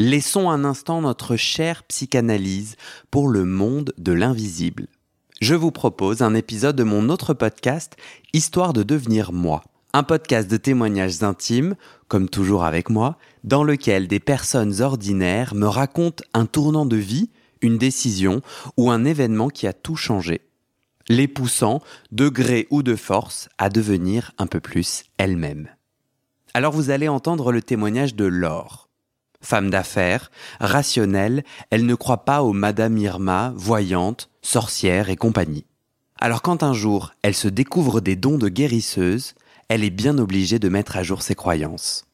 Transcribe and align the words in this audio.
Laissons 0.00 0.48
un 0.48 0.64
instant 0.64 1.00
notre 1.00 1.34
chère 1.34 1.82
psychanalyse 1.82 2.76
pour 3.10 3.26
le 3.26 3.44
monde 3.44 3.92
de 3.98 4.12
l'invisible. 4.12 4.86
Je 5.40 5.56
vous 5.56 5.72
propose 5.72 6.22
un 6.22 6.36
épisode 6.36 6.76
de 6.76 6.84
mon 6.84 7.08
autre 7.08 7.34
podcast, 7.34 7.96
Histoire 8.32 8.72
de 8.72 8.84
devenir 8.84 9.32
moi. 9.32 9.64
Un 9.92 10.04
podcast 10.04 10.48
de 10.48 10.56
témoignages 10.56 11.24
intimes, 11.24 11.74
comme 12.06 12.28
toujours 12.28 12.62
avec 12.62 12.90
moi, 12.90 13.18
dans 13.42 13.64
lequel 13.64 14.06
des 14.06 14.20
personnes 14.20 14.82
ordinaires 14.82 15.56
me 15.56 15.66
racontent 15.66 16.22
un 16.32 16.46
tournant 16.46 16.86
de 16.86 16.96
vie, 16.96 17.30
une 17.60 17.76
décision 17.76 18.40
ou 18.76 18.92
un 18.92 19.04
événement 19.04 19.48
qui 19.48 19.66
a 19.66 19.72
tout 19.72 19.96
changé, 19.96 20.42
les 21.08 21.26
poussant, 21.26 21.82
de 22.12 22.28
gré 22.28 22.68
ou 22.70 22.84
de 22.84 22.94
force, 22.94 23.48
à 23.58 23.68
devenir 23.68 24.30
un 24.38 24.46
peu 24.46 24.60
plus 24.60 25.02
elles-mêmes. 25.16 25.68
Alors 26.54 26.72
vous 26.72 26.90
allez 26.90 27.08
entendre 27.08 27.50
le 27.50 27.62
témoignage 27.62 28.14
de 28.14 28.26
Laure. 28.26 28.87
Femme 29.40 29.70
d'affaires, 29.70 30.30
rationnelle, 30.60 31.44
elle 31.70 31.86
ne 31.86 31.94
croit 31.94 32.24
pas 32.24 32.42
aux 32.42 32.52
Madame 32.52 32.98
Irma, 32.98 33.52
voyante, 33.56 34.30
sorcière 34.42 35.10
et 35.10 35.16
compagnie. 35.16 35.66
Alors 36.20 36.42
quand 36.42 36.62
un 36.62 36.72
jour 36.72 37.12
elle 37.22 37.34
se 37.34 37.48
découvre 37.48 38.00
des 38.00 38.16
dons 38.16 38.38
de 38.38 38.48
guérisseuse, 38.48 39.34
elle 39.68 39.84
est 39.84 39.90
bien 39.90 40.18
obligée 40.18 40.58
de 40.58 40.68
mettre 40.68 40.96
à 40.96 41.02
jour 41.02 41.22
ses 41.22 41.36
croyances. 41.36 42.04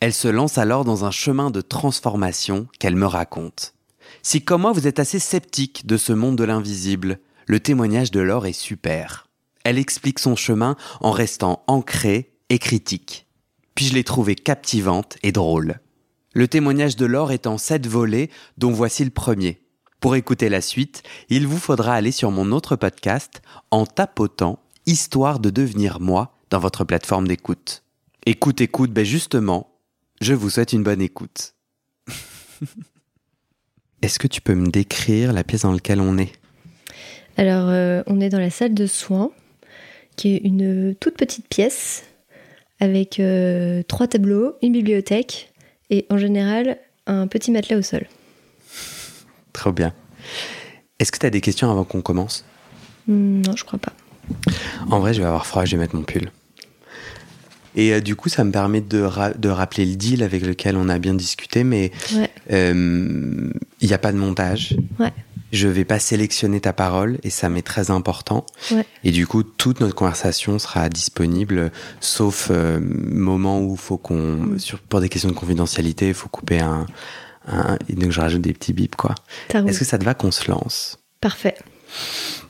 Elle 0.00 0.12
se 0.12 0.28
lance 0.28 0.58
alors 0.58 0.84
dans 0.84 1.04
un 1.04 1.10
chemin 1.10 1.50
de 1.50 1.60
transformation 1.60 2.66
qu'elle 2.80 2.96
me 2.96 3.06
raconte. 3.06 3.74
Si 4.22 4.42
comme 4.42 4.62
moi 4.62 4.72
vous 4.72 4.86
êtes 4.86 4.98
assez 4.98 5.18
sceptique 5.18 5.86
de 5.86 5.96
ce 5.96 6.12
monde 6.12 6.36
de 6.36 6.44
l'invisible, 6.44 7.20
le 7.46 7.60
témoignage 7.60 8.10
de 8.10 8.20
Laure 8.20 8.46
est 8.46 8.52
super. 8.52 9.28
Elle 9.64 9.78
explique 9.78 10.18
son 10.18 10.34
chemin 10.34 10.76
en 11.00 11.12
restant 11.12 11.62
ancrée 11.68 12.32
et 12.48 12.58
critique. 12.58 13.26
Puis 13.74 13.86
je 13.86 13.94
l'ai 13.94 14.04
trouvée 14.04 14.34
captivante 14.34 15.16
et 15.22 15.32
drôle. 15.32 15.80
Le 16.36 16.48
témoignage 16.48 16.96
de 16.96 17.06
Laure 17.06 17.30
est 17.30 17.46
en 17.46 17.58
sept 17.58 17.86
volets, 17.86 18.28
dont 18.58 18.72
voici 18.72 19.04
le 19.04 19.10
premier. 19.10 19.60
Pour 20.00 20.16
écouter 20.16 20.48
la 20.48 20.60
suite, 20.60 21.04
il 21.28 21.46
vous 21.46 21.58
faudra 21.58 21.94
aller 21.94 22.10
sur 22.10 22.32
mon 22.32 22.50
autre 22.50 22.74
podcast 22.74 23.40
en 23.70 23.86
tapotant 23.86 24.58
Histoire 24.86 25.38
de 25.38 25.48
devenir 25.48 26.00
moi 26.00 26.36
dans 26.50 26.58
votre 26.58 26.84
plateforme 26.84 27.28
d'écoute. 27.28 27.84
Écoute, 28.26 28.60
écoute, 28.60 28.90
ben 28.92 29.04
justement, 29.04 29.70
je 30.20 30.34
vous 30.34 30.50
souhaite 30.50 30.72
une 30.72 30.82
bonne 30.82 31.00
écoute. 31.00 31.54
Est-ce 34.02 34.18
que 34.18 34.26
tu 34.26 34.40
peux 34.40 34.56
me 34.56 34.68
décrire 34.68 35.32
la 35.32 35.44
pièce 35.44 35.62
dans 35.62 35.72
laquelle 35.72 36.00
on 36.00 36.18
est? 36.18 36.32
Alors, 37.36 37.68
euh, 37.68 38.02
on 38.08 38.20
est 38.20 38.28
dans 38.28 38.40
la 38.40 38.50
salle 38.50 38.74
de 38.74 38.86
soins, 38.86 39.30
qui 40.16 40.34
est 40.34 40.38
une 40.38 40.96
toute 40.96 41.16
petite 41.16 41.48
pièce 41.48 42.04
avec 42.80 43.20
euh, 43.20 43.82
trois 43.84 44.08
tableaux, 44.08 44.56
une 44.62 44.72
bibliothèque 44.72 45.53
et 45.90 46.06
en 46.10 46.18
général 46.18 46.78
un 47.06 47.26
petit 47.26 47.50
matelas 47.50 47.76
au 47.78 47.82
sol. 47.82 48.06
Trop 49.52 49.72
bien. 49.72 49.92
Est-ce 50.98 51.12
que 51.12 51.18
tu 51.18 51.26
as 51.26 51.30
des 51.30 51.40
questions 51.40 51.70
avant 51.70 51.84
qu'on 51.84 52.00
commence? 52.02 52.44
Hmm, 53.06 53.42
Non, 53.42 53.54
je 53.56 53.64
crois 53.64 53.78
pas. 53.78 53.92
En 54.90 55.00
vrai, 55.00 55.12
je 55.14 55.20
vais 55.20 55.26
avoir 55.26 55.46
froid, 55.46 55.64
je 55.64 55.72
vais 55.76 55.82
mettre 55.82 55.94
mon 55.96 56.02
pull. 56.02 56.30
Et 57.76 57.92
euh, 57.92 58.00
du 58.00 58.14
coup, 58.16 58.28
ça 58.28 58.44
me 58.44 58.52
permet 58.52 58.80
de, 58.80 59.00
ra- 59.00 59.32
de 59.34 59.48
rappeler 59.48 59.84
le 59.84 59.96
deal 59.96 60.22
avec 60.22 60.46
lequel 60.46 60.76
on 60.76 60.88
a 60.88 60.98
bien 60.98 61.12
discuté, 61.14 61.64
mais 61.64 61.90
Ouais, 62.14 62.30
euh, 62.52 63.50
il 63.80 63.86
n'y 63.88 63.92
a 63.94 63.98
pas 63.98 64.12
de 64.12 64.16
montage. 64.16 64.76
ouais, 65.00 65.12
Je 65.54 65.68
vais 65.68 65.84
pas 65.84 65.98
sélectionner 66.00 66.60
ta 66.60 66.72
parole 66.72 67.18
et 67.22 67.30
ça 67.30 67.48
m'est 67.48 67.62
très 67.62 67.90
important. 67.92 68.44
ouais. 68.72 68.84
Et 69.04 69.12
du 69.12 69.26
coup, 69.26 69.42
toute 69.44 69.78
notre 69.80 69.94
conversation 69.94 70.58
sera 70.58 70.88
disponible, 70.88 71.70
sauf 72.00 72.48
euh, 72.50 72.80
moment 72.82 73.60
où 73.62 73.76
faut 73.76 73.96
qu'on, 73.96 74.34
Mm. 74.36 74.58
pour 74.88 75.00
des 75.00 75.08
questions 75.08 75.28
de 75.30 75.34
confidentialité, 75.34 76.08
il 76.08 76.14
faut 76.14 76.28
couper 76.28 76.58
un, 76.58 76.86
un- 77.46 77.78
et 77.88 77.92
donc 77.94 78.10
je 78.10 78.20
rajoute 78.20 78.40
des 78.42 78.52
petits 78.52 78.72
bips 78.72 78.96
quoi. 78.96 79.14
Est-ce 79.54 79.78
que 79.78 79.84
ça 79.84 79.96
te 79.98 80.04
va 80.04 80.14
qu'on 80.14 80.32
se 80.32 80.50
lance? 80.50 80.98
Parfait. 81.20 81.54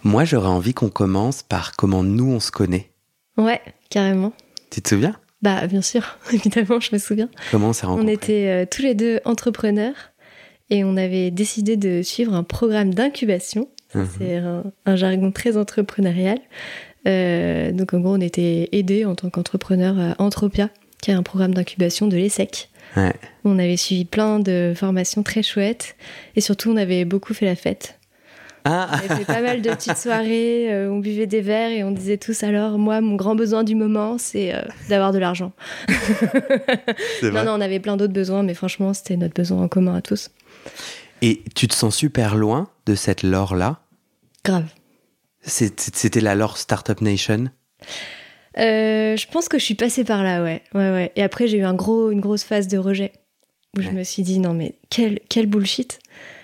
Moi, 0.02 0.24
j'aurais 0.24 0.48
envie 0.48 0.72
qu'on 0.74 0.88
commence 0.88 1.42
par 1.42 1.76
comment 1.76 2.02
nous 2.02 2.30
on 2.32 2.40
se 2.40 2.50
connaît. 2.50 2.90
Ouais, 3.36 3.60
carrément. 3.90 4.32
Tu 4.70 4.80
te 4.80 4.88
souviens? 4.88 5.14
Bah, 5.42 5.66
bien 5.66 5.82
sûr, 5.82 6.16
évidemment, 6.32 6.80
je 6.80 6.88
me 6.94 6.98
souviens. 6.98 7.28
Comment 7.50 7.68
on 7.68 7.72
s'est 7.74 7.84
On 7.86 7.90
rencontrés? 7.96 8.12
était 8.14 8.46
euh, 8.48 8.66
tous 8.70 8.80
les 8.82 8.94
deux 8.94 9.20
entrepreneurs 9.26 9.94
et 10.70 10.84
on 10.84 10.96
avait 10.96 11.30
décidé 11.30 11.76
de 11.76 12.02
suivre 12.02 12.34
un 12.34 12.42
programme 12.42 12.94
d'incubation. 12.94 13.68
Mhm. 13.94 14.08
C'est 14.18 14.36
un, 14.36 14.64
un 14.86 14.96
jargon 14.96 15.30
très 15.30 15.56
entrepreneurial. 15.56 16.38
Euh, 17.06 17.70
donc, 17.72 17.94
en 17.94 18.00
gros, 18.00 18.14
on 18.14 18.20
était 18.20 18.68
aidés 18.72 19.04
en 19.04 19.14
tant 19.14 19.30
qu'entrepreneur 19.30 19.98
à 19.98 20.14
Entropia, 20.22 20.70
qui 21.02 21.10
est 21.10 21.14
un 21.14 21.22
programme 21.22 21.54
d'incubation 21.54 22.06
de 22.06 22.16
l'ESSEC. 22.16 22.70
Ouais. 22.96 23.12
On 23.44 23.58
avait 23.58 23.76
suivi 23.76 24.04
plein 24.04 24.40
de 24.40 24.72
formations 24.74 25.22
très 25.22 25.42
chouettes 25.42 25.96
et 26.36 26.40
surtout, 26.40 26.70
on 26.70 26.76
avait 26.76 27.04
beaucoup 27.04 27.34
fait 27.34 27.46
la 27.46 27.56
fête. 27.56 27.98
Ah, 28.66 28.88
On 28.90 28.94
avait 28.94 29.24
fait 29.24 29.24
pas 29.26 29.42
mal 29.42 29.60
de 29.60 29.68
petites 29.68 29.98
soirées, 29.98 30.72
euh, 30.72 30.90
on 30.90 30.98
buvait 30.98 31.26
des 31.26 31.42
verres 31.42 31.70
et 31.70 31.84
on 31.84 31.90
disait 31.90 32.16
tous 32.16 32.42
alors, 32.42 32.78
moi, 32.78 33.02
mon 33.02 33.14
grand 33.14 33.34
besoin 33.34 33.62
du 33.62 33.74
moment, 33.74 34.16
c'est 34.16 34.54
euh, 34.54 34.62
d'avoir 34.88 35.12
de 35.12 35.18
l'argent. 35.18 35.52
Non, 37.22 37.44
non, 37.44 37.52
on 37.52 37.60
avait 37.60 37.80
plein 37.80 37.96
d'autres 37.96 38.12
besoins, 38.12 38.42
mais 38.42 38.54
franchement, 38.54 38.94
c'était 38.94 39.16
notre 39.16 39.34
besoin 39.34 39.62
en 39.62 39.68
commun 39.68 39.96
à 39.96 40.02
tous. 40.02 40.30
Et 41.22 41.42
tu 41.54 41.68
te 41.68 41.74
sens 41.74 41.96
super 41.96 42.36
loin 42.36 42.68
de 42.86 42.94
cette 42.94 43.22
lore 43.22 43.54
là 43.54 43.80
Grave. 44.44 44.66
C'était 45.42 46.20
la 46.20 46.34
lore 46.34 46.58
Startup 46.58 47.00
Nation 47.00 47.50
Euh, 48.56 49.16
je 49.16 49.26
pense 49.28 49.48
que 49.48 49.58
je 49.58 49.64
suis 49.64 49.74
passée 49.74 50.04
par 50.04 50.22
là, 50.22 50.42
ouais. 50.42 50.62
ouais, 50.74 50.90
ouais. 50.90 51.12
Et 51.16 51.22
après, 51.22 51.48
j'ai 51.48 51.58
eu 51.58 51.64
un 51.64 51.74
gros, 51.74 52.10
une 52.10 52.20
grosse 52.20 52.44
phase 52.44 52.68
de 52.68 52.78
rejet 52.78 53.12
où 53.76 53.82
je 53.82 53.90
me 53.90 54.04
suis 54.04 54.22
dit, 54.22 54.38
non, 54.38 54.54
mais 54.54 54.76
quel, 54.90 55.18
quel 55.28 55.46
bullshit. 55.46 55.98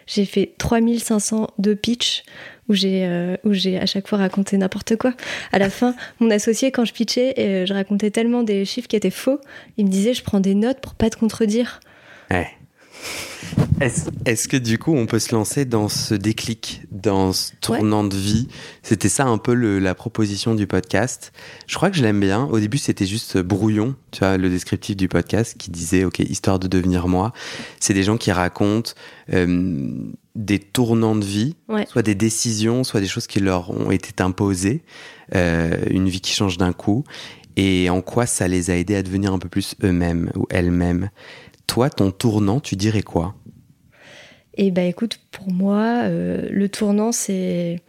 J'ai 0.07 0.25
fait 0.25 0.55
3500 0.59 1.51
de 1.59 1.75
pitch 1.75 2.25
où 2.69 2.75
j'ai 2.75 3.05
euh, 3.05 3.37
où 3.45 3.53
j'ai 3.53 3.79
à 3.79 3.87
chaque 3.87 4.09
fois 4.09 4.19
raconté 4.19 4.57
n'importe 4.57 4.97
quoi. 4.97 5.15
À 5.53 5.59
la 5.61 5.71
fin, 5.71 5.95
mon 6.19 6.31
associé, 6.31 6.73
quand 6.73 6.85
je 6.85 6.93
pitchais, 6.93 7.35
euh, 7.39 7.65
je 7.67 7.73
racontais 7.73 8.11
tellement 8.11 8.43
des 8.43 8.65
chiffres 8.65 8.89
qui 8.89 8.97
étaient 8.97 9.11
faux, 9.11 9.41
il 9.77 9.87
me 9.87 9.91
disait, 9.91 10.13
je 10.13 10.25
prends 10.25 10.41
des 10.41 10.55
notes 10.55 10.81
pour 10.81 10.95
pas 10.95 11.11
te 11.11 11.17
contredire. 11.17 11.79
Ouais. 12.31 12.49
Est-ce 14.27 14.47
que 14.49 14.57
du 14.59 14.79
coup 14.79 14.95
on 14.95 15.07
peut 15.07 15.19
se 15.19 15.35
lancer 15.35 15.65
dans 15.65 15.89
ce 15.89 16.15
déclic, 16.15 16.83
dans 16.91 17.33
ce 17.33 17.53
tournant 17.61 18.05
de 18.05 18.15
vie? 18.15 18.47
C'était 18.83 19.09
ça 19.09 19.25
un 19.25 19.39
peu 19.39 19.55
le- 19.55 19.79
la 19.79 19.95
proposition 19.95 20.55
du 20.55 20.67
podcast. 20.67 21.33
Je 21.67 21.77
crois 21.77 21.91
que 21.91 21.97
je 21.97 22.03
l'aime 22.03 22.21
bien. 22.21 22.45
Au 22.45 22.59
début 22.61 22.77
c'était 22.77 23.07
juste 23.07 23.39
brouillon, 23.39 23.95
tu 24.11 24.19
vois, 24.21 24.37
le 24.37 24.51
descriptif 24.51 24.97
du 24.97 25.09
podcast 25.09 25.57
qui 25.59 25.71
disait 25.71 26.05
ok 26.05 26.19
histoire 26.19 26.59
de 26.59 26.69
devenir 26.69 27.09
moi. 27.09 27.33
C'est 27.81 27.95
des 27.95 28.03
gens 28.03 28.19
qui 28.19 28.33
racontent 28.33 28.91
euh, 29.33 29.95
des 30.35 30.59
tournants 30.59 31.17
de 31.17 31.25
vie, 31.25 31.57
Ouais. 31.69 31.87
soit 31.91 32.03
des 32.03 32.15
décisions, 32.15 32.85
soit 32.85 33.01
des 33.01 33.09
choses 33.09 33.27
qui 33.27 33.41
leur 33.41 33.71
ont 33.71 33.91
été 33.91 34.23
imposées, 34.23 34.83
euh, 35.35 35.75
une 35.91 36.09
vie 36.09 36.21
qui 36.21 36.33
change 36.35 36.59
d'un 36.59 36.73
coup, 36.75 37.05
et 37.57 37.89
en 37.91 38.01
quoi 38.03 38.27
ça 38.27 38.47
les 38.47 38.71
a 38.71 38.77
aidés 38.77 38.97
à 38.97 39.03
devenir 39.03 39.33
un 39.33 39.39
peu 39.39 39.49
plus 39.49 39.75
eux-mêmes 39.83 40.31
ou 40.37 40.47
elles-mêmes? 40.51 41.09
Toi, 41.71 41.89
ton 41.89 42.11
tournant, 42.11 42.59
tu 42.59 42.75
dirais 42.75 43.03
quoi? 43.03 43.37
Et 44.55 44.73
bah 44.73 44.83
écoute, 44.83 45.21
pour 45.31 45.53
moi, 45.53 46.09
le 46.09 46.69
tournant, 46.69 47.13
c'est 47.13 47.81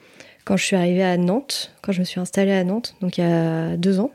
quand 0.46 0.56
je 0.56 0.64
suis 0.64 0.76
arrivée 0.76 1.04
à 1.04 1.18
Nantes, 1.18 1.74
quand 1.82 1.92
je 1.92 2.00
me 2.00 2.06
suis 2.06 2.20
installée 2.20 2.52
à 2.52 2.64
Nantes, 2.64 2.96
donc 3.02 3.18
il 3.18 3.22
y 3.22 3.28
a 3.28 3.78
deux 3.78 4.00
ans 4.00 4.12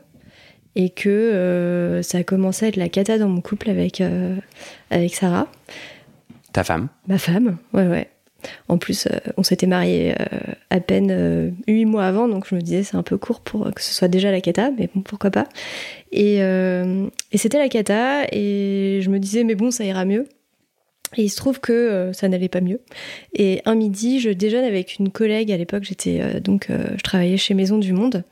et 0.77 0.91
que 0.91 1.09
euh, 1.09 2.03
ça 2.03 2.19
a 2.19 2.23
commencé 2.23 2.65
à 2.65 2.69
être 2.69 2.75
la 2.75 2.87
cata 2.87 3.17
dans 3.17 3.27
mon 3.27 3.41
couple 3.41 3.69
avec, 3.71 3.99
euh, 3.99 4.35
avec 4.91 5.15
Sarah. 5.15 5.47
Ta 6.53 6.63
femme? 6.63 6.87
Ma 7.07 7.17
femme, 7.17 7.57
ouais, 7.73 7.87
ouais. 7.87 8.09
En 8.67 8.77
plus, 8.77 9.07
euh, 9.07 9.17
on 9.37 9.43
s'était 9.43 9.67
mariés 9.67 10.15
à 10.69 10.79
peine 10.79 11.55
huit 11.67 11.85
mois 11.85 12.05
avant, 12.05 12.27
donc 12.27 12.47
je 12.47 12.55
me 12.55 12.61
disais 12.61 12.83
c'est 12.83 12.95
un 12.95 13.03
peu 13.03 13.17
court 13.17 13.41
pour 13.41 13.73
que 13.73 13.81
ce 13.81 13.93
soit 13.93 14.07
déjà 14.07 14.31
la 14.31 14.41
cata, 14.41 14.71
mais 14.77 14.89
bon, 14.93 15.01
pourquoi 15.01 15.31
pas. 15.31 15.47
Et, 16.11 16.37
et 16.37 17.37
c'était 17.37 17.57
la 17.57 17.69
cata, 17.69 18.25
et 18.31 18.99
je 19.01 19.09
me 19.09 19.19
disais 19.19 19.43
mais 19.43 19.55
bon, 19.55 19.71
ça 19.71 19.83
ira 19.83 20.05
mieux. 20.05 20.27
Et 21.15 21.23
il 21.23 21.29
se 21.29 21.37
trouve 21.37 21.61
que 21.61 22.11
ça 22.13 22.27
n'allait 22.27 22.49
pas 22.49 22.61
mieux. 22.61 22.81
Et 23.33 23.61
un 23.65 23.75
midi, 23.75 24.19
je 24.19 24.29
déjeune 24.29 24.65
avec 24.65 24.99
une 24.99 25.09
collègue. 25.09 25.51
À 25.51 25.57
l'époque, 25.57 25.83
j'étais 25.83 26.41
donc, 26.41 26.67
je 26.69 27.01
travaillais 27.01 27.37
chez 27.37 27.53
Maison 27.53 27.77
du 27.77 27.93
Monde. 27.93 28.23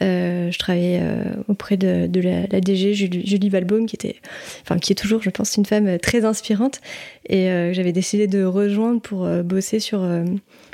Euh, 0.00 0.50
je 0.50 0.58
travaillais 0.58 1.00
euh, 1.02 1.24
auprès 1.48 1.76
de, 1.76 2.06
de 2.06 2.20
la, 2.20 2.46
DG 2.60 2.94
Julie, 2.94 3.26
Julie, 3.26 3.50
qui 3.86 3.96
était, 3.96 4.16
enfin 4.62 4.78
qui 4.78 4.92
est 4.92 4.96
toujours, 4.96 5.22
je 5.22 5.30
pense, 5.30 5.56
une 5.56 5.66
femme 5.66 5.98
très 5.98 6.24
inspirante, 6.24 6.80
et 7.28 7.50
euh, 7.50 7.72
j'avais 7.72 7.92
décidé 7.92 8.26
de 8.26 8.44
rejoindre 8.44 9.00
pour 9.00 9.26
bosser 9.44 9.80
sur 9.80 10.06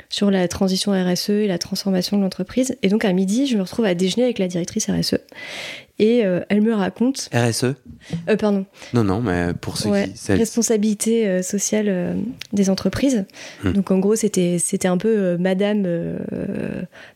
sur 0.09 0.29
la 0.31 0.47
transition 0.47 0.91
RSE 0.91 1.29
et 1.29 1.47
la 1.47 1.57
transformation 1.57 2.17
de 2.17 2.21
l'entreprise. 2.21 2.77
Et 2.83 2.89
donc 2.89 3.03
à 3.03 3.11
midi, 3.11 3.47
je 3.47 3.57
me 3.57 3.63
retrouve 3.63 3.85
à 3.85 3.95
déjeuner 3.95 4.23
avec 4.23 4.39
la 4.39 4.47
directrice 4.47 4.89
RSE. 4.89 5.17
Et 5.97 6.25
euh, 6.25 6.41
elle 6.49 6.61
me 6.61 6.73
raconte. 6.73 7.29
RSE 7.33 7.63
euh, 8.27 8.35
Pardon. 8.37 8.65
Non, 8.93 9.03
non, 9.03 9.21
mais 9.21 9.53
pour 9.59 9.77
ceux 9.77 9.91
qui. 9.91 10.31
Responsabilité 10.33 11.27
euh, 11.27 11.41
sociale 11.41 12.17
des 12.51 12.69
entreprises. 12.69 13.25
Hmm. 13.63 13.71
Donc 13.71 13.91
en 13.91 13.99
gros, 13.99 14.15
c'était 14.15 14.57
c'était 14.59 14.89
un 14.89 14.97
peu 14.97 15.37
Madame 15.37 15.87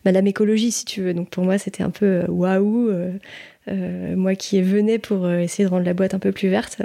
Madame 0.04 0.26
écologie, 0.26 0.70
si 0.70 0.84
tu 0.86 1.02
veux. 1.02 1.12
Donc 1.12 1.28
pour 1.28 1.44
moi, 1.44 1.58
c'était 1.58 1.82
un 1.82 1.90
peu 1.90 2.24
waouh. 2.28 2.90
moi 4.16 4.34
qui 4.34 4.62
venais 4.62 4.98
pour 4.98 5.30
essayer 5.30 5.64
de 5.64 5.70
rendre 5.70 5.84
la 5.84 5.94
boîte 5.94 6.14
un 6.14 6.18
peu 6.18 6.32
plus 6.32 6.48
verte. 6.48 6.80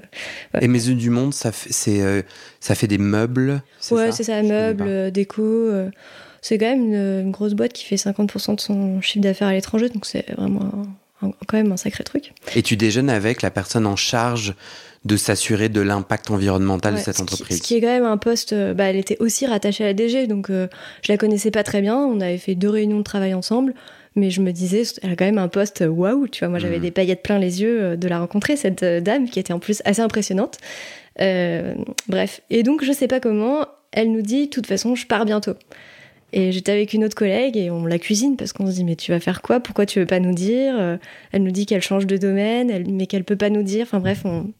Et 0.59 0.67
Maison 0.67 0.93
du 0.93 1.09
Monde, 1.09 1.33
ça 1.33 1.53
fait, 1.53 1.71
c'est, 1.71 2.25
ça 2.59 2.75
fait 2.75 2.87
des 2.87 2.97
meubles 2.97 3.61
Ouais, 3.91 4.11
c'est 4.11 4.23
ça, 4.23 4.43
meubles, 4.43 5.11
déco. 5.11 5.71
c'est 6.41 6.57
quand 6.57 6.65
même 6.65 6.93
une, 6.93 7.25
une, 7.27 7.31
grosse 7.31 7.53
boîte 7.53 7.71
qui 7.71 7.85
fait 7.85 7.95
50% 7.95 8.55
de 8.55 8.59
son 8.59 8.99
chiffre 8.99 9.23
d'affaires 9.23 9.47
à 9.47 9.53
l'étranger, 9.53 9.87
donc 9.89 10.05
c'est 10.05 10.29
vraiment 10.35 10.85
quand 11.21 11.57
même 11.57 11.71
un 11.71 11.77
sacré 11.77 12.03
truc. 12.03 12.33
Et 12.55 12.61
tu 12.61 12.77
déjeunes 12.77 13.09
avec 13.09 13.41
la 13.41 13.51
personne 13.51 13.85
en 13.85 13.95
charge 13.95 14.53
de 15.05 15.17
s'assurer 15.17 15.69
de 15.69 15.81
l'impact 15.81 16.31
environnemental 16.31 16.95
de 16.95 16.99
cette 16.99 17.21
entreprise. 17.21 17.57
Ce 17.57 17.61
qui 17.61 17.75
est 17.75 17.81
quand 17.81 17.87
même 17.87 18.05
un 18.05 18.17
poste, 18.17 18.53
euh, 18.53 18.73
bah, 18.73 18.85
elle 18.85 18.95
était 18.95 19.17
aussi 19.19 19.45
rattachée 19.45 19.83
à 19.83 19.87
la 19.87 19.93
DG, 19.93 20.25
donc 20.25 20.49
euh, 20.49 20.67
je 21.03 21.11
la 21.11 21.17
connaissais 21.17 21.51
pas 21.51 21.63
très 21.63 21.81
bien. 21.81 21.95
On 21.95 22.19
avait 22.19 22.39
fait 22.39 22.55
deux 22.55 22.69
réunions 22.69 22.97
de 22.97 23.03
travail 23.03 23.35
ensemble, 23.35 23.75
mais 24.15 24.31
je 24.31 24.41
me 24.41 24.51
disais, 24.51 24.81
elle 25.03 25.11
a 25.11 25.15
quand 25.15 25.25
même 25.25 25.37
un 25.37 25.47
poste 25.47 25.83
euh, 25.83 25.87
waouh, 25.87 26.27
tu 26.27 26.39
vois. 26.39 26.49
Moi, 26.49 26.57
j'avais 26.57 26.79
mmh. 26.79 26.81
des 26.81 26.91
paillettes 26.91 27.21
plein 27.21 27.37
les 27.37 27.61
yeux 27.61 27.95
de 27.95 28.07
la 28.07 28.19
rencontrer, 28.19 28.55
cette 28.55 28.83
dame 28.83 29.29
qui 29.29 29.39
était 29.39 29.53
en 29.53 29.59
plus 29.59 29.83
assez 29.85 30.01
impressionnante. 30.01 30.57
bref, 31.17 32.41
et 32.49 32.63
donc 32.63 32.83
je 32.83 32.91
sais 32.91 33.07
pas 33.07 33.19
comment, 33.19 33.67
elle 33.91 34.11
nous 34.11 34.23
dit, 34.23 34.45
de 34.45 34.49
toute 34.49 34.65
façon, 34.65 34.95
je 34.95 35.05
pars 35.05 35.25
bientôt. 35.25 35.53
Et 36.35 36.51
j'étais 36.51 36.73
avec 36.73 36.91
une 36.91 37.05
autre 37.05 37.15
collègue 37.15 37.55
et 37.55 37.71
on 37.71 37.85
la 37.85 37.97
cuisine 37.97 38.35
parce 38.35 38.51
qu'on 38.51 38.67
se 38.67 38.73
dit 38.73 38.83
mais 38.83 38.97
tu 38.97 39.11
vas 39.11 39.21
faire 39.21 39.41
quoi? 39.41 39.61
Pourquoi 39.61 39.85
tu 39.85 39.99
veux 39.99 40.05
pas 40.05 40.19
nous 40.19 40.33
dire? 40.33 40.75
Euh, 40.77 40.97
Elle 41.31 41.43
nous 41.43 41.51
dit 41.51 41.65
qu'elle 41.65 41.81
change 41.81 42.05
de 42.05 42.17
domaine, 42.17 42.83
mais 42.91 43.07
qu'elle 43.07 43.23
peut 43.23 43.37
pas 43.37 43.49
nous 43.49 43.63
dire. 43.63 43.83
Enfin 43.83 44.01
bref, 44.01 44.23
on, 44.25 44.51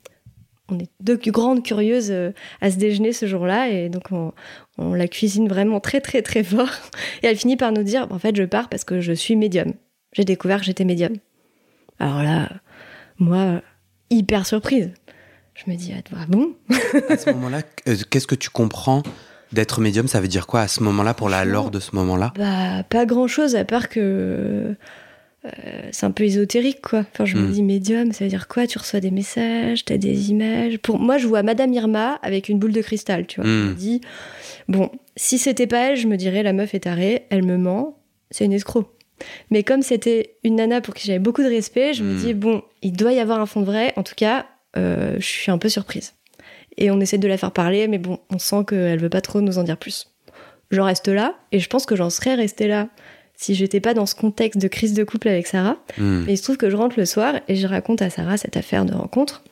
on 0.70 0.80
est 0.80 0.90
deux 1.02 1.18
grandes 1.18 1.64
curieuses 1.64 2.12
euh, 2.12 2.32
à 2.62 2.72
se 2.72 2.78
déjeuner 2.78 3.12
ce 3.12 3.26
jour-là 3.26 3.68
et 3.68 3.90
donc 3.90 4.04
on, 4.12 4.32
on, 4.78 4.94
la 4.94 5.10
cuisine 5.10 5.50
vraiment 5.50 5.82
très 5.82 6.00
très 6.00 6.22
très 6.22 6.46
fort. 6.46 6.72
Et 7.24 7.28
elle 7.28 7.36
finit 7.36 7.58
par 7.58 7.74
nous 7.74 7.84
dire 7.84 8.08
en 8.10 8.20
fait 8.20 8.34
je 8.38 8.44
pars 8.44 8.70
parce 8.70 8.86
que 8.86 9.02
je 9.02 9.12
suis 9.12 9.36
médium. 9.36 9.74
J'ai 10.14 10.24
découvert 10.24 10.60
que 10.60 10.66
j'étais 10.66 10.86
médium. 10.86 11.18
Alors 12.00 12.24
là, 12.24 12.50
moi, 13.20 13.62
hyper 14.10 14.46
surprise. 14.46 14.94
Je 15.56 15.70
me 15.70 15.76
dis 15.76 15.94
ah 15.94 16.26
bon? 16.30 16.56
À 17.10 17.18
ce 17.18 17.32
moment-là, 17.32 17.64
euh, 17.90 17.98
qu'est-ce 18.10 18.28
que 18.28 18.36
tu 18.36 18.50
comprends 18.50 19.04
D'être 19.56 19.80
médium, 19.80 20.10
ça 20.10 20.20
veut 20.20 20.28
dire 20.28 20.48
quoi 20.48 20.60
à 20.60 20.68
ce 20.68 20.84
moment-là, 20.84 21.14
pour 21.14 21.30
la 21.30 21.46
lore 21.46 21.72
de 21.72 21.80
ce 21.80 21.96
moment-là? 21.96 22.34
Bah, 22.38 22.84
pas 22.90 23.06
grand-chose, 23.06 23.56
à 23.56 23.64
part 23.64 23.88
que 23.88 24.76
euh, 25.46 25.90
c'est 25.94 26.06
un 26.06 26.12
peu 26.12 26.26
ésotérique, 26.26 26.82
quoi. 26.82 27.06
Enfin, 27.14 27.24
je 27.24 27.38
me 27.38 27.48
hmm. 27.48 27.52
dis 27.52 27.64
médium, 27.64 28.12
ça 28.12 28.26
veut 28.26 28.30
dire 28.30 28.50
quoi? 28.50 28.68
Tu 28.68 28.78
reçois 28.78 29.00
des 29.00 29.12
messages, 29.12 29.86
t'as 29.86 29.96
des 29.96 30.30
images? 30.30 30.78
Pour 30.80 31.00
moi, 31.00 31.18
je 31.18 31.26
vois 31.26 31.42
Madame 31.42 31.72
Irma 31.72 32.20
avec 32.22 32.50
une 32.50 32.60
boule 32.60 32.74
de 32.74 32.82
cristal, 32.82 33.28
tu 33.28 33.40
vois. 33.40 33.50
Je 33.50 33.70
me 33.70 33.74
dis, 33.74 34.02
bon, 34.68 34.90
si 35.16 35.38
c'était 35.38 35.68
pas 35.68 35.92
elle, 35.92 35.96
je 35.96 36.08
me 36.08 36.18
dirais 36.18 36.44
la 36.44 36.52
meuf 36.52 36.74
est 36.74 36.82
tarée, 36.82 37.24
elle 37.30 37.46
me 37.46 37.56
ment, 37.58 38.04
c'est 38.32 38.44
une 38.44 38.52
escroc. 38.52 38.92
Mais 39.52 39.64
comme 39.64 39.84
c'était 39.84 40.36
une 40.44 40.56
nana 40.56 40.82
pour 40.82 40.94
qui 40.94 41.08
j'avais 41.08 41.20
beaucoup 41.20 41.44
de 41.44 41.48
respect, 41.48 41.94
je 41.94 42.04
me 42.04 42.14
hmm. 42.14 42.18
dis, 42.18 42.34
bon, 42.34 42.62
il 42.82 42.92
doit 42.92 43.14
y 43.14 43.22
avoir 43.22 43.40
un 43.40 43.46
fond 43.46 43.62
de 43.62 43.68
vrai. 43.68 43.94
En 43.96 44.04
tout 44.04 44.16
cas, 44.18 44.48
euh, 44.76 45.16
je 45.18 45.26
suis 45.26 45.50
un 45.50 45.58
peu 45.58 45.70
surprise 45.70 46.12
et 46.78 46.92
on 46.92 47.00
essaie 47.00 47.18
de 47.18 47.28
la 47.28 47.38
faire 47.38 47.52
parler, 47.52 47.88
mais 47.88 47.98
bon, 47.98 48.20
on 48.30 48.40
sent 48.40 48.66
qu'elle 48.68 49.00
veut 49.00 49.10
pas 49.10 49.22
trop 49.22 49.42
nous 49.42 49.58
en 49.58 49.64
dire 49.64 49.78
plus. 49.78 50.12
J'en 50.72 50.86
reste 50.86 51.08
là, 51.08 51.36
et 51.52 51.60
je 51.60 51.70
pense 51.70 51.86
que 51.86 51.96
j'en 51.96 52.10
serais 52.10 52.36
restée 52.36 52.68
là 52.68 52.90
si 53.38 53.54
j'étais 53.54 53.82
pas 53.82 53.94
dans 53.94 54.06
ce 54.06 54.16
contexte 54.16 54.62
de 54.62 54.68
crise 54.68 54.94
de 54.94 55.04
couple 55.04 55.28
avec 55.28 55.48
Sarah. 55.48 55.78
Hmm. 55.98 56.24
Et 56.28 56.34
il 56.34 56.38
se 56.38 56.44
trouve 56.44 56.58
que 56.58 56.70
je 56.70 56.76
rentre 56.76 56.98
le 56.98 57.06
soir 57.06 57.36
et 57.48 57.56
je 57.56 57.68
raconte 57.68 58.02
à 58.02 58.10
Sarah 58.10 58.38
cette 58.38 58.58
affaire 58.58 58.86
de 58.86 58.94
rencontre. 58.94 59.44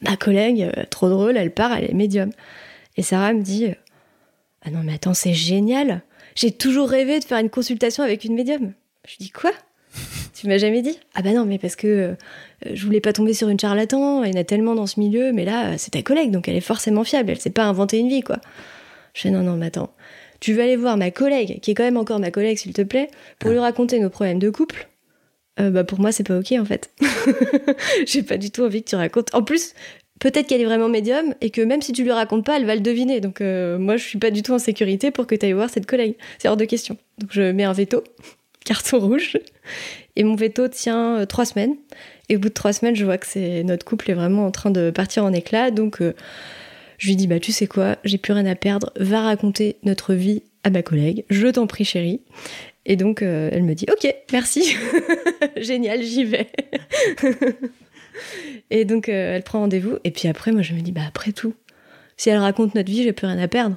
Ma 0.00 0.16
collègue, 0.16 0.70
euh, 0.76 0.84
trop 0.88 1.08
drôle, 1.08 1.36
elle 1.36 1.52
part, 1.52 1.76
elle 1.76 1.90
est 1.90 1.94
médium. 1.94 2.30
Et 2.96 3.02
Sarah 3.02 3.32
me 3.32 3.42
dit 3.42 3.68
Ah 4.62 4.70
non, 4.70 4.80
mais 4.82 4.94
attends, 4.94 5.14
c'est 5.14 5.34
génial 5.34 6.02
J'ai 6.34 6.52
toujours 6.52 6.88
rêvé 6.88 7.18
de 7.20 7.24
faire 7.24 7.38
une 7.38 7.50
consultation 7.50 8.02
avec 8.02 8.24
une 8.24 8.34
médium. 8.34 8.72
Je 9.06 9.16
dis 9.18 9.30
Quoi? 9.30 9.52
Tu 10.34 10.48
m'as 10.48 10.58
jamais 10.58 10.82
dit? 10.82 10.98
Ah 11.14 11.22
bah 11.22 11.32
non, 11.32 11.46
mais 11.46 11.58
parce 11.58 11.76
que 11.76 11.86
euh, 11.86 12.14
je 12.64 12.84
voulais 12.84 13.00
pas 13.00 13.12
tomber 13.12 13.34
sur 13.34 13.48
une 13.48 13.60
charlatan, 13.60 14.24
il 14.24 14.34
y 14.34 14.36
en 14.36 14.40
a 14.40 14.44
tellement 14.44 14.74
dans 14.74 14.86
ce 14.86 14.98
milieu, 15.00 15.32
mais 15.32 15.44
là, 15.44 15.78
c'est 15.78 15.90
ta 15.90 16.02
collègue, 16.02 16.30
donc 16.30 16.48
elle 16.48 16.56
est 16.56 16.60
forcément 16.60 17.04
fiable, 17.04 17.30
elle 17.30 17.40
s'est 17.40 17.50
pas 17.50 17.64
inventé 17.64 17.98
une 17.98 18.08
vie, 18.08 18.22
quoi. 18.22 18.38
Je 19.14 19.22
fais 19.22 19.30
non, 19.30 19.42
non, 19.42 19.56
mais 19.56 19.66
attends, 19.66 19.92
tu 20.40 20.52
veux 20.52 20.62
aller 20.62 20.76
voir 20.76 20.96
ma 20.96 21.10
collègue, 21.10 21.60
qui 21.60 21.70
est 21.70 21.74
quand 21.74 21.84
même 21.84 21.96
encore 21.96 22.18
ma 22.18 22.30
collègue, 22.30 22.58
s'il 22.58 22.72
te 22.72 22.82
plaît, 22.82 23.08
pour 23.38 23.50
lui 23.50 23.58
raconter 23.58 23.98
nos 24.00 24.10
problèmes 24.10 24.38
de 24.38 24.50
couple? 24.50 24.88
Euh, 25.58 25.70
Bah 25.70 25.84
pour 25.84 26.00
moi, 26.00 26.12
c'est 26.12 26.24
pas 26.24 26.38
ok, 26.38 26.52
en 26.52 26.64
fait. 26.64 26.90
J'ai 28.06 28.22
pas 28.22 28.36
du 28.36 28.50
tout 28.50 28.62
envie 28.62 28.82
que 28.82 28.90
tu 28.90 28.96
racontes. 28.96 29.34
En 29.34 29.42
plus, 29.42 29.72
peut-être 30.20 30.46
qu'elle 30.46 30.60
est 30.60 30.66
vraiment 30.66 30.88
médium 30.88 31.34
et 31.40 31.50
que 31.50 31.62
même 31.62 31.82
si 31.82 31.92
tu 31.92 32.02
lui 32.02 32.12
racontes 32.12 32.44
pas, 32.44 32.56
elle 32.56 32.66
va 32.66 32.74
le 32.74 32.80
deviner. 32.80 33.20
Donc 33.20 33.40
euh, 33.40 33.78
moi, 33.78 33.96
je 33.96 34.04
suis 34.04 34.18
pas 34.18 34.30
du 34.30 34.42
tout 34.42 34.52
en 34.52 34.58
sécurité 34.58 35.10
pour 35.10 35.26
que 35.26 35.34
tu 35.34 35.46
ailles 35.46 35.52
voir 35.52 35.70
cette 35.70 35.86
collègue. 35.86 36.14
C'est 36.38 36.48
hors 36.48 36.56
de 36.56 36.64
question. 36.64 36.96
Donc 37.18 37.30
je 37.32 37.52
mets 37.52 37.64
un 37.64 37.72
veto 37.72 38.04
carton 38.64 38.98
rouge. 39.00 39.38
Et 40.16 40.24
mon 40.24 40.34
veto 40.34 40.66
tient 40.68 41.18
euh, 41.18 41.26
trois 41.26 41.44
semaines. 41.44 41.76
Et 42.28 42.36
au 42.36 42.38
bout 42.38 42.48
de 42.48 42.54
trois 42.54 42.72
semaines, 42.72 42.96
je 42.96 43.04
vois 43.04 43.18
que 43.18 43.62
notre 43.62 43.84
couple 43.84 44.10
est 44.10 44.14
vraiment 44.14 44.46
en 44.46 44.50
train 44.50 44.70
de 44.70 44.90
partir 44.90 45.24
en 45.24 45.32
éclat. 45.32 45.70
Donc 45.70 46.00
euh, 46.00 46.14
je 46.98 47.08
lui 47.08 47.16
dis 47.16 47.26
bah 47.26 47.38
tu 47.38 47.52
sais 47.52 47.66
quoi, 47.66 47.96
j'ai 48.04 48.18
plus 48.18 48.32
rien 48.32 48.46
à 48.46 48.54
perdre. 48.54 48.92
Va 48.98 49.20
raconter 49.20 49.76
notre 49.84 50.14
vie 50.14 50.42
à 50.64 50.70
ma 50.70 50.82
collègue. 50.82 51.24
Je 51.30 51.46
t'en 51.48 51.66
prie 51.66 51.84
chérie. 51.84 52.20
Et 52.86 52.96
donc 52.96 53.22
euh, 53.22 53.50
elle 53.52 53.62
me 53.62 53.74
dit 53.74 53.86
ok 53.90 54.12
merci, 54.32 54.76
génial 55.56 56.02
j'y 56.02 56.24
vais. 56.24 56.48
et 58.70 58.84
donc 58.84 59.08
elle 59.08 59.42
prend 59.42 59.60
rendez-vous. 59.60 59.98
Et 60.04 60.10
puis 60.10 60.28
après 60.28 60.52
moi 60.52 60.62
je 60.62 60.72
me 60.72 60.80
dis 60.80 60.92
bah 60.92 61.02
après 61.06 61.32
tout, 61.32 61.54
si 62.16 62.30
elle 62.30 62.38
raconte 62.38 62.74
notre 62.74 62.90
vie, 62.90 63.02
j'ai 63.02 63.12
plus 63.12 63.26
rien 63.26 63.38
à 63.38 63.48
perdre. 63.48 63.76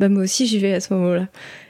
Bah 0.00 0.08
moi 0.08 0.24
aussi 0.24 0.46
j'y 0.46 0.58
vais 0.58 0.74
à 0.74 0.80
ce 0.80 0.92
moment-là. 0.94 1.28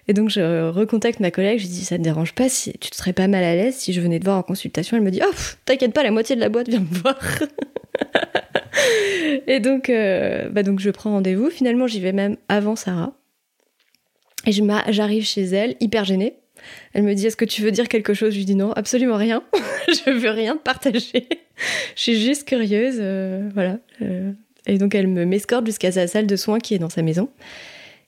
Et 0.08 0.14
donc 0.14 0.30
je 0.30 0.70
recontacte 0.70 1.20
ma 1.20 1.30
collègue, 1.30 1.58
je 1.58 1.66
dis 1.66 1.84
ça 1.84 1.98
te 1.98 2.02
dérange 2.02 2.32
pas 2.32 2.48
si 2.48 2.72
tu 2.78 2.90
te 2.90 2.96
serais 2.96 3.12
pas 3.12 3.28
mal 3.28 3.44
à 3.44 3.54
l'aise 3.54 3.76
si 3.76 3.92
je 3.92 4.00
venais 4.00 4.18
te 4.18 4.24
voir 4.24 4.38
en 4.38 4.42
consultation. 4.42 4.96
Elle 4.96 5.02
me 5.02 5.10
dit 5.10 5.20
oh 5.22 5.34
t'inquiète 5.66 5.92
pas 5.92 6.02
la 6.02 6.10
moitié 6.10 6.34
de 6.34 6.40
la 6.40 6.48
boîte 6.48 6.68
vient 6.68 6.80
me 6.80 6.86
voir. 6.86 7.18
et 9.46 9.60
donc 9.60 9.90
euh, 9.90 10.48
bah 10.48 10.62
donc 10.62 10.80
je 10.80 10.90
prends 10.90 11.10
rendez-vous. 11.10 11.50
Finalement 11.50 11.86
j'y 11.86 12.00
vais 12.00 12.12
même 12.12 12.36
avant 12.48 12.76
Sarah. 12.76 13.12
Et 14.46 14.52
j'arrive 14.52 15.24
chez 15.24 15.44
elle 15.44 15.76
hyper 15.80 16.04
gênée. 16.04 16.34
Elle 16.94 17.02
me 17.02 17.14
dit 17.14 17.26
est-ce 17.26 17.36
que 17.36 17.44
tu 17.44 17.60
veux 17.60 17.70
dire 17.70 17.88
quelque 17.88 18.14
chose? 18.14 18.32
Je 18.32 18.38
lui 18.38 18.46
dis 18.46 18.54
non 18.54 18.72
absolument 18.72 19.16
rien. 19.16 19.42
je 19.88 20.10
veux 20.10 20.30
rien 20.30 20.56
partager. 20.56 21.28
je 21.94 22.00
suis 22.00 22.20
juste 22.20 22.48
curieuse 22.48 22.96
euh, 23.00 23.50
voilà. 23.52 23.78
Euh. 24.00 24.32
et 24.66 24.78
donc 24.78 24.94
elle 24.94 25.08
me 25.08 25.26
m'escorte 25.26 25.66
jusqu'à 25.66 25.92
sa 25.92 26.06
salle 26.06 26.26
de 26.26 26.36
soins 26.36 26.58
qui 26.58 26.74
est 26.74 26.78
dans 26.78 26.90
sa 26.90 27.02
maison. 27.02 27.28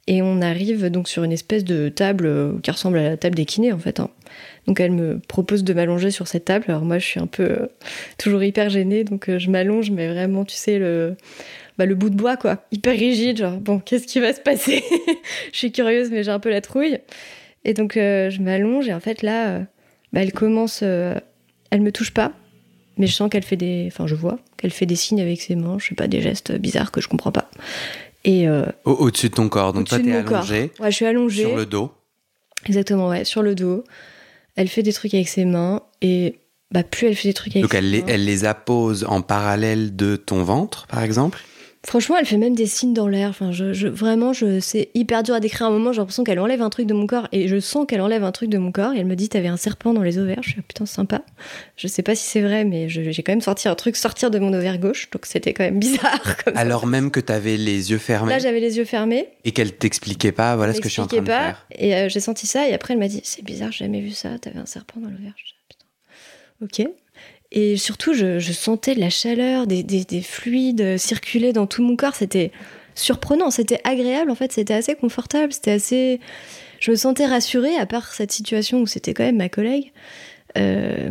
Et 0.08 0.22
on 0.22 0.40
arrive 0.40 0.86
donc 0.86 1.08
sur 1.08 1.24
une 1.24 1.32
espèce 1.32 1.64
de 1.64 1.88
table 1.88 2.26
euh, 2.26 2.52
qui 2.62 2.70
ressemble 2.70 2.98
à 2.98 3.02
la 3.02 3.16
table 3.16 3.34
des 3.34 3.44
kinés 3.44 3.72
en 3.72 3.78
fait. 3.78 3.98
Hein. 3.98 4.10
Donc 4.66 4.78
elle 4.78 4.92
me 4.92 5.18
propose 5.18 5.64
de 5.64 5.74
m'allonger 5.74 6.12
sur 6.12 6.28
cette 6.28 6.44
table. 6.44 6.66
Alors 6.68 6.84
moi 6.84 6.98
je 6.98 7.06
suis 7.06 7.20
un 7.20 7.26
peu 7.26 7.42
euh, 7.42 7.66
toujours 8.16 8.42
hyper 8.44 8.70
gênée, 8.70 9.02
donc 9.02 9.28
euh, 9.28 9.38
je 9.38 9.50
m'allonge, 9.50 9.90
mais 9.90 10.08
vraiment 10.08 10.44
tu 10.44 10.54
sais 10.54 10.78
le 10.78 11.16
bah, 11.76 11.86
le 11.86 11.94
bout 11.96 12.10
de 12.10 12.16
bois 12.16 12.36
quoi, 12.36 12.64
hyper 12.70 12.96
rigide. 12.96 13.38
Genre 13.38 13.58
bon 13.58 13.80
qu'est-ce 13.80 14.06
qui 14.06 14.20
va 14.20 14.32
se 14.32 14.40
passer? 14.40 14.84
Je 15.52 15.58
suis 15.58 15.72
curieuse, 15.72 16.10
mais 16.10 16.22
j'ai 16.22 16.30
un 16.30 16.40
peu 16.40 16.50
la 16.50 16.60
trouille. 16.60 16.98
Et 17.64 17.74
donc 17.74 17.94
je 17.94 18.40
m'allonge 18.40 18.88
et 18.88 18.94
en 18.94 19.00
fait 19.00 19.22
là, 19.22 19.58
bah, 20.12 20.20
elle 20.22 20.32
commence, 20.32 20.82
elle 20.82 21.80
me 21.80 21.90
touche 21.90 22.12
pas, 22.12 22.32
mais 22.96 23.08
je 23.08 23.12
sens 23.12 23.28
qu'elle 23.28 23.42
fait 23.42 23.56
des, 23.56 23.86
enfin 23.88 24.06
je 24.06 24.14
vois 24.14 24.38
qu'elle 24.56 24.70
fait 24.70 24.86
des 24.86 24.94
signes 24.94 25.20
avec 25.20 25.40
ses 25.40 25.56
mains, 25.56 25.76
je 25.80 25.88
sais 25.88 25.94
pas 25.96 26.06
des 26.06 26.22
gestes 26.22 26.52
bizarres 26.52 26.92
que 26.92 27.00
je 27.00 27.08
comprends 27.08 27.32
pas. 27.32 27.50
Et 28.26 28.46
euh, 28.48 28.64
Au- 28.84 28.92
Au-dessus 28.92 29.30
de 29.30 29.34
ton 29.34 29.48
corps. 29.48 29.72
Donc 29.72 29.88
toi, 29.88 29.98
t'es 29.98 30.04
de 30.04 30.10
mon 30.10 30.22
corps. 30.24 30.36
allongé 30.38 30.70
Ouais, 30.80 30.90
je 30.90 30.96
suis 30.96 31.06
allongée. 31.06 31.42
sur 31.44 31.56
le 31.56 31.64
dos. 31.64 31.92
Exactement, 32.66 33.08
ouais, 33.08 33.24
sur 33.24 33.42
le 33.42 33.54
dos. 33.54 33.84
Elle 34.56 34.68
fait 34.68 34.82
des 34.82 34.92
trucs 34.92 35.14
avec 35.14 35.28
ses 35.28 35.44
mains 35.44 35.82
et 36.02 36.40
bah 36.72 36.82
plus 36.82 37.06
elle 37.06 37.14
fait 37.14 37.28
des 37.28 37.34
trucs 37.34 37.54
avec 37.54 37.62
Donc 37.62 37.72
ses 37.72 37.78
elle 37.78 37.90
mains. 37.90 38.04
elle 38.08 38.24
les 38.24 38.44
appose 38.44 39.04
en 39.08 39.22
parallèle 39.22 39.94
de 39.96 40.16
ton 40.16 40.42
ventre, 40.42 40.86
par 40.88 41.02
exemple? 41.02 41.38
Franchement, 41.86 42.16
elle 42.18 42.26
fait 42.26 42.36
même 42.36 42.56
des 42.56 42.66
signes 42.66 42.94
dans 42.94 43.06
l'air. 43.06 43.28
Enfin, 43.30 43.52
je, 43.52 43.72
je- 43.72 43.86
vraiment, 43.86 44.32
je, 44.32 44.58
c'est 44.58 44.88
hyper 44.94 45.22
dur 45.22 45.36
à 45.36 45.40
décrire. 45.40 45.66
À 45.68 45.70
un 45.70 45.72
moment, 45.72 45.92
j'ai 45.92 45.98
l'impression 46.00 46.24
qu'elle 46.24 46.40
enlève 46.40 46.60
un 46.60 46.68
truc 46.68 46.86
de 46.88 46.94
mon 46.94 47.06
corps 47.06 47.28
et 47.30 47.46
je 47.46 47.60
sens 47.60 47.86
qu'elle 47.86 48.00
enlève 48.00 48.24
un 48.24 48.32
truc 48.32 48.50
de 48.50 48.58
mon 48.58 48.72
corps. 48.72 48.92
Et 48.92 48.98
elle 48.98 49.06
me 49.06 49.14
dit, 49.14 49.28
t'avais 49.28 49.46
un 49.46 49.56
serpent 49.56 49.94
dans 49.94 50.02
les 50.02 50.18
ovaires. 50.18 50.40
Je 50.42 50.50
suis, 50.50 50.56
ah, 50.58 50.64
putain, 50.66 50.84
sympa. 50.84 51.22
Je 51.76 51.86
sais 51.86 52.02
pas 52.02 52.16
si 52.16 52.26
c'est 52.28 52.40
vrai, 52.40 52.64
mais 52.64 52.88
je- 52.88 53.10
j'ai 53.12 53.22
quand 53.22 53.30
même 53.30 53.40
sorti 53.40 53.68
un 53.68 53.76
truc 53.76 53.94
sortir 53.94 54.32
de 54.32 54.40
mon 54.40 54.52
ovaire 54.52 54.78
gauche. 54.78 55.08
Donc 55.12 55.26
c'était 55.26 55.54
quand 55.54 55.62
même 55.62 55.78
bizarre. 55.78 56.36
Comme 56.44 56.54
ça. 56.54 56.60
Alors 56.60 56.86
même 56.86 57.12
que 57.12 57.20
t'avais 57.20 57.56
les 57.56 57.92
yeux 57.92 57.98
fermés 57.98 58.30
Là, 58.32 58.40
j'avais 58.40 58.58
les 58.60 58.78
yeux 58.78 58.84
fermés. 58.84 59.28
et 59.44 59.52
qu'elle 59.52 59.72
t'expliquait 59.72 60.32
pas, 60.32 60.56
voilà 60.56 60.74
ce 60.74 60.80
que 60.80 60.88
je 60.88 60.92
suis 60.92 61.02
en 61.02 61.06
train 61.06 61.18
de 61.20 61.26
pas, 61.26 61.38
faire. 61.44 61.66
Et 61.78 61.94
euh, 61.94 62.08
j'ai 62.08 62.18
senti 62.20 62.48
ça, 62.48 62.68
et 62.68 62.74
après 62.74 62.94
elle 62.94 63.00
m'a 63.00 63.06
dit 63.08 63.20
C'est 63.22 63.44
bizarre, 63.44 63.70
j'ai 63.70 63.84
jamais 63.84 64.00
vu 64.00 64.10
ça, 64.10 64.30
t'avais 64.40 64.58
un 64.58 64.66
serpent 64.66 64.98
dans 65.00 65.08
l'ovaire. 65.08 65.34
Ah, 65.36 65.64
putain. 65.68 66.84
Ok. 66.84 66.88
Et 67.58 67.78
surtout, 67.78 68.12
je, 68.12 68.38
sentais 68.38 68.94
de 68.94 69.00
la 69.00 69.08
chaleur, 69.08 69.66
des 69.66 70.22
fluides 70.22 70.98
circuler 70.98 71.54
dans 71.54 71.66
tout 71.66 71.82
mon 71.82 71.96
corps. 71.96 72.14
C'était 72.14 72.52
surprenant, 72.94 73.50
c'était 73.50 73.80
agréable, 73.84 74.30
en 74.30 74.34
fait, 74.34 74.52
c'était 74.52 74.74
assez 74.74 74.94
confortable, 74.94 75.52
c'était 75.54 75.70
assez. 75.70 76.20
Je 76.80 76.90
me 76.90 76.96
sentais 76.96 77.24
rassurée, 77.24 77.76
à 77.76 77.86
part 77.86 78.12
cette 78.12 78.30
situation 78.30 78.80
où 78.80 78.86
c'était 78.86 79.14
quand 79.14 79.24
même 79.24 79.36
ma 79.36 79.48
collègue. 79.48 79.92
Euh, 80.58 81.10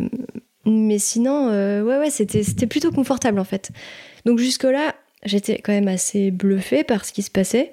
mais 0.64 0.98
sinon, 1.00 1.48
euh, 1.50 1.82
ouais, 1.82 1.98
ouais, 1.98 2.10
c'était 2.10 2.44
c'était 2.44 2.68
plutôt 2.68 2.92
confortable, 2.92 3.40
en 3.40 3.44
fait. 3.44 3.70
Donc 4.24 4.38
jusque-là, 4.38 4.94
j'étais 5.24 5.58
quand 5.58 5.72
même 5.72 5.88
assez 5.88 6.30
bluffée 6.30 6.84
par 6.84 7.04
ce 7.04 7.12
qui 7.12 7.22
se 7.22 7.30
passait 7.30 7.72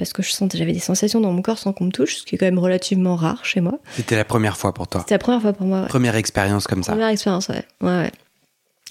parce 0.00 0.12
que 0.14 0.22
je 0.22 0.30
sentais 0.32 0.56
j'avais 0.58 0.72
des 0.72 0.78
sensations 0.80 1.20
dans 1.20 1.30
mon 1.32 1.42
corps 1.42 1.58
sans 1.58 1.72
qu'on 1.72 1.84
me 1.84 1.90
touche, 1.92 2.16
ce 2.16 2.24
qui 2.24 2.34
est 2.34 2.38
quand 2.38 2.46
même 2.46 2.58
relativement 2.58 3.14
rare 3.16 3.44
chez 3.44 3.60
moi. 3.60 3.78
C'était 3.96 4.16
la 4.16 4.24
première 4.24 4.56
fois 4.56 4.72
pour 4.74 4.88
toi. 4.88 5.02
C'était 5.02 5.14
la 5.14 5.18
première 5.18 5.42
fois 5.42 5.52
pour 5.52 5.66
moi. 5.66 5.82
ouais. 5.82 5.88
Première 5.88 6.16
expérience 6.16 6.66
comme 6.66 6.82
ça. 6.82 6.92
Première 6.92 7.08
expérience, 7.08 7.48
ouais. 7.48 7.62
ouais, 7.82 7.88
ouais. 7.88 8.10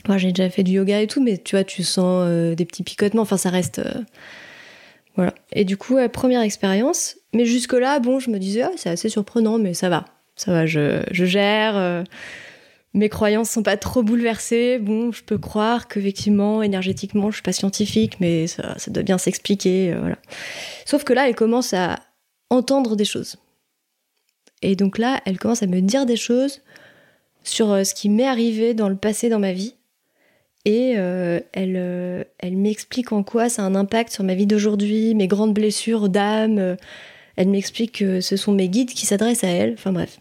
Moi, 0.07 0.17
j'ai 0.17 0.31
déjà 0.31 0.49
fait 0.49 0.63
du 0.63 0.73
yoga 0.73 1.01
et 1.01 1.07
tout, 1.07 1.21
mais 1.21 1.37
tu 1.37 1.55
vois, 1.55 1.63
tu 1.65 1.83
sens 1.83 2.23
euh, 2.27 2.55
des 2.55 2.63
petits 2.65 2.83
picotements. 2.83 3.23
Enfin, 3.23 3.35
ça 3.37 3.49
reste. 3.49 3.79
euh, 3.79 3.91
Voilà. 5.15 5.33
Et 5.51 5.65
du 5.65 5.75
coup, 5.77 5.95
ouais, 5.95 6.07
première 6.09 6.41
expérience. 6.41 7.17
Mais 7.33 7.45
jusque-là, 7.45 7.99
bon, 7.99 8.19
je 8.19 8.29
me 8.29 8.39
disais, 8.39 8.61
ah, 8.61 8.71
c'est 8.77 8.89
assez 8.89 9.09
surprenant, 9.09 9.57
mais 9.57 9.73
ça 9.73 9.89
va. 9.89 10.05
Ça 10.35 10.51
va, 10.53 10.65
je, 10.65 11.01
je 11.11 11.25
gère. 11.25 11.75
euh, 11.75 12.03
mes 12.93 13.09
croyances 13.09 13.51
sont 13.51 13.63
pas 13.63 13.77
trop 13.77 14.01
bouleversées. 14.01 14.79
Bon, 14.79 15.11
je 15.11 15.23
peux 15.23 15.37
croire 15.37 15.87
qu'effectivement, 15.87 16.63
énergétiquement, 16.63 17.29
je 17.29 17.35
suis 17.35 17.43
pas 17.43 17.53
scientifique, 17.53 18.19
mais 18.19 18.47
ça, 18.47 18.77
ça 18.79 18.91
doit 18.91 19.03
bien 19.03 19.17
s'expliquer. 19.17 19.93
euh, 19.93 19.99
voilà. 19.99 20.17
Sauf 20.85 21.03
que 21.03 21.13
là, 21.13 21.27
elle 21.27 21.35
commence 21.35 21.73
à 21.73 21.99
entendre 22.49 22.95
des 22.95 23.05
choses. 23.05 23.37
Et 24.61 24.75
donc 24.75 24.97
là, 24.97 25.21
elle 25.25 25.37
commence 25.37 25.61
à 25.63 25.67
me 25.67 25.81
dire 25.81 26.05
des 26.05 26.17
choses 26.17 26.61
sur 27.43 27.71
euh, 27.71 27.83
ce 27.83 27.93
qui 27.93 28.09
m'est 28.09 28.27
arrivé 28.27 28.73
dans 28.73 28.89
le 28.89 28.97
passé 28.97 29.29
dans 29.29 29.39
ma 29.39 29.53
vie. 29.53 29.75
Et 30.65 30.95
euh, 30.97 31.39
elle, 31.53 32.27
elle 32.39 32.57
m'explique 32.57 33.13
en 33.13 33.23
quoi 33.23 33.47
ça 33.47 33.63
a 33.63 33.65
un 33.65 33.75
impact 33.75 34.11
sur 34.11 34.25
ma 34.25 34.35
vie 34.35 34.45
d'aujourd'hui, 34.45 35.15
mes 35.15 35.27
grandes 35.27 35.53
blessures 35.53 36.09
d'âme. 36.09 36.75
Elle 37.37 37.47
m'explique 37.47 37.99
que 37.99 38.19
ce 38.19 38.35
sont 38.35 38.51
mes 38.51 38.67
guides 38.67 38.89
qui 38.89 39.05
s'adressent 39.05 39.45
à 39.45 39.47
elle. 39.47 39.73
Enfin 39.73 39.93
bref, 39.93 40.19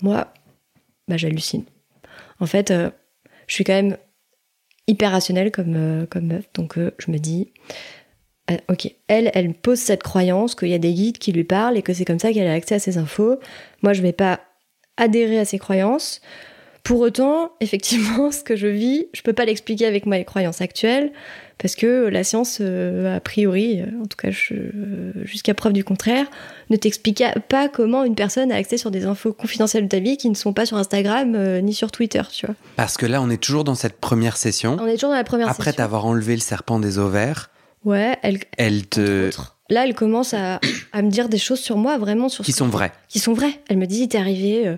moi, 0.00 0.32
bah, 1.08 1.16
j'hallucine. 1.16 1.64
En 2.40 2.46
fait, 2.46 2.70
euh, 2.70 2.90
je 3.46 3.54
suis 3.54 3.64
quand 3.64 3.74
même 3.74 3.96
hyper 4.86 5.12
rationnelle 5.12 5.50
comme, 5.50 5.76
euh, 5.76 6.20
meuf. 6.20 6.44
Donc 6.54 6.78
euh, 6.78 6.92
je 6.98 7.10
me 7.10 7.18
dis, 7.18 7.52
ok, 8.68 8.92
elle, 9.08 9.30
elle 9.34 9.54
pose 9.54 9.78
cette 9.78 10.02
croyance 10.02 10.54
qu'il 10.54 10.68
y 10.68 10.74
a 10.74 10.78
des 10.78 10.92
guides 10.92 11.18
qui 11.18 11.32
lui 11.32 11.44
parlent 11.44 11.76
et 11.76 11.82
que 11.82 11.92
c'est 11.92 12.04
comme 12.04 12.18
ça 12.18 12.32
qu'elle 12.32 12.48
a 12.48 12.52
accès 12.52 12.76
à 12.76 12.78
ces 12.78 12.98
infos. 12.98 13.38
Moi, 13.82 13.92
je 13.92 14.02
vais 14.02 14.12
pas 14.12 14.40
adhérer 14.96 15.38
à 15.38 15.44
ces 15.44 15.58
croyances. 15.58 16.20
Pour 16.82 17.00
autant, 17.00 17.52
effectivement, 17.60 18.30
ce 18.30 18.42
que 18.42 18.56
je 18.56 18.66
vis, 18.66 19.06
je 19.12 19.22
peux 19.22 19.32
pas 19.32 19.44
l'expliquer 19.44 19.86
avec 19.86 20.06
mes 20.06 20.24
croyances 20.24 20.60
actuelles, 20.60 21.12
parce 21.58 21.76
que 21.76 22.08
la 22.08 22.24
science, 22.24 22.58
euh, 22.60 23.16
a 23.16 23.20
priori, 23.20 23.80
euh, 23.80 23.86
en 24.02 24.06
tout 24.06 24.16
cas 24.16 24.30
jusqu'à 25.24 25.54
preuve 25.54 25.72
du 25.72 25.84
contraire, 25.84 26.26
ne 26.70 26.76
t'explique 26.76 27.22
pas 27.48 27.68
comment 27.68 28.04
une 28.04 28.14
personne 28.14 28.50
a 28.52 28.56
accès 28.56 28.76
sur 28.76 28.90
des 28.90 29.06
infos 29.06 29.32
confidentielles 29.32 29.84
de 29.84 29.88
ta 29.88 29.98
vie 30.00 30.16
qui 30.16 30.28
ne 30.28 30.34
sont 30.34 30.52
pas 30.52 30.66
sur 30.66 30.76
Instagram 30.76 31.34
euh, 31.34 31.60
ni 31.60 31.72
sur 31.74 31.90
Twitter, 31.92 32.22
tu 32.32 32.46
vois. 32.46 32.54
Parce 32.76 32.96
que 32.96 33.06
là, 33.06 33.22
on 33.22 33.30
est 33.30 33.42
toujours 33.42 33.64
dans 33.64 33.74
cette 33.74 33.98
première 34.00 34.36
session. 34.36 34.76
On 34.80 34.86
est 34.86 34.94
toujours 34.94 35.10
dans 35.10 35.16
la 35.16 35.24
première 35.24 35.48
Après 35.48 35.70
session. 35.70 35.76
t'avoir 35.76 36.06
enlevé 36.06 36.34
le 36.34 36.40
serpent 36.40 36.78
des 36.80 36.98
ovaires, 36.98 37.50
Ouais, 37.84 38.16
elle, 38.22 38.38
elle 38.56 38.86
te... 38.86 39.30
Là, 39.68 39.84
elle 39.86 39.94
commence 39.94 40.32
à, 40.32 40.58
à 40.92 41.02
me 41.02 41.10
dire 41.10 41.28
des 41.28 41.36
choses 41.36 41.60
sur 41.60 41.76
moi, 41.76 41.98
vraiment 41.98 42.30
sur 42.30 42.42
qui 42.42 42.52
sont 42.52 42.68
vraies. 42.68 42.92
qui 43.10 43.18
sont 43.18 43.34
vraies. 43.34 43.60
Elle 43.68 43.76
me 43.76 43.86
dit, 43.86 44.00
il 44.04 44.08
t'est 44.08 44.16
arrivé 44.18 44.66
euh, 44.66 44.76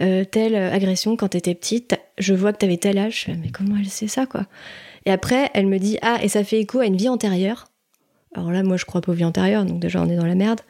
euh, 0.00 0.24
telle 0.24 0.56
agression 0.56 1.16
quand 1.16 1.28
t'étais 1.28 1.54
petite, 1.54 1.96
je 2.18 2.32
vois 2.32 2.52
que 2.54 2.58
t'avais 2.58 2.78
tel 2.78 2.96
âge. 2.96 3.26
Mais 3.42 3.50
comment 3.50 3.76
elle 3.78 3.88
sait 3.90 4.08
ça, 4.08 4.24
quoi? 4.24 4.46
Et 5.06 5.12
après, 5.12 5.50
elle 5.54 5.66
me 5.66 5.78
dit, 5.78 5.98
ah, 6.02 6.18
et 6.22 6.28
ça 6.28 6.44
fait 6.44 6.60
écho 6.60 6.80
à 6.80 6.86
une 6.86 6.96
vie 6.96 7.08
antérieure? 7.08 7.66
Alors 8.34 8.50
là, 8.50 8.62
moi, 8.62 8.76
je 8.76 8.84
crois 8.84 9.00
pas 9.00 9.12
aux 9.12 9.14
vies 9.14 9.24
antérieures, 9.24 9.64
donc 9.64 9.80
déjà, 9.80 10.02
on 10.02 10.08
est 10.10 10.16
dans 10.16 10.26
la 10.26 10.34
merde. 10.34 10.60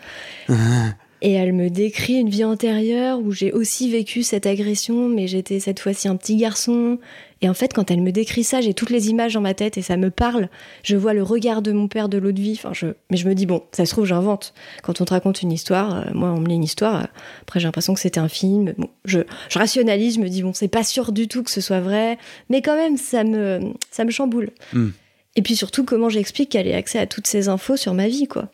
Et 1.26 1.32
elle 1.32 1.52
me 1.52 1.70
décrit 1.70 2.20
une 2.20 2.28
vie 2.28 2.44
antérieure 2.44 3.18
où 3.18 3.32
j'ai 3.32 3.50
aussi 3.50 3.90
vécu 3.90 4.22
cette 4.22 4.46
agression, 4.46 5.08
mais 5.08 5.26
j'étais 5.26 5.58
cette 5.58 5.80
fois-ci 5.80 6.06
un 6.06 6.14
petit 6.14 6.36
garçon. 6.36 7.00
Et 7.42 7.48
en 7.48 7.52
fait, 7.52 7.72
quand 7.72 7.90
elle 7.90 8.00
me 8.00 8.12
décrit 8.12 8.44
ça, 8.44 8.60
j'ai 8.60 8.74
toutes 8.74 8.90
les 8.90 9.10
images 9.10 9.34
dans 9.34 9.40
ma 9.40 9.52
tête 9.52 9.76
et 9.76 9.82
ça 9.82 9.96
me 9.96 10.10
parle. 10.10 10.48
Je 10.84 10.96
vois 10.96 11.14
le 11.14 11.24
regard 11.24 11.62
de 11.62 11.72
mon 11.72 11.88
père 11.88 12.08
de 12.08 12.16
l'autre 12.16 12.40
vie. 12.40 12.52
Enfin, 12.56 12.72
je... 12.72 12.86
Mais 13.10 13.16
je 13.16 13.28
me 13.28 13.34
dis, 13.34 13.44
bon, 13.44 13.64
ça 13.72 13.86
se 13.86 13.90
trouve, 13.90 14.04
j'invente. 14.04 14.54
Quand 14.84 15.00
on 15.00 15.04
te 15.04 15.14
raconte 15.14 15.42
une 15.42 15.50
histoire, 15.50 15.96
euh, 15.96 16.10
moi, 16.14 16.30
on 16.30 16.38
me 16.38 16.46
lit 16.46 16.54
une 16.54 16.62
histoire, 16.62 16.94
euh, 16.94 17.06
après, 17.42 17.58
j'ai 17.58 17.66
l'impression 17.66 17.92
que 17.92 17.98
c'était 17.98 18.20
un 18.20 18.28
film. 18.28 18.74
Bon, 18.78 18.88
je, 19.04 19.18
je 19.48 19.58
rationalise, 19.58 20.14
je 20.14 20.20
me 20.20 20.28
dis, 20.28 20.44
bon, 20.44 20.52
c'est 20.54 20.68
pas 20.68 20.84
sûr 20.84 21.10
du 21.10 21.26
tout 21.26 21.42
que 21.42 21.50
ce 21.50 21.60
soit 21.60 21.80
vrai, 21.80 22.18
mais 22.50 22.62
quand 22.62 22.76
même, 22.76 22.96
ça 22.96 23.24
me, 23.24 23.72
ça 23.90 24.04
me 24.04 24.12
chamboule. 24.12 24.50
Hmm. 24.72 24.90
Et 25.34 25.42
puis 25.42 25.54
surtout, 25.54 25.84
comment 25.84 26.08
j'explique 26.08 26.50
qu'elle 26.50 26.66
ait 26.66 26.74
accès 26.74 26.98
à 26.98 27.06
toutes 27.06 27.26
ces 27.26 27.48
infos 27.48 27.76
sur 27.76 27.92
ma 27.94 28.08
vie, 28.08 28.26
quoi. 28.26 28.48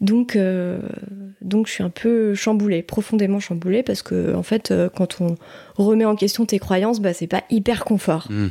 Donc, 0.00 0.36
euh, 0.36 0.78
donc 1.40 1.66
je 1.66 1.72
suis 1.72 1.82
un 1.82 1.90
peu 1.90 2.34
chamboulée, 2.34 2.82
profondément 2.82 3.40
chamboulée, 3.40 3.82
parce 3.82 4.02
que 4.02 4.34
en 4.34 4.42
fait, 4.44 4.70
euh, 4.70 4.88
quand 4.88 5.20
on 5.20 5.34
remet 5.74 6.04
en 6.04 6.14
question 6.16 6.46
tes 6.46 6.58
croyances, 6.58 7.00
bah, 7.00 7.12
c'est 7.12 7.26
pas 7.26 7.42
hyper 7.50 7.84
confort. 7.84 8.28
Hmm. 8.30 8.48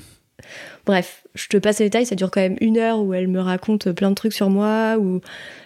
Bref, 0.86 1.24
je 1.36 1.48
te 1.48 1.58
passe 1.58 1.80
les 1.80 1.86
détails, 1.88 2.06
ça 2.06 2.16
dure 2.16 2.32
quand 2.32 2.40
même 2.42 2.56
une 2.62 2.78
heure 2.78 3.02
où 3.02 3.14
elle 3.14 3.28
me 3.28 3.40
raconte 3.42 3.92
plein 3.92 4.10
de 4.10 4.16
trucs 4.16 4.34
sur 4.34 4.50
moi, 4.50 4.98
où 5.00 5.20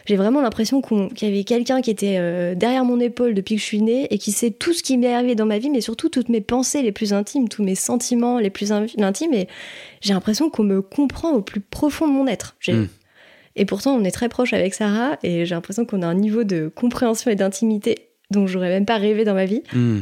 j'ai 0.05 0.15
vraiment 0.15 0.41
l'impression 0.41 0.81
qu'il 0.81 1.27
y 1.27 1.31
avait 1.31 1.43
quelqu'un 1.43 1.81
qui 1.81 1.91
était 1.91 2.15
euh, 2.17 2.55
derrière 2.55 2.85
mon 2.85 2.99
épaule 2.99 3.33
depuis 3.33 3.55
que 3.55 3.61
je 3.61 3.65
suis 3.65 3.81
née 3.81 4.07
et 4.11 4.17
qui 4.17 4.31
sait 4.31 4.49
tout 4.49 4.73
ce 4.73 4.81
qui 4.81 4.97
m'est 4.97 5.13
arrivé 5.13 5.35
dans 5.35 5.45
ma 5.45 5.59
vie, 5.59 5.69
mais 5.69 5.81
surtout 5.81 6.09
toutes 6.09 6.29
mes 6.29 6.41
pensées 6.41 6.81
les 6.81 6.91
plus 6.91 7.11
intimes, 7.13 7.49
tous 7.49 7.63
mes 7.63 7.75
sentiments 7.75 8.39
les 8.39 8.49
plus 8.49 8.71
in- 8.71 8.85
intimes, 8.99 9.33
et 9.33 9.47
j'ai 9.99 10.13
l'impression 10.13 10.49
qu'on 10.49 10.63
me 10.63 10.81
comprend 10.81 11.31
au 11.33 11.41
plus 11.41 11.59
profond 11.59 12.07
de 12.07 12.13
mon 12.13 12.25
être. 12.27 12.55
J'ai- 12.59 12.73
Mm. 12.73 12.87
Et 13.55 13.65
pourtant, 13.65 13.95
on 13.95 14.03
est 14.03 14.11
très 14.11 14.29
proche 14.29 14.53
avec 14.53 14.73
Sarah, 14.73 15.17
et 15.23 15.45
j'ai 15.45 15.55
l'impression 15.55 15.85
qu'on 15.85 16.01
a 16.01 16.07
un 16.07 16.15
niveau 16.15 16.43
de 16.43 16.71
compréhension 16.73 17.31
et 17.31 17.35
d'intimité 17.35 18.09
dont 18.29 18.47
j'aurais 18.47 18.69
même 18.69 18.85
pas 18.85 18.97
rêvé 18.97 19.25
dans 19.25 19.33
ma 19.33 19.45
vie. 19.45 19.63
Hmm. 19.73 20.01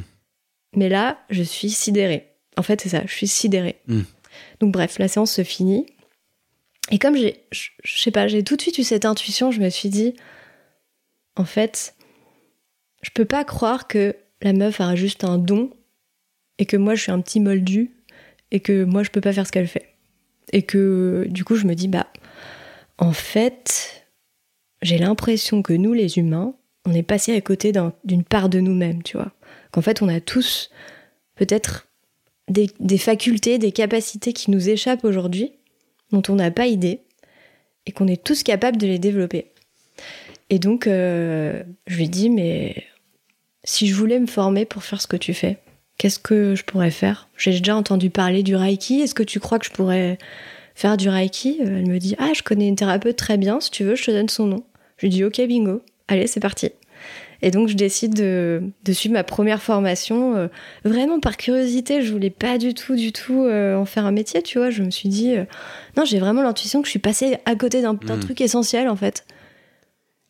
Mais 0.75 0.89
là, 0.89 1.19
je 1.29 1.43
suis 1.43 1.69
sidérée. 1.69 2.27
En 2.57 2.61
fait, 2.61 2.81
c'est 2.81 2.89
ça, 2.89 3.01
je 3.05 3.13
suis 3.13 3.27
sidérée. 3.27 3.77
Mm. 3.87 4.01
Donc 4.59 4.71
bref, 4.71 4.99
la 4.99 5.07
séance 5.07 5.31
se 5.31 5.43
finit. 5.43 5.85
Et 6.91 6.99
comme 6.99 7.15
j'ai, 7.15 7.43
je 7.51 8.01
sais 8.01 8.11
pas, 8.11 8.27
j'ai 8.27 8.43
tout 8.43 8.55
de 8.55 8.61
suite 8.61 8.77
eu 8.77 8.83
cette 8.83 9.05
intuition, 9.05 9.51
je 9.51 9.61
me 9.61 9.69
suis 9.69 9.89
dit, 9.89 10.15
en 11.35 11.45
fait, 11.45 11.95
je 13.01 13.11
peux 13.11 13.25
pas 13.25 13.43
croire 13.43 13.87
que 13.87 14.15
la 14.41 14.53
meuf 14.53 14.81
a 14.81 14.95
juste 14.95 15.23
un 15.23 15.37
don 15.37 15.71
et 16.57 16.65
que 16.65 16.77
moi 16.77 16.95
je 16.95 17.03
suis 17.03 17.11
un 17.11 17.21
petit 17.21 17.39
moldu 17.39 17.91
et 18.51 18.59
que 18.59 18.83
moi 18.83 19.03
je 19.03 19.09
peux 19.09 19.21
pas 19.21 19.33
faire 19.33 19.45
ce 19.45 19.51
qu'elle 19.51 19.67
fait. 19.67 19.93
Et 20.51 20.63
que 20.63 21.27
du 21.29 21.43
coup, 21.43 21.55
je 21.55 21.67
me 21.67 21.75
dis, 21.75 21.87
bah, 21.87 22.07
en 22.99 23.13
fait, 23.13 24.05
j'ai 24.81 24.97
l'impression 24.97 25.61
que 25.61 25.73
nous, 25.73 25.93
les 25.93 26.17
humains, 26.17 26.53
on 26.85 26.93
est 26.93 27.03
passé 27.03 27.33
à 27.35 27.41
côté 27.41 27.71
d'un- 27.71 27.93
d'une 28.03 28.23
part 28.23 28.49
de 28.49 28.59
nous-mêmes, 28.59 29.03
tu 29.03 29.17
vois. 29.17 29.31
Qu'en 29.71 29.81
fait, 29.81 30.01
on 30.01 30.07
a 30.07 30.19
tous 30.19 30.69
peut-être 31.35 31.87
des, 32.49 32.97
facultés, 32.97 33.57
des 33.57 33.71
capacités 33.71 34.33
qui 34.33 34.51
nous 34.51 34.69
échappent 34.69 35.05
aujourd'hui, 35.05 35.53
dont 36.11 36.23
on 36.29 36.35
n'a 36.35 36.51
pas 36.51 36.67
idée, 36.67 37.01
et 37.85 37.91
qu'on 37.91 38.07
est 38.07 38.23
tous 38.23 38.43
capables 38.43 38.77
de 38.77 38.87
les 38.87 38.99
développer. 38.99 39.51
Et 40.49 40.59
donc, 40.59 40.87
euh, 40.87 41.63
je 41.87 41.97
lui 41.97 42.09
dis, 42.09 42.29
mais 42.29 42.83
si 43.63 43.87
je 43.87 43.95
voulais 43.95 44.19
me 44.19 44.25
former 44.27 44.65
pour 44.65 44.83
faire 44.83 45.01
ce 45.01 45.07
que 45.07 45.17
tu 45.17 45.33
fais, 45.33 45.57
qu'est-ce 45.97 46.19
que 46.19 46.55
je 46.55 46.63
pourrais 46.63 46.91
faire? 46.91 47.29
J'ai 47.37 47.51
déjà 47.51 47.75
entendu 47.75 48.09
parler 48.09 48.41
du 48.43 48.55
Reiki, 48.55 49.01
est-ce 49.01 49.13
que 49.13 49.23
tu 49.23 49.39
crois 49.39 49.59
que 49.59 49.65
je 49.65 49.71
pourrais 49.71 50.17
faire 50.79 50.95
du 50.97 51.09
Reiki 51.09 51.59
Euh, 51.61 51.65
Elle 51.79 51.87
me 51.87 51.99
dit, 51.99 52.15
ah, 52.19 52.31
je 52.33 52.41
connais 52.41 52.67
une 52.67 52.75
thérapeute 52.75 53.17
très 53.17 53.37
bien, 53.37 53.59
si 53.59 53.69
tu 53.69 53.83
veux, 53.83 53.95
je 53.95 54.05
te 54.05 54.11
donne 54.11 54.29
son 54.29 54.45
nom. 54.47 54.63
Je 54.97 55.05
lui 55.05 55.09
dis, 55.09 55.23
ok, 55.23 55.39
bingo, 55.47 55.81
allez, 56.07 56.27
c'est 56.27 56.39
parti. 56.39 56.71
Et 57.41 57.51
donc 57.51 57.69
je 57.69 57.73
décide 57.75 58.13
de, 58.13 58.61
de 58.83 58.91
suivre 58.93 59.13
ma 59.13 59.23
première 59.23 59.61
formation, 59.61 60.35
euh, 60.35 60.47
vraiment 60.83 61.21
par 61.21 61.37
curiosité. 61.37 62.01
Je 62.01 62.11
voulais 62.11 62.29
pas 62.29 62.57
du 62.57 62.73
tout, 62.73 62.95
du 62.97 63.13
tout 63.13 63.45
euh, 63.45 63.77
en 63.77 63.85
faire 63.85 64.05
un 64.05 64.11
métier, 64.11 64.41
tu 64.41 64.57
vois. 64.57 64.69
Je 64.71 64.83
me 64.83 64.91
suis 64.91 65.07
dit, 65.07 65.35
euh, 65.35 65.45
non, 65.95 66.03
j'ai 66.03 66.19
vraiment 66.19 66.41
l'intuition 66.41 66.81
que 66.81 66.85
je 66.87 66.91
suis 66.91 66.99
passée 66.99 67.37
à 67.45 67.55
côté 67.55 67.81
d'un 67.81 67.93
d'un 67.93 68.17
Mm. 68.17 68.19
truc 68.19 68.41
essentiel 68.41 68.89
en 68.89 68.97
fait. 68.97 69.25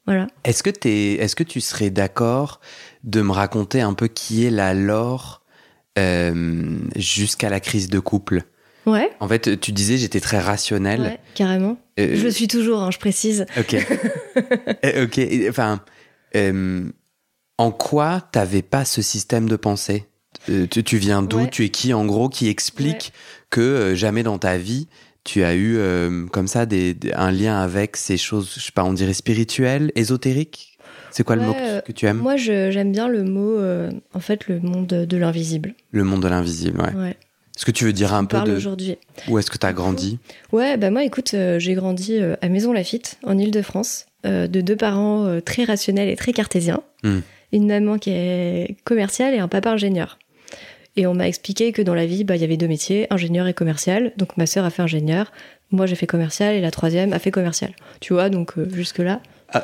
Voilà. 0.06 0.28
Est-ce 0.44 0.62
que, 0.62 0.70
est-ce 0.88 1.36
que 1.36 1.44
tu 1.44 1.62
serais 1.62 1.90
d'accord 1.90 2.60
de 3.04 3.22
me 3.24 3.32
raconter 3.32 3.82
un 3.82 3.94
peu 3.94 4.08
qui 4.08 4.46
est 4.46 4.52
la 4.52 4.74
Laure 4.76 5.42
jusqu'à 6.96 7.50
la 7.50 7.60
crise 7.60 7.90
de 7.90 8.00
couple? 8.00 8.44
Ouais. 8.92 9.10
En 9.20 9.28
fait, 9.28 9.60
tu 9.60 9.72
disais 9.72 9.98
j'étais 9.98 10.20
très 10.20 10.40
rationnelle. 10.40 11.02
Ouais, 11.02 11.20
carrément. 11.36 11.78
Euh, 12.00 12.16
Je 12.16 12.24
le 12.24 12.32
suis 12.32 12.48
toujours, 12.48 12.82
hein, 12.82 12.92
je 12.92 13.00
précise. 13.00 13.46
Ok. 13.58 13.76
Euh, 14.86 15.06
ok. 15.06 15.20
Enfin, 15.50 15.82
euh, 16.36 16.90
en 17.58 17.72
quoi 17.72 18.22
t'avais 18.32 18.62
pas 18.62 18.86
ce 18.86 19.02
système 19.02 19.50
de 19.50 19.56
pensée? 19.58 20.06
Euh, 20.50 20.68
tu, 20.68 20.84
tu 20.84 20.98
viens 20.98 21.22
d'où? 21.22 21.38
Ouais. 21.40 21.50
Tu 21.50 21.66
es 21.66 21.70
qui 21.70 21.94
en 21.94 22.06
gros 22.06 22.30
qui 22.30 22.48
explique 22.48 23.12
que 23.50 23.94
jamais 23.96 24.24
dans 24.24 24.38
ta 24.38 24.58
vie 24.58 24.88
tu 25.26 25.44
as 25.44 25.56
eu 25.56 25.78
comme 26.32 26.48
ça 26.48 26.66
des, 26.66 26.94
des- 26.94 27.12
un 27.14 27.32
lien 27.32 27.60
avec 27.60 27.98
ces 27.98 28.18
choses, 28.18 28.54
je 28.56 28.62
sais 28.62 28.72
pas, 28.72 28.84
on 28.86 28.94
dirait 28.94 29.14
spirituelles, 29.14 29.92
ésotériques? 29.96 30.78
C'est 31.12 31.24
quoi 31.24 31.36
le 31.36 31.42
mot 31.44 31.54
que, 31.54 31.82
que 31.82 31.92
tu 31.92 32.06
aimes? 32.06 32.18
Moi, 32.18 32.38
j'aime 32.38 32.92
bien 32.92 33.08
le 33.10 33.24
mot, 33.24 33.58
euh, 33.58 33.92
en 34.14 34.20
fait, 34.22 34.48
le 34.48 34.60
monde 34.60 34.88
de 34.88 35.18
l'invisible. 35.18 35.76
Le 35.92 36.04
monde 36.04 36.22
de 36.24 36.28
l'invisible, 36.30 36.80
ouais. 36.82 36.94
Ouais. 36.96 37.18
Est-ce 37.60 37.66
que 37.66 37.72
tu 37.72 37.84
veux 37.84 37.92
dire 37.92 38.14
un 38.14 38.24
peu 38.24 38.40
de 38.40 38.56
aujourd'hui. 38.56 38.98
où 39.28 39.38
est-ce 39.38 39.52
que 39.52 39.58
tu 39.58 39.66
as 39.66 39.74
grandi? 39.74 40.18
Ouais, 40.54 40.78
bah 40.78 40.92
moi, 40.92 41.04
écoute, 41.04 41.34
euh, 41.34 41.60
j'ai 41.60 41.74
grandi 41.74 42.14
euh, 42.14 42.38
à 42.42 42.48
Maison 42.48 42.72
Lafitte, 42.72 43.18
en 43.22 43.38
Île-de-France, 43.38 44.06
euh, 44.26 44.48
de 44.48 44.62
deux 44.62 44.78
parents 44.78 45.42
très 45.44 45.66
rationnels 45.66 46.08
et 46.08 46.16
très 46.16 46.32
cartésiens. 46.32 46.82
Hmm. 47.04 47.20
Une 47.52 47.68
maman 47.68 47.98
qui 47.98 48.12
est 48.12 48.78
commerciale 48.86 49.34
et 49.34 49.40
un 49.40 49.50
papa 49.50 49.72
ingénieur. 49.72 50.20
Et 50.96 51.06
on 51.06 51.14
m'a 51.14 51.28
expliqué 51.28 51.74
que 51.74 51.82
dans 51.82 51.96
la 51.96 52.06
vie, 52.06 52.24
bah, 52.24 52.38
il 52.38 52.42
y 52.42 52.46
avait 52.46 52.56
deux 52.56 52.70
métiers, 52.70 53.08
ingénieur 53.10 53.46
et 53.46 53.54
commercial. 53.54 54.14
Donc 54.16 54.38
ma 54.38 54.46
sœur 54.46 54.64
a 54.64 54.70
fait 54.70 54.82
ingénieur, 54.82 55.34
moi 55.70 55.86
j'ai 55.86 55.96
fait 55.96 56.08
commercial 56.08 56.56
et 56.56 56.62
la 56.62 56.72
troisième 56.72 57.12
a 57.12 57.20
fait 57.20 57.32
commercial. 57.32 57.74
Tu 58.00 58.14
vois, 58.14 58.30
donc 58.30 58.54
jusque-là. 58.72 59.20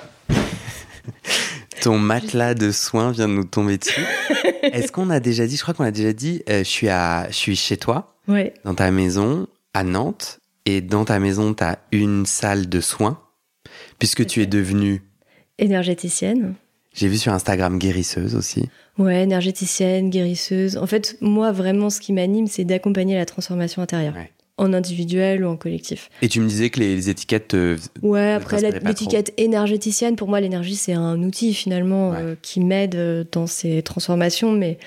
Ton 1.82 1.98
matelas 1.98 2.53
de 2.53 2.72
soins 2.72 3.12
vient 3.12 3.27
de 3.27 3.34
nous 3.34 3.44
tomber 3.44 3.77
dessus. 3.77 4.05
Est-ce 4.63 4.91
qu'on 4.91 5.10
a 5.10 5.20
déjà 5.20 5.46
dit, 5.48 5.58
je 5.58 5.62
crois 5.62 5.74
qu'on 5.74 5.84
a 5.84 5.91
déjà 5.91 6.13
dit, 6.13 6.41
euh, 6.50 6.60
je, 6.60 6.70
suis 6.70 6.89
à, 6.89 7.27
je 7.29 7.36
suis 7.36 7.55
chez 7.55 7.77
toi, 7.77 8.15
Ouais, 8.27 8.53
dans 8.63 8.74
ta 8.74 8.89
maison, 8.89 9.48
à 9.74 9.84
Nantes, 9.84 10.39
et 10.65 10.82
dans 10.82 11.05
ta 11.05 11.20
maison, 11.20 11.53
tu 11.53 11.63
as 11.63 11.77
une 11.91 12.25
salle 12.25 12.67
de 12.67 12.82
soins, 12.82 13.20
puisque 14.00 14.25
tu 14.25 14.41
es 14.41 14.48
devenue, 14.48 15.03
énergéticienne. 15.60 16.55
j'ai 16.94 17.08
vu 17.08 17.17
sur 17.17 17.34
Instagram, 17.34 17.77
guérisseuse 17.77 18.36
aussi. 18.36 18.70
Ouais, 18.98 19.24
énergéticienne, 19.24 20.10
guérisseuse. 20.10 20.77
En 20.77 20.88
fait, 20.88 21.17
moi, 21.22 21.51
vraiment, 21.51 21.89
ce 21.89 22.00
qui 22.00 22.13
m'anime, 22.13 22.48
c'est 22.48 22.63
d'accompagner 22.63 23.15
la 23.15 23.25
transformation 23.25 23.82
intérieure. 23.82 24.15
Ouais. 24.15 24.32
En 24.57 24.71
individuel 24.74 25.43
ou 25.43 25.50
en 25.50 25.57
collectif. 25.57 26.09
Et 26.21 26.29
tu 26.29 26.39
me 26.39 26.47
disais 26.47 26.69
que 26.69 26.79
les, 26.79 26.95
les 26.95 27.09
étiquettes 27.09 27.50
te... 27.50 27.75
Ouais, 28.01 28.31
après 28.31 28.62
l'étiquette 28.62 29.33
énergéticienne, 29.38 30.15
pour 30.15 30.29
moi, 30.29 30.39
l'énergie, 30.39 30.77
c'est 30.77 30.93
un 30.93 31.21
outil 31.24 31.53
finalement 31.53 32.12
Ouais. 32.12 32.17
euh, 32.21 32.35
qui 32.41 32.62
m'aide 32.62 32.95
euh, 32.95 33.25
dans 33.33 33.47
ces 33.47 33.81
transformations, 33.81 34.53
mais 34.53 34.77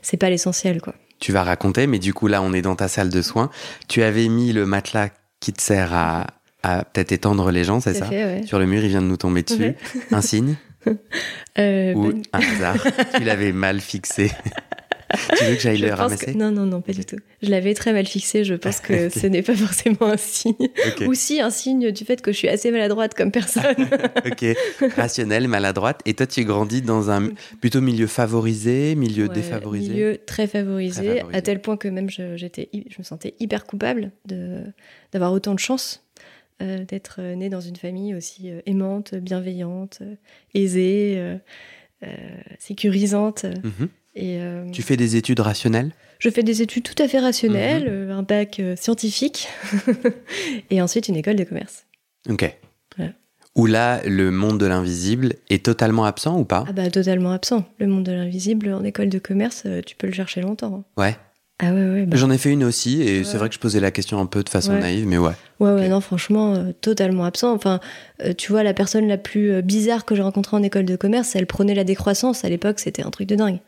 c'est 0.00 0.16
pas 0.16 0.30
l'essentiel, 0.30 0.80
quoi. 0.80 0.94
tu 1.20 1.32
vas 1.32 1.42
raconter, 1.42 1.86
mais 1.86 1.98
du 1.98 2.14
coup 2.14 2.26
là 2.28 2.40
on 2.40 2.52
est 2.54 2.62
dans 2.62 2.76
ta 2.76 2.88
salle 2.88 3.10
de 3.10 3.20
soins. 3.20 3.50
Tu 3.88 4.02
avais 4.02 4.28
mis 4.28 4.52
le 4.52 4.64
matelas 4.64 5.10
qui 5.40 5.52
te 5.52 5.60
sert 5.60 5.92
à, 5.92 6.26
à 6.62 6.84
peut-être 6.84 7.12
étendre 7.12 7.50
les 7.50 7.64
gens, 7.64 7.80
c'est 7.80 7.92
ça 7.94 8.06
fait, 8.06 8.24
ouais. 8.24 8.46
Sur 8.46 8.58
le 8.58 8.64
mur, 8.66 8.82
il 8.82 8.88
vient 8.88 9.02
de 9.02 9.06
nous 9.08 9.16
tomber 9.18 9.42
dessus. 9.42 9.60
Ouais. 9.60 9.76
Un 10.10 10.22
signe 10.22 10.54
Euh, 11.58 11.92
ou 11.94 12.12
ben, 12.12 12.22
un 12.32 12.38
hasard 12.40 12.76
Tu 13.16 13.24
l'avais 13.24 13.50
mal 13.52 13.80
fixé. 13.80 14.30
tu 15.38 15.44
veux 15.44 15.54
que 15.54 15.60
j'aille 15.60 15.78
le 15.78 15.92
ramasser 15.94 16.26
que- 16.32 16.38
Non, 16.38 16.50
non, 16.50 16.66
non, 16.66 16.80
pas 16.82 16.92
du 16.92 17.04
tout. 17.04 17.16
Je 17.42 17.50
l'avais 17.50 17.74
très 17.74 17.92
mal 17.92 18.06
fixé, 18.06 18.44
je 18.44 18.54
pense 18.54 18.80
que 18.80 19.08
ce 19.10 19.26
n'est 19.26 19.42
pas 19.42 19.54
forcément 19.54 20.02
un 20.02 20.16
signe. 20.16 20.54
Ok. 20.60 21.04
Ou 21.06 21.14
si 21.14 21.40
un 21.40 21.50
signe 21.50 21.90
du 21.92 22.04
fait 22.04 22.20
que 22.20 22.30
je 22.32 22.36
suis 22.36 22.48
assez 22.48 22.70
maladroite 22.70 23.14
comme 23.14 23.30
personne. 23.32 23.74
ok, 24.26 24.44
rationnelle, 24.96 25.48
maladroite. 25.48 26.00
Et 26.04 26.14
toi, 26.14 26.26
tu 26.26 26.44
grandis 26.44 26.82
dans 26.82 27.10
un 27.10 27.28
plutôt 27.60 27.80
milieu 27.80 28.06
favorisé, 28.06 28.94
milieu 28.96 29.28
Ouais, 29.28 29.34
défavorisé 29.34 29.88
Milieu 29.92 30.18
très 30.26 30.46
favorisé, 30.46 31.02
Très 31.02 31.14
favorisé. 31.18 31.38
à 31.38 31.42
tel 31.42 31.60
point 31.60 31.76
que 31.76 31.88
même 31.88 32.10
je, 32.10 32.36
j'étais, 32.36 32.68
je 32.72 32.96
me 32.98 33.04
sentais 33.04 33.34
hyper 33.40 33.64
coupable 33.66 34.10
de, 34.26 34.62
d'avoir 35.12 35.32
autant 35.32 35.54
de 35.54 35.58
chance 35.60 36.04
euh, 36.60 36.84
d'être 36.84 37.16
euh, 37.20 37.34
née 37.36 37.48
dans 37.48 37.60
une 37.60 37.76
famille 37.76 38.14
aussi 38.14 38.50
euh, 38.50 38.60
aimante, 38.66 39.14
bienveillante, 39.14 40.00
euh, 40.02 40.14
aisée, 40.54 41.38
sécurisante. 42.58 43.44
Mhm. 43.44 43.88
Et 44.20 44.40
euh, 44.40 44.64
Tu 44.72 44.82
fais 44.82 44.96
des 44.96 45.14
études 45.16 45.40
rationnelles? 45.40 45.92
Je 46.18 46.28
fais 46.30 46.42
des 46.42 46.60
études 46.62 46.82
tout 46.82 47.00
à 47.00 47.06
fait 47.06 47.20
rationnelles, 47.20 47.84
Mhm. 47.84 47.88
euh, 48.10 48.12
un 48.18 48.22
bac 48.24 48.58
euh, 48.58 48.74
scientifique 48.76 49.48
et 50.70 50.82
ensuite 50.82 51.06
une 51.08 51.16
école 51.16 51.36
de 51.36 51.44
commerce. 51.44 51.86
Ok. 52.28 52.52
Où 53.56 53.66
là, 53.66 54.00
le 54.06 54.30
monde 54.30 54.60
de 54.60 54.66
l'invisible 54.66 55.34
est 55.50 55.64
totalement 55.64 56.04
absent 56.04 56.38
ou 56.38 56.44
pas? 56.44 56.64
Ah 56.68 56.72
bah 56.72 56.90
totalement 56.90 57.32
absent. 57.32 57.64
Le 57.80 57.88
monde 57.88 58.04
de 58.04 58.12
l'invisible 58.12 58.72
en 58.72 58.84
école 58.84 59.08
de 59.08 59.18
commerce, 59.18 59.64
tu 59.84 59.96
peux 59.96 60.06
le 60.06 60.12
chercher 60.12 60.42
longtemps. 60.42 60.84
hein. 60.96 61.02
Ouais. 61.02 61.16
Ah 61.58 61.72
ouais 61.72 61.88
ouais. 61.90 62.06
bah- 62.06 62.16
J'en 62.16 62.30
ai 62.30 62.38
fait 62.38 62.50
une 62.52 62.62
aussi, 62.62 63.02
et 63.02 63.24
c'est 63.24 63.36
vrai 63.36 63.48
que 63.48 63.56
je 63.56 63.58
posais 63.58 63.80
la 63.80 63.90
question 63.90 64.20
un 64.20 64.26
peu 64.26 64.44
de 64.44 64.48
façon 64.48 64.74
Ouais. 64.74 64.80
naïve, 64.80 65.08
mais 65.08 65.18
ouais. 65.18 65.32
Ouais, 65.58 65.72
ouais, 65.72 65.88
non, 65.88 66.00
franchement, 66.00 66.54
euh, 66.54 66.70
totalement 66.80 67.24
absent. 67.24 67.52
Enfin, 67.52 67.80
euh, 68.22 68.32
tu 68.32 68.52
vois, 68.52 68.62
la 68.62 68.74
personne 68.74 69.08
la 69.08 69.18
plus 69.18 69.60
bizarre 69.62 70.04
que 70.04 70.14
j'ai 70.14 70.22
rencontrée 70.22 70.56
en 70.56 70.62
école 70.62 70.84
de 70.84 70.94
commerce, 70.94 71.34
elle 71.34 71.46
prenait 71.48 71.74
la 71.74 71.82
décroissance. 71.82 72.44
À 72.44 72.48
l'époque, 72.48 72.78
c'était 72.78 73.02
un 73.02 73.10
truc 73.10 73.26
de 73.26 73.34
dingue. 73.34 73.58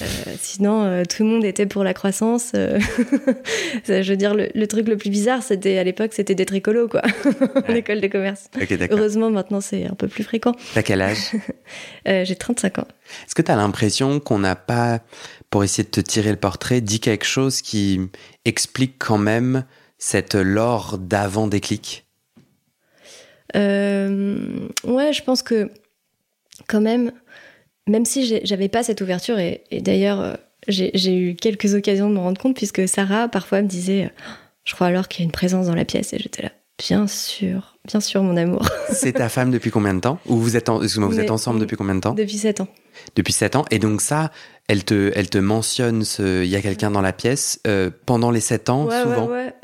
Euh, 0.00 0.04
sinon, 0.40 0.84
euh, 0.84 1.02
tout 1.04 1.22
le 1.22 1.28
monde 1.28 1.44
était 1.44 1.66
pour 1.66 1.84
la 1.84 1.92
croissance. 1.92 2.52
euh. 2.54 2.80
Je 3.86 4.08
veux 4.08 4.16
dire, 4.16 4.34
le, 4.34 4.48
le 4.54 4.66
truc 4.66 4.88
le 4.88 4.96
plus 4.96 5.10
bizarre, 5.10 5.42
c'était 5.42 5.76
à 5.76 5.84
l'époque, 5.84 6.12
c'était 6.14 6.34
d'être 6.34 6.54
écolo, 6.54 6.88
quoi, 6.88 7.02
en 7.56 7.60
Ouais. 7.72 7.78
école 7.80 8.00
de 8.00 8.06
commerce. 8.08 8.48
Heureusement, 8.90 9.30
maintenant, 9.30 9.60
c'est 9.60 9.84
un 9.84 9.94
peu 9.94 10.08
plus 10.08 10.24
fréquent. 10.24 10.52
T'as 10.74 10.82
quel 10.82 11.02
âge? 11.02 11.32
J'ai 12.06 12.34
35 12.36 12.78
ans. 12.78 12.88
Est-ce 13.26 13.34
que 13.34 13.42
t'as 13.42 13.54
l'impression 13.56 14.18
qu'on 14.18 14.38
n'a 14.38 14.56
pas, 14.56 15.00
pour 15.50 15.62
essayer 15.62 15.84
de 15.84 15.90
te 15.90 16.00
tirer 16.00 16.30
le 16.30 16.36
portrait, 16.38 16.80
dit 16.80 16.98
quelque 17.00 17.26
chose 17.26 17.60
qui 17.60 18.00
explique 18.46 18.94
quand 18.98 19.18
même 19.18 19.64
cette 19.98 20.34
lore 20.34 20.96
d'avant 20.98 21.46
déclic 21.48 22.06
Euh, 23.54 24.68
ouais, 24.84 25.12
je 25.12 25.22
pense 25.22 25.42
que 25.42 25.70
quand 26.66 26.80
même, 26.80 27.12
même 27.88 28.04
si 28.04 28.40
j'avais 28.44 28.68
pas 28.68 28.82
cette 28.82 29.00
ouverture, 29.00 29.38
et, 29.38 29.64
et 29.70 29.80
d'ailleurs, 29.80 30.20
euh, 30.20 30.34
j'ai 30.68 31.16
eu 31.16 31.34
quelques 31.34 31.74
occasions 31.74 32.08
de 32.08 32.14
me 32.14 32.20
rendre 32.20 32.40
compte, 32.40 32.56
puisque 32.56 32.86
Sarah 32.88 33.28
parfois 33.28 33.62
me 33.62 33.68
disait, 33.68 34.10
je 34.64 34.74
crois 34.74 34.86
alors 34.88 35.08
qu'il 35.08 35.20
y 35.20 35.22
a 35.22 35.26
une 35.26 35.32
présence 35.32 35.66
dans 35.66 35.74
la 35.74 35.84
pièce, 35.84 36.12
et 36.12 36.18
j'étais 36.18 36.42
là, 36.42 36.50
bien 36.78 37.06
sûr, 37.08 37.76
bien 37.86 38.00
sûr, 38.00 38.22
mon 38.22 38.36
amour, 38.36 38.64
C'est 38.92 39.12
ta 39.12 39.28
femme 39.28 39.50
depuis 39.50 39.70
combien 39.70 39.94
de 39.94 40.00
temps? 40.00 40.18
Ou 40.26 40.36
vous 40.36 40.56
êtes, 40.56 40.68
en- 40.68 40.78
vous 40.78 41.20
êtes 41.20 41.30
ensemble 41.30 41.58
depuis 41.60 41.76
combien 41.76 41.94
de 41.96 42.00
temps? 42.00 42.14
Depuis 42.14 42.38
7 42.38 42.60
ans. 42.60 42.68
Depuis 43.16 43.32
7 43.32 43.56
ans. 43.56 43.64
Et 43.70 43.78
donc 43.78 44.00
ça, 44.00 44.30
elle 44.68 44.84
te, 44.84 45.12
elle 45.14 45.28
te 45.28 45.38
mentionne 45.38 46.04
ce, 46.04 46.42
il 46.44 46.48
y 46.50 46.56
a 46.56 46.62
quelqu'un 46.62 46.90
dans 46.90 47.02
la 47.02 47.12
pièce 47.12 47.60
euh, 47.66 47.90
pendant 48.06 48.30
les 48.30 48.40
7 48.40 48.70
ans, 48.70 48.86
ouais, 48.86 49.02
souvent. 49.02 49.26
ouais, 49.26 49.32
ouais. 49.32 49.54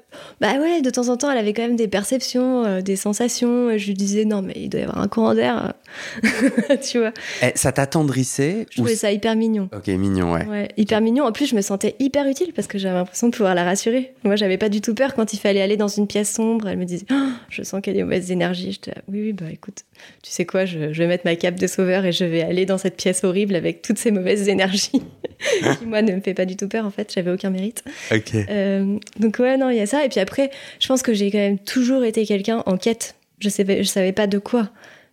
Bah 0.41 0.55
ouais, 0.59 0.81
de 0.83 0.91
temps 0.91 1.09
en 1.11 1.17
temps, 1.17 1.31
elle 1.31 1.39
avait 1.39 1.53
quand 1.53 1.63
même 1.63 1.77
des 1.77 1.87
perceptions, 1.87 2.65
euh, 2.65 2.81
des 2.81 2.97
sensations, 2.97 3.71
et 3.71 3.79
je 3.79 3.87
lui 3.87 3.95
disais, 3.95 4.25
non, 4.25 4.43
mais 4.43 4.55
il 4.57 4.69
doit 4.69 4.81
y 4.81 4.83
avoir 4.85 4.99
un 4.99 5.07
courant 5.07 5.35
d'air, 5.35 5.75
tu 6.83 6.99
vois. 6.99 7.13
Eh, 7.43 7.53
ça 7.55 7.73
t'attendrissait 7.73 8.67
Je 8.71 8.81
ou 8.81 8.85
trouvais 8.85 8.97
ça 8.97 9.13
hyper 9.13 9.37
mignon. 9.37 9.69
Ok, 9.77 9.87
mignon, 9.89 10.33
ouais. 10.33 10.45
Ouais, 10.47 10.69
hyper 10.77 11.01
mignon. 11.01 11.25
En 11.25 11.33
plus, 11.33 11.47
je 11.47 11.55
me 11.55 11.61
sentais 11.61 11.95
hyper 12.01 12.27
utile 12.27 12.53
parce 12.53 12.67
que 12.67 12.79
j'avais 12.79 12.95
l'impression 12.97 13.29
de 13.29 13.33
pouvoir 13.37 13.55
la 13.55 13.65
rassurer. 13.65 14.13
Moi, 14.25 14.35
j'avais 14.37 14.59
pas 14.59 14.69
du 14.69 14.81
tout 14.81 14.95
peur 14.95 15.15
quand 15.15 15.33
il 15.33 15.39
fallait 15.39 15.61
aller 15.63 15.77
dans 15.77 15.89
une 15.89 16.07
pièce 16.07 16.33
sombre. 16.33 16.69
Elle 16.69 16.79
me 16.79 16.85
disait 16.85 17.07
Oh, 17.13 17.29
Je 17.51 17.63
sens 17.63 17.81
qu'il 17.81 17.93
y 17.93 17.97
a 17.97 18.01
des 18.01 18.05
mauvaises 18.05 18.31
énergies. 18.33 18.73
J'étais 18.73 18.93
là, 18.93 19.03
Oui, 19.09 19.21
oui, 19.23 19.33
bah 19.33 19.47
écoute, 19.53 19.85
tu 20.23 20.31
sais 20.31 20.47
quoi, 20.47 20.65
je, 20.65 20.93
je 20.93 20.99
vais 20.99 21.07
mettre 21.07 21.25
ma 21.27 21.37
cape 21.37 21.57
de 21.61 21.67
sauveur 21.67 22.05
et 22.05 22.13
je 22.13 22.25
vais 22.25 22.43
aller 22.43 22.67
dans 22.67 22.79
cette 22.79 22.97
pièce 22.97 23.25
horrible 23.25 23.55
avec 23.55 23.83
toutes 23.83 23.99
ces 23.99 24.11
mauvaises 24.11 24.49
énergies 24.49 24.88
qui, 25.79 25.87
moi, 25.87 26.03
ne 26.03 26.13
me 26.13 26.21
fait 26.21 26.35
pas 26.35 26.45
du 26.45 26.57
tout 26.57 26.69
peur 26.69 26.85
en 26.85 26.91
fait. 26.91 27.13
J'avais 27.13 27.31
aucun 27.31 27.51
mérite. 27.51 27.85
Ok. 28.13 28.35
Euh, 28.35 28.99
donc, 29.19 29.39
ouais, 29.39 29.57
non, 29.57 29.71
il 29.71 29.77
y 29.77 29.81
a 29.81 29.87
ça. 29.87 30.05
Et 30.05 30.09
puis 30.09 30.21
après, 30.21 30.51
je 30.81 30.87
pense 30.89 31.03
que 31.03 31.13
j'ai 31.15 31.31
quand 31.31 31.39
même 31.39 31.59
toujours 31.59 32.05
été 32.05 32.25
quelqu'un 32.27 32.63
en 32.67 32.77
quête. 32.77 33.17
Je 33.41 33.49
savais, 33.49 33.83
je 33.83 33.89
savais 33.89 34.13
pas 34.13 34.27
de 34.27 34.39
quoi. 34.39 34.71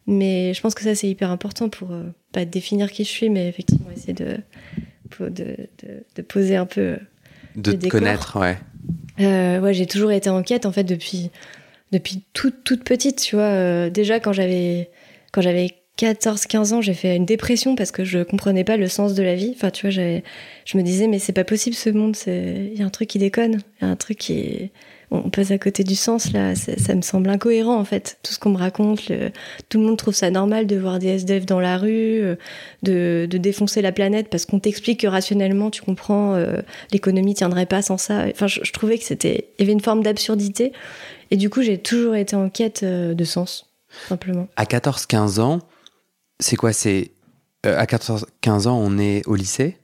Mais 0.07 0.53
je 0.53 0.61
pense 0.61 0.75
que 0.75 0.83
ça, 0.83 0.93
c'est 0.93 1.07
hyper 1.07 1.31
important 1.31 1.69
pour 1.69 1.91
euh, 1.91 2.03
pas 2.31 2.45
définir 2.45 2.91
qui 2.91 3.03
je 3.03 3.09
suis, 3.09 3.29
mais 3.29 3.47
effectivement 3.47 3.89
essayer 3.95 4.13
de, 4.13 4.37
de, 5.19 5.29
de, 5.29 6.03
de 6.15 6.21
poser 6.21 6.55
un 6.55 6.65
peu. 6.65 6.97
De 7.55 7.71
le 7.71 7.77
te 7.77 7.83
décor. 7.83 7.99
connaître, 7.99 8.39
ouais. 8.39 8.57
Euh, 9.19 9.59
ouais, 9.59 9.73
j'ai 9.73 9.85
toujours 9.85 10.11
été 10.11 10.29
en 10.29 10.43
quête 10.43 10.65
en 10.65 10.71
fait 10.71 10.83
depuis 10.83 11.31
depuis 11.91 12.23
toute 12.33 12.63
toute 12.63 12.83
petite, 12.83 13.21
tu 13.21 13.35
vois. 13.35 13.45
Euh, 13.45 13.89
déjà 13.89 14.19
quand 14.19 14.33
j'avais 14.33 14.89
quand 15.31 15.41
j'avais 15.41 15.71
14-15 15.97 16.73
ans, 16.73 16.81
j'ai 16.81 16.93
fait 16.93 17.15
une 17.15 17.25
dépression 17.25 17.75
parce 17.75 17.91
que 17.91 18.03
je 18.03 18.19
comprenais 18.23 18.63
pas 18.65 18.75
le 18.77 18.87
sens 18.87 19.13
de 19.13 19.23
la 19.23 19.35
vie. 19.35 19.53
Enfin, 19.55 19.71
tu 19.71 19.89
vois, 19.89 19.91
je 19.91 20.77
me 20.77 20.83
disais 20.83 21.07
mais 21.07 21.19
c'est 21.19 21.31
pas 21.33 21.45
possible 21.45 21.75
ce 21.75 21.89
monde, 21.89 22.15
il 22.27 22.73
y 22.77 22.81
a 22.81 22.85
un 22.85 22.89
truc 22.89 23.07
qui 23.09 23.19
déconne, 23.19 23.59
il 23.81 23.85
y 23.85 23.87
a 23.87 23.91
un 23.91 23.95
truc 23.95 24.17
qui 24.17 24.71
on 25.11 25.29
passe 25.29 25.51
à 25.51 25.57
côté 25.59 25.83
du 25.83 25.95
sens 25.95 26.33
là, 26.33 26.55
ça 26.55 26.95
me 26.95 27.01
semble 27.03 27.29
incohérent 27.29 27.77
en 27.79 27.85
fait. 27.85 28.17
Tout 28.23 28.33
ce 28.33 28.39
qu'on 28.39 28.49
me 28.49 28.57
raconte, 28.57 29.07
le- 29.07 29.29
tout 29.69 29.79
le 29.79 29.85
monde 29.85 29.97
trouve 29.97 30.15
ça 30.15 30.29
normal 30.31 30.65
de 30.67 30.75
voir 30.75 30.97
des 30.99 31.09
SDF 31.09 31.45
dans 31.45 31.59
la 31.61 31.77
rue, 31.77 31.89
euh, 32.21 32.35
de, 32.83 33.27
de 33.29 33.37
défoncer 33.37 33.81
la 33.83 33.91
planète 33.91 34.27
parce 34.29 34.45
qu'on 34.45 34.59
t'explique 34.59 35.01
que 35.01 35.07
rationnellement 35.07 35.69
tu 35.69 35.81
comprends 35.83 36.33
euh, 36.33 36.57
l'économie 36.91 37.35
tiendrait 37.35 37.67
pas 37.67 37.81
sans 37.83 37.97
ça. 37.97 38.25
Enfin, 38.31 38.47
je, 38.47 38.61
je 38.63 38.71
trouvais 38.73 38.97
que 38.97 39.03
c'était, 39.05 39.49
il 39.57 39.61
y 39.61 39.63
avait 39.65 39.73
une 39.73 39.79
forme 39.79 40.01
d'absurdité. 40.03 40.73
Et 41.31 41.37
du 41.37 41.49
coup, 41.49 41.61
j'ai 41.61 41.77
toujours 41.77 42.15
été 42.15 42.35
en 42.35 42.49
quête 42.49 42.81
euh, 42.83 43.13
de 43.13 43.23
sens, 43.23 43.71
simplement. 44.09 44.47
À 44.57 44.65
14-15 44.65 45.39
ans, 45.39 45.59
c'est 46.39 46.55
quoi 46.55 46.73
C'est 46.73 47.11
euh, 47.65 47.77
à 47.79 47.85
14, 47.85 48.25
15 48.41 48.67
ans, 48.67 48.77
on 48.81 48.97
est 48.97 49.25
au 49.27 49.35
lycée? 49.35 49.77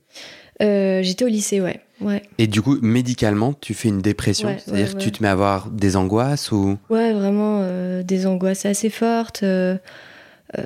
Euh, 0.61 1.01
J'étais 1.01 1.25
au 1.25 1.29
lycée, 1.29 1.61
ouais. 1.61 1.79
Ouais, 2.01 2.23
Et 2.39 2.47
du 2.47 2.61
coup, 2.63 2.77
médicalement, 2.81 3.53
tu 3.53 3.73
fais 3.75 3.87
une 3.89 4.01
dépression? 4.01 4.49
Ouais, 4.49 4.57
C'est-à-dire 4.63 4.87
ouais, 4.87 4.93
que 4.93 4.99
tu 4.99 5.11
te 5.11 5.21
mets 5.21 5.29
à 5.29 5.33
avoir 5.33 5.69
des 5.69 5.95
angoisses 5.95 6.51
ou... 6.51 6.77
ouais 6.89 7.13
vraiment 7.13 7.59
euh, 7.61 8.01
des 8.01 8.25
angoisses 8.25 8.65
assez 8.65 8.89
fortes. 8.89 9.43
ouais, 9.43 10.59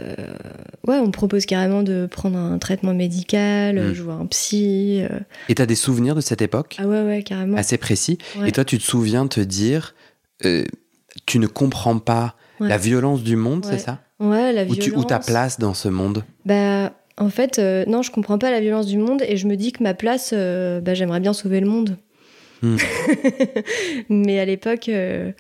on 0.88 1.08
me 1.08 1.12
propose 1.12 1.46
carrément 1.46 1.84
de 1.84 2.08
prendre 2.10 2.38
un 2.38 2.58
traitement 2.58 2.94
médical, 2.94 3.80
Mm. 3.80 3.94
je 3.94 4.02
vois 4.04 4.14
un 4.16 4.26
psy. 4.28 5.02
Et 5.50 5.56
t'as 5.56 5.66
des 5.66 5.76
souvenirs 5.76 6.16
de 6.16 6.22
cette 6.22 6.42
époque? 6.42 6.78
Ah 6.80 6.88
ouais, 6.88 7.04
ouais, 7.04 7.24
carrément. 7.24 7.58
assez 7.58 7.78
précis. 7.78 8.18
Et 8.46 8.52
toi, 8.52 8.64
tu 8.66 8.78
te 8.78 8.84
souviens 8.84 9.28
te 9.28 9.40
dire, 9.42 9.94
tu 11.26 11.40
ne 11.40 11.48
comprends 11.48 12.00
pas 12.00 12.36
la 12.60 12.78
violence 12.78 13.24
du 13.24 13.36
monde, 13.36 13.66
c'est 13.66 13.78
ça? 13.80 14.00
Ouais, 14.20 14.54
la 14.54 14.64
violence. 14.64 14.84
tu, 14.84 14.92
où 14.96 15.04
ta 15.04 15.20
place 15.20 15.60
dans 15.60 15.74
ce 15.74 15.90
monde 15.90 16.24
Bah, 16.46 16.94
en 17.18 17.30
fait, 17.30 17.60
euh, 17.60 17.86
non, 17.88 18.02
je 18.02 18.12
comprends 18.12 18.38
pas 18.38 18.52
la 18.52 18.60
violence 18.60 18.88
du 18.88 18.98
monde 18.98 19.24
et 19.28 19.38
je 19.38 19.48
me 19.48 19.56
dis 19.56 19.72
que 19.72 19.84
ma 19.84 19.94
place, 19.94 20.32
euh, 20.34 20.82
bah, 20.82 20.94
j'aimerais 20.94 21.20
bien 21.20 21.34
sauver 21.34 21.60
le 21.60 21.68
monde. 21.68 21.98
Hmm. 22.62 22.78
Mais 24.10 24.40
à 24.40 24.46
l'époque, 24.46 24.90
euh, 24.90 25.32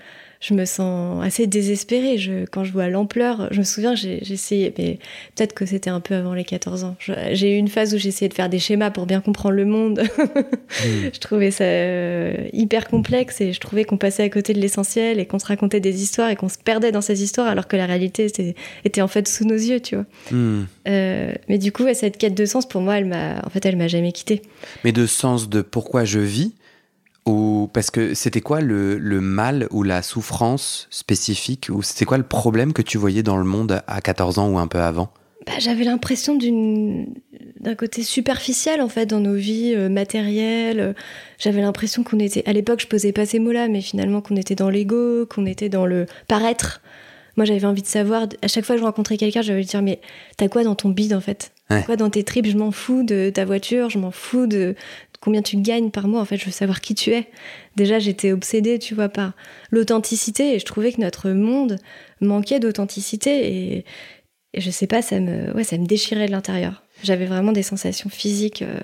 je 0.46 0.54
me 0.54 0.66
sens 0.66 1.24
assez 1.24 1.48
désespérée. 1.48 2.18
Je, 2.18 2.46
quand 2.46 2.64
je 2.64 2.72
vois 2.72 2.88
l'ampleur, 2.88 3.48
je 3.52 3.60
me 3.60 3.64
souviens, 3.64 3.96
essayé, 3.96 4.72
mais 4.78 5.00
peut-être 5.36 5.54
que 5.54 5.66
c'était 5.66 5.90
un 5.90 6.00
peu 6.00 6.14
avant 6.14 6.34
les 6.36 6.44
14 6.44 6.84
ans. 6.84 6.96
J'ai 7.32 7.56
eu 7.56 7.58
une 7.58 7.68
phase 7.68 7.96
où 7.96 7.98
j'essayais 7.98 8.30
de 8.30 8.34
faire 8.34 8.50
des 8.50 8.60
schémas 8.60 8.92
pour 8.92 9.08
bien 9.08 9.22
comprendre 9.22 9.56
le 9.56 9.66
monde. 9.66 10.04
Je 11.14 11.20
trouvais 11.20 11.50
ça 11.50 11.64
euh, 11.64 12.36
hyper 12.54 12.88
complexe 12.88 13.42
et 13.42 13.54
je 13.54 13.60
trouvais 13.60 13.86
qu'on 13.86 13.98
passait 13.98 14.24
à 14.24 14.30
côté 14.30 14.54
de 14.54 14.60
l'essentiel 14.60 15.20
et 15.20 15.26
qu'on 15.26 15.40
se 15.40 15.46
racontait 15.46 15.80
des 15.80 16.04
histoires 16.04 16.30
et 16.30 16.36
qu'on 16.36 16.50
se 16.50 16.58
perdait 16.58 16.92
dans 16.92 17.02
ces 17.02 17.24
histoires 17.24 17.48
alors 17.48 17.68
que 17.68 17.76
la 17.76 17.86
réalité 17.86 18.26
était, 18.26 18.56
était 18.84 19.02
en 19.02 19.08
fait 19.08 19.28
sous 19.28 19.46
nos 19.46 19.56
yeux, 19.56 19.80
tu 19.80 19.96
vois. 19.96 20.06
Hmm. 20.32 20.66
Euh, 20.88 21.34
mais 21.48 21.58
du 21.58 21.72
coup, 21.72 21.86
cette 21.94 22.18
quête 22.18 22.36
de 22.36 22.46
sens, 22.46 22.68
pour 22.68 22.82
moi, 22.82 22.98
elle 22.98 23.06
m'a, 23.06 23.42
en 23.46 23.50
fait, 23.50 23.66
elle 23.66 23.78
m'a 23.78 23.88
jamais 23.88 24.12
quittée. 24.12 24.42
Mais 24.84 24.92
de 24.92 25.06
sens 25.06 25.50
de 25.50 25.62
pourquoi 25.62 26.06
je 26.06 26.20
vis 26.20 26.54
ou 27.26 27.70
parce 27.74 27.90
que 27.92 28.14
c'était 28.14 28.42
quoi 28.42 28.62
le, 28.62 28.98
le 28.98 29.22
mal 29.22 29.68
ou 29.72 29.84
la 29.84 30.02
souffrance 30.02 30.88
spécifique 30.92 31.70
ou 31.72 31.82
c'était 31.82 32.06
quoi 32.06 32.18
le 32.18 32.24
problème 32.24 32.74
que 32.74 32.82
tu 32.82 32.98
voyais 32.98 33.24
dans 33.24 33.38
le 33.38 33.44
monde 33.46 33.82
à 33.88 34.02
14 34.02 34.40
ans 34.40 34.50
ou 34.50 34.58
un 34.60 34.68
peu 34.68 34.80
avant? 34.80 35.10
Bah, 35.48 35.54
j'avais 35.60 35.84
l'impression 35.84 36.36
d'une, 36.36 37.14
d'un 37.60 37.76
côté 37.76 38.02
superficiel, 38.02 38.82
en 38.82 38.90
fait, 38.90 39.06
dans 39.06 39.20
nos 39.20 39.36
vies 39.36 39.74
euh, 39.76 39.90
matérielles. 39.90 40.96
J'avais 41.38 41.62
l'impression 41.62 42.04
qu'on 42.04 42.18
était, 42.20 42.42
à 42.48 42.54
l'époque, 42.54 42.80
je 42.82 42.88
posais 42.88 43.12
pas 43.12 43.28
ces 43.28 43.38
mots-là, 43.38 43.68
mais 43.68 43.82
finalement, 43.82 44.22
qu'on 44.22 44.36
était 44.38 44.56
dans 44.56 44.72
l'ego, 44.72 45.28
qu'on 45.28 45.46
était 45.46 45.70
dans 45.70 45.86
le 45.86 46.08
paraître. 46.28 46.82
Moi, 47.38 47.46
j'avais 47.46 47.66
envie 47.66 47.82
de 47.84 47.88
savoir, 47.88 48.28
à 48.42 48.48
chaque 48.48 48.66
fois 48.66 48.76
que 48.76 48.80
je 48.82 48.86
rencontrais 48.86 49.18
quelqu'un, 49.18 49.42
j'avais 49.44 49.62
de 49.62 49.68
dire, 49.68 49.84
mais 49.84 50.00
t'as 50.38 50.48
quoi 50.48 50.64
dans 50.64 50.74
ton 50.74 50.90
bide, 50.90 51.14
en 51.14 51.22
fait? 51.22 51.52
T'as 51.70 51.76
Ouais. 51.78 51.84
quoi 51.84 51.96
dans 51.96 52.10
tes 52.10 52.24
tripes? 52.24 52.48
Je 52.48 52.58
m'en 52.58 52.72
fous 52.72 53.04
de 53.04 53.30
ta 53.32 53.44
voiture, 53.46 53.90
je 53.90 54.00
m'en 54.00 54.12
fous 54.12 54.48
de 54.48 54.74
combien 55.26 55.42
tu 55.42 55.58
gagnes 55.58 55.90
par 55.92 56.08
mois. 56.08 56.22
En 56.22 56.26
fait, 56.26 56.38
je 56.38 56.46
veux 56.46 56.52
savoir 56.52 56.80
qui 56.80 56.96
tu 56.96 57.12
es. 57.12 57.28
Déjà, 57.76 58.00
j'étais 58.00 58.32
obsédée, 58.32 58.80
tu 58.80 58.96
vois, 58.96 59.10
par 59.10 59.34
l'authenticité 59.72 60.56
et 60.56 60.60
je 60.60 60.66
trouvais 60.66 60.94
que 60.94 61.02
notre 61.02 61.32
monde 61.32 61.78
manquait 62.22 62.62
d'authenticité 62.62 63.74
et, 63.76 63.86
et 64.54 64.62
je 64.62 64.72
sais 64.72 64.88
pas, 64.88 65.02
ça 65.02 65.20
me, 65.20 65.54
ouais, 65.54 65.66
ça 65.66 65.78
me 65.78 65.86
déchirait 65.86 66.28
de 66.28 66.32
l'intérieur. 66.32 66.84
J'avais 67.04 67.26
vraiment 67.26 67.52
des 67.52 67.64
sensations 67.64 68.10
physiques 68.10 68.62
euh, 68.62 68.80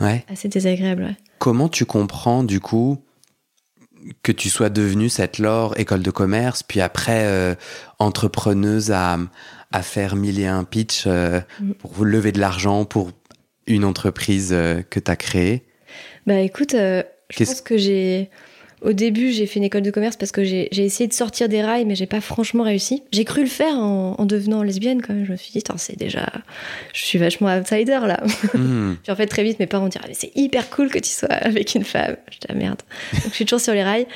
Ouais. 0.00 0.24
assez 0.28 0.48
désagréables. 0.48 1.02
ouais. 1.02 1.16
Comment 1.38 1.68
tu 1.68 1.84
comprends 1.84 2.42
du 2.44 2.60
coup 2.60 2.96
que 4.22 4.32
tu 4.32 4.48
sois 4.48 4.70
devenue 4.70 5.08
cette 5.10 5.38
Laure 5.38 5.78
école 5.78 6.02
de 6.02 6.10
commerce, 6.10 6.62
puis 6.62 6.80
après 6.80 7.24
euh, 7.26 7.54
entrepreneuse 7.98 8.90
à, 8.90 9.18
à 9.70 9.82
faire 9.82 10.16
mille 10.16 10.40
et 10.40 10.46
un 10.46 10.64
pitch 10.64 11.04
euh, 11.06 11.40
Mm. 11.60 11.72
pour 11.74 12.04
lever 12.04 12.32
de 12.32 12.40
l'argent 12.40 12.84
pour 12.84 13.10
une 13.66 13.84
entreprise 13.84 14.48
euh, 14.52 14.82
que 14.82 14.98
tu 14.98 15.10
as 15.10 15.16
créée? 15.16 15.62
Bah 16.26 16.40
écoute, 16.40 16.74
euh, 16.74 17.02
je 17.30 17.44
pense 17.44 17.60
que 17.60 17.76
j'ai. 17.76 18.30
Au 18.80 18.92
début, 18.92 19.30
j'ai 19.30 19.46
fait 19.46 19.60
une 19.60 19.64
école 19.64 19.82
de 19.82 19.92
commerce 19.92 20.16
parce 20.16 20.32
que 20.32 20.42
j'ai 20.42 20.66
essayé 20.72 21.06
de 21.06 21.12
sortir 21.12 21.48
des 21.48 21.62
rails, 21.62 21.84
mais 21.84 21.94
j'ai 21.94 22.06
pas 22.06 22.20
franchement 22.20 22.64
réussi. 22.64 23.04
J'ai 23.12 23.24
cru 23.24 23.42
le 23.42 23.48
faire 23.48 23.76
en, 23.76 24.16
en 24.18 24.26
devenant 24.26 24.64
lesbienne 24.64 25.00
quand 25.00 25.14
même. 25.14 25.24
Je 25.24 25.30
me 25.30 25.36
suis 25.36 25.52
dit, 25.52 25.62
c'est 25.76 25.96
déjà. 25.96 26.28
Je 26.92 27.04
suis 27.04 27.16
vachement 27.16 27.46
outsider 27.56 28.00
là. 28.06 28.20
Hmm. 28.54 28.96
Puis 29.02 29.12
en 29.12 29.16
fait, 29.16 29.28
très 29.28 29.44
vite, 29.44 29.60
mes 29.60 29.66
parents 29.66 29.88
diraient, 29.88 30.08
mais 30.08 30.14
c'est 30.14 30.32
hyper 30.34 30.68
cool 30.68 30.90
que 30.90 30.98
tu 30.98 31.10
sois 31.10 31.28
avec 31.28 31.74
une 31.74 31.84
femme. 31.84 32.16
Je 32.30 32.38
dis, 32.38 32.46
ah 32.48 32.54
merde. 32.54 32.82
Donc 33.12 33.28
je 33.30 33.34
suis 33.34 33.44
toujours 33.44 33.60
sur 33.60 33.72
les 33.72 33.84
rails. 33.84 34.06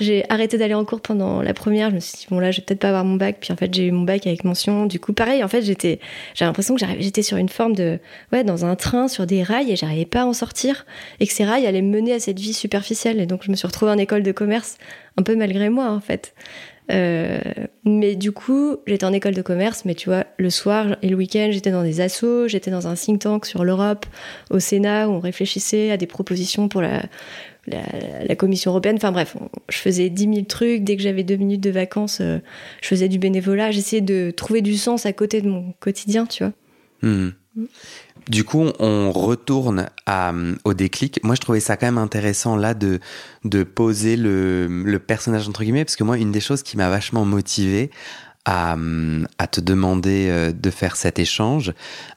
J'ai 0.00 0.24
arrêté 0.28 0.58
d'aller 0.58 0.74
en 0.74 0.84
cours 0.84 1.00
pendant 1.00 1.40
la 1.40 1.54
première. 1.54 1.90
Je 1.90 1.94
me 1.94 2.00
suis 2.00 2.18
dit, 2.18 2.26
bon 2.28 2.40
là, 2.40 2.50
je 2.50 2.58
vais 2.58 2.64
peut-être 2.64 2.80
pas 2.80 2.88
avoir 2.88 3.04
mon 3.04 3.14
bac. 3.14 3.36
Puis 3.40 3.52
en 3.52 3.56
fait, 3.56 3.72
j'ai 3.72 3.86
eu 3.86 3.92
mon 3.92 4.02
bac 4.02 4.26
avec 4.26 4.44
mention. 4.44 4.86
Du 4.86 4.98
coup, 4.98 5.12
pareil, 5.12 5.44
en 5.44 5.48
fait, 5.48 5.62
j'étais, 5.62 6.00
j'ai 6.34 6.44
l'impression 6.44 6.74
que 6.74 6.84
j'étais 6.98 7.22
sur 7.22 7.36
une 7.36 7.48
forme 7.48 7.74
de, 7.74 8.00
ouais, 8.32 8.42
dans 8.42 8.64
un 8.64 8.74
train, 8.74 9.06
sur 9.06 9.26
des 9.26 9.42
rails 9.42 9.70
et 9.70 9.76
j'arrivais 9.76 10.04
pas 10.04 10.22
à 10.22 10.26
en 10.26 10.32
sortir. 10.32 10.84
Et 11.20 11.26
que 11.26 11.32
ces 11.32 11.44
rails 11.44 11.66
allaient 11.66 11.82
me 11.82 11.96
mener 11.96 12.12
à 12.12 12.18
cette 12.18 12.40
vie 12.40 12.54
superficielle. 12.54 13.20
Et 13.20 13.26
donc, 13.26 13.42
je 13.44 13.50
me 13.50 13.56
suis 13.56 13.66
retrouvée 13.66 13.92
en 13.92 13.98
école 13.98 14.24
de 14.24 14.32
commerce, 14.32 14.78
un 15.16 15.22
peu 15.22 15.36
malgré 15.36 15.68
moi, 15.68 15.90
en 15.90 16.00
fait. 16.00 16.34
Euh, 16.92 17.40
mais 17.84 18.14
du 18.14 18.32
coup, 18.32 18.76
j'étais 18.86 19.06
en 19.06 19.12
école 19.12 19.34
de 19.34 19.42
commerce, 19.42 19.84
mais 19.84 19.94
tu 19.94 20.10
vois, 20.10 20.24
le 20.36 20.50
soir 20.50 20.96
et 21.02 21.08
le 21.08 21.16
week-end, 21.16 21.48
j'étais 21.50 21.70
dans 21.70 21.82
des 21.82 22.00
assos, 22.00 22.48
j'étais 22.48 22.70
dans 22.70 22.88
un 22.88 22.94
think 22.94 23.20
tank 23.20 23.46
sur 23.46 23.64
l'Europe, 23.64 24.04
au 24.50 24.58
Sénat, 24.58 25.08
où 25.08 25.12
on 25.12 25.20
réfléchissait 25.20 25.90
à 25.90 25.96
des 25.96 26.06
propositions 26.06 26.68
pour 26.68 26.82
la, 26.82 27.02
la, 27.66 28.36
Commission 28.36 28.70
européenne. 28.70 28.96
Enfin 28.96 29.12
bref, 29.12 29.36
je 29.68 29.78
faisais 29.78 30.10
10 30.10 30.22
000 30.22 30.42
trucs. 30.46 30.84
Dès 30.84 30.96
que 30.96 31.02
j'avais 31.02 31.22
deux 31.22 31.36
minutes 31.36 31.60
de 31.60 31.70
vacances, 31.70 32.18
euh, 32.20 32.38
je 32.82 32.88
faisais 32.88 33.08
du 33.08 33.18
bénévolat. 33.18 33.70
J'essayais 33.70 34.02
de 34.02 34.30
trouver 34.30 34.62
du 34.62 34.76
sens 34.76 35.06
à 35.06 35.12
côté 35.12 35.40
de 35.40 35.48
mon 35.48 35.72
quotidien, 35.80 36.26
tu 36.26 36.44
vois. 36.44 36.52
Hmm. 37.02 37.30
Du 38.28 38.42
coup, 38.44 38.64
on 38.78 39.12
retourne 39.12 39.86
à, 40.06 40.32
au 40.64 40.74
déclic. 40.74 41.22
Moi, 41.22 41.34
je 41.34 41.40
trouvais 41.40 41.60
ça 41.60 41.76
quand 41.76 41.86
même 41.86 41.98
intéressant 41.98 42.56
là 42.56 42.74
de, 42.74 42.98
poser 43.62 44.16
le, 44.16 44.98
personnage 44.98 45.48
entre 45.48 45.62
guillemets, 45.62 45.84
parce 45.84 45.96
que 45.96 46.04
moi, 46.04 46.18
une 46.18 46.32
des 46.32 46.40
choses 46.40 46.62
qui 46.62 46.76
m'a 46.76 46.88
vachement 46.88 47.24
motivé 47.24 47.90
à, 48.46 48.76
à 49.38 49.46
te 49.46 49.60
demander 49.60 50.28
euh, 50.28 50.52
de 50.52 50.70
faire 50.70 50.96
cet 50.96 51.18
échange, 51.18 51.74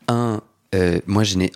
un, 0.07 0.41
euh, 0.75 0.99
moi, 1.07 1.23
je 1.23 1.37
n'ai 1.37 1.51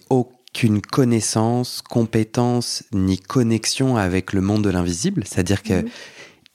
aucune 0.53 0.81
connaissance, 0.81 1.81
compétence 1.81 2.83
ni 2.91 3.17
connexion 3.17 3.95
avec 3.95 4.33
le 4.33 4.41
monde 4.41 4.63
de 4.63 4.69
l'invisible, 4.69 5.23
c'est-à-dire 5.25 5.63
que 5.63 5.81
Mhm. 5.83 5.89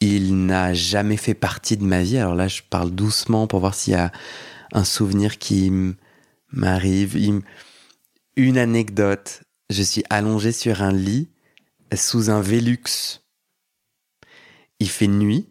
il 0.00 0.46
n'a 0.46 0.74
jamais 0.74 1.16
fait 1.16 1.34
partie 1.34 1.76
de 1.78 1.84
ma 1.84 2.02
vie. 2.02 2.18
Alors 2.18 2.34
là, 2.34 2.46
je 2.48 2.60
parle 2.68 2.90
doucement 2.90 3.46
pour 3.46 3.60
voir 3.60 3.74
s'il 3.74 3.94
y 3.94 3.96
a 3.96 4.12
un 4.72 4.84
souvenir 4.84 5.38
qui 5.38 5.72
m'arrive. 6.52 7.16
Une 8.36 8.58
anecdote. 8.58 9.40
Je 9.70 9.82
suis 9.82 10.04
allongé 10.10 10.52
sur 10.52 10.82
un 10.82 10.92
lit 10.92 11.28
sous 11.94 12.28
un 12.28 12.42
Velux. 12.42 13.22
Il 14.78 14.90
fait 14.90 15.06
nuit 15.06 15.46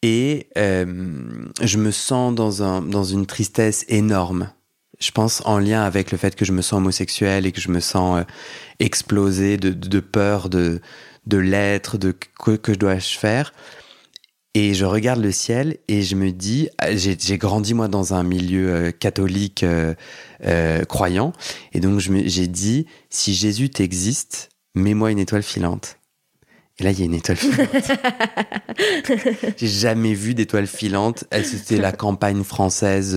et 0.00 0.48
euh, 0.56 1.44
je 1.60 1.76
me 1.76 1.90
sens 1.90 2.34
dans, 2.34 2.62
un, 2.62 2.80
dans 2.80 3.04
une 3.04 3.26
tristesse 3.26 3.84
énorme. 3.88 4.50
Je 4.98 5.10
pense 5.10 5.42
en 5.44 5.58
lien 5.58 5.82
avec 5.82 6.10
le 6.10 6.18
fait 6.18 6.34
que 6.34 6.44
je 6.44 6.52
me 6.52 6.62
sens 6.62 6.78
homosexuel 6.78 7.46
et 7.46 7.52
que 7.52 7.60
je 7.60 7.70
me 7.70 7.80
sens 7.80 8.20
euh, 8.20 8.24
explosé 8.78 9.56
de, 9.56 9.70
de 9.70 10.00
peur 10.00 10.48
de, 10.48 10.80
de 11.26 11.36
l'être, 11.38 11.98
de 11.98 12.12
que, 12.12 12.52
que 12.52 12.72
je 12.72 12.78
dois 12.78 12.98
faire. 13.00 13.52
Et 14.58 14.72
je 14.72 14.86
regarde 14.86 15.20
le 15.20 15.32
ciel 15.32 15.76
et 15.86 16.00
je 16.00 16.16
me 16.16 16.32
dis, 16.32 16.70
ah, 16.78 16.96
j'ai 16.96 17.36
grandi 17.36 17.74
moi 17.74 17.88
dans 17.88 18.14
un 18.14 18.22
milieu 18.22 18.70
euh, 18.70 18.90
catholique 18.90 19.62
euh, 19.62 19.94
euh, 20.46 20.82
croyant, 20.86 21.34
et 21.74 21.80
donc 21.80 22.00
j'ai 22.00 22.46
dit, 22.46 22.86
si 23.10 23.34
Jésus 23.34 23.68
t'existe, 23.68 24.48
mets-moi 24.74 25.10
une 25.10 25.18
étoile 25.18 25.42
filante. 25.42 25.98
Et 26.78 26.84
là, 26.84 26.90
il 26.90 26.98
y 26.98 27.02
a 27.02 27.04
une 27.04 27.12
étoile 27.12 27.36
filante. 27.36 27.68
j'ai 29.58 29.66
jamais 29.66 30.14
vu 30.14 30.32
d'étoile 30.32 30.66
filante. 30.66 31.24
C'était 31.44 31.76
la 31.76 31.92
campagne 31.92 32.42
française, 32.42 33.14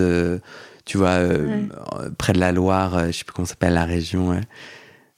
tu 0.90 0.98
vois, 0.98 1.20
euh, 1.20 1.46
Ouais. 1.48 1.68
euh, 2.00 2.10
près 2.18 2.34
de 2.34 2.40
la 2.40 2.52
Loire, 2.52 2.98
euh, 2.98 3.08
je 3.08 3.20
sais 3.20 3.24
plus 3.24 3.34
comment 3.34 3.46
s'appelle 3.46 3.74
la 3.76 3.86
région. 3.86 4.30
ouais. 4.30 4.42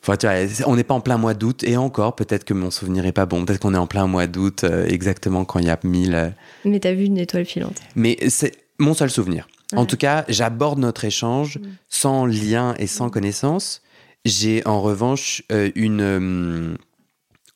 Enfin, 0.04 0.18
tu 0.18 0.26
vois, 0.28 0.36
on 0.68 0.76
n'est 0.76 0.84
pas 0.84 0.96
en 0.96 1.00
plein 1.00 1.18
mois 1.18 1.34
d'août, 1.34 1.64
et 1.64 1.78
encore, 1.78 2.16
peut-être 2.16 2.44
que 2.44 2.54
mon 2.54 2.72
souvenir 2.72 3.06
est 3.06 3.12
pas 3.14 3.26
bon. 3.26 3.46
Peut-être 3.46 3.62
qu'on 3.62 3.74
est 3.74 3.78
en 3.78 3.88
plein 3.88 4.06
mois 4.08 4.28
d'août, 4.28 4.64
euh, 4.66 4.86
exactement 4.88 5.46
quand 5.46 5.60
il 5.60 5.68
y 5.68 5.70
a 5.70 5.80
mille. 5.84 6.34
Mais 6.66 6.80
t'as 6.82 6.92
vu 6.94 7.06
une 7.06 7.18
étoile 7.18 7.46
filante. 7.46 7.80
mais 7.96 8.18
c'est 8.28 8.52
mon 8.80 8.94
seul 8.94 9.10
souvenir. 9.10 9.48
En 9.76 9.86
tout 9.86 9.96
cas, 9.96 10.26
j'aborde 10.28 10.80
notre 10.80 11.06
échange 11.06 11.58
Mm. 11.58 11.62
sans 11.88 12.26
lien 12.26 12.74
et 12.80 12.88
sans 12.88 13.10
connaissance. 13.10 13.82
J'ai 14.26 14.62
en 14.68 14.82
revanche 14.82 15.44
euh, 15.52 15.70
une, 15.76 16.02
euh, 16.02 16.76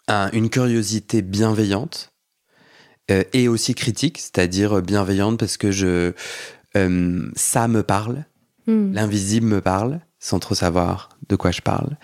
un- 0.08 0.30
une 0.32 0.49
curiosité 0.49 1.21
bienveillante 1.21 2.13
euh, 3.12 3.23
et 3.34 3.47
aussi 3.49 3.75
critique, 3.75 4.17
c'est-à-dire 4.19 4.82
bienveillante 4.82 5.38
parce 5.39 5.58
que 5.58 5.71
je, 5.71 6.13
euh, 6.76 7.30
ça 7.36 7.68
me 7.68 7.84
parle, 7.84 8.26
Hmm. 8.68 8.94
l'invisible 8.94 9.46
me 9.46 9.62
parle, 9.62 10.00
sans 10.18 10.40
trop 10.40 10.56
savoir 10.56 11.10
de 11.30 11.36
quoi 11.36 11.52
je 11.52 11.62
parle. 11.62 11.98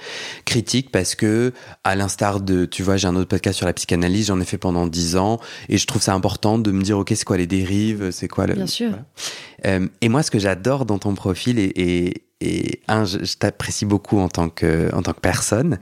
Critique 0.46 0.92
parce 0.92 1.16
que, 1.16 1.54
à 1.84 1.96
l'instar 1.96 2.40
de, 2.40 2.66
tu 2.66 2.84
vois, 2.84 2.98
j'ai 2.98 3.08
un 3.08 3.16
autre 3.16 3.30
podcast 3.30 3.58
sur 3.58 3.66
la 3.66 3.74
psychanalyse, 3.74 4.28
j'en 4.28 4.40
ai 4.40 4.46
fait 4.46 4.60
pendant 4.60 4.86
dix 4.86 5.18
ans, 5.18 5.40
et 5.70 5.80
je 5.80 5.88
trouve 5.88 6.04
ça 6.04 6.14
important 6.14 6.60
de 6.60 6.70
me 6.72 6.84
dire, 6.84 7.00
ok, 7.00 7.14
c'est 7.16 7.26
quoi 7.26 7.38
les 7.38 7.48
dérives, 7.48 8.12
c'est 8.12 8.28
quoi 8.28 8.46
le. 8.46 8.54
Bien 8.54 8.68
sûr. 8.68 8.92
Euh, 9.66 9.88
et 10.02 10.10
moi, 10.10 10.22
ce 10.22 10.30
que 10.30 10.38
j'adore 10.38 10.86
dans 10.86 11.00
ton 11.00 11.16
profil, 11.16 11.58
et, 11.58 11.72
et, 11.76 12.24
et 12.42 12.82
un, 12.88 13.06
je, 13.06 13.24
je 13.24 13.38
t'apprécie 13.38 13.86
beaucoup 13.86 14.20
en 14.20 14.30
tant 14.30 14.50
que, 14.50 14.94
en 14.94 15.02
tant 15.02 15.14
que 15.14 15.20
personne, 15.20 15.80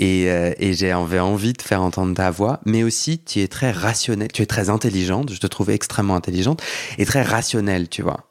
et, 0.00 0.30
euh, 0.30 0.52
et 0.58 0.72
j'ai 0.72 0.92
envie 0.92 1.52
de 1.52 1.62
faire 1.62 1.82
entendre 1.82 2.14
ta 2.14 2.30
voix, 2.30 2.60
mais 2.64 2.82
aussi 2.82 3.18
tu 3.18 3.40
es 3.40 3.46
très 3.48 3.70
rationnelle, 3.70 4.32
tu 4.32 4.42
es 4.42 4.46
très 4.46 4.70
intelligente, 4.70 5.32
je 5.32 5.38
te 5.38 5.46
trouve 5.46 5.70
extrêmement 5.70 6.16
intelligente 6.16 6.62
et 6.98 7.04
très 7.04 7.22
rationnelle, 7.22 7.88
tu 7.88 8.02
vois. 8.02 8.28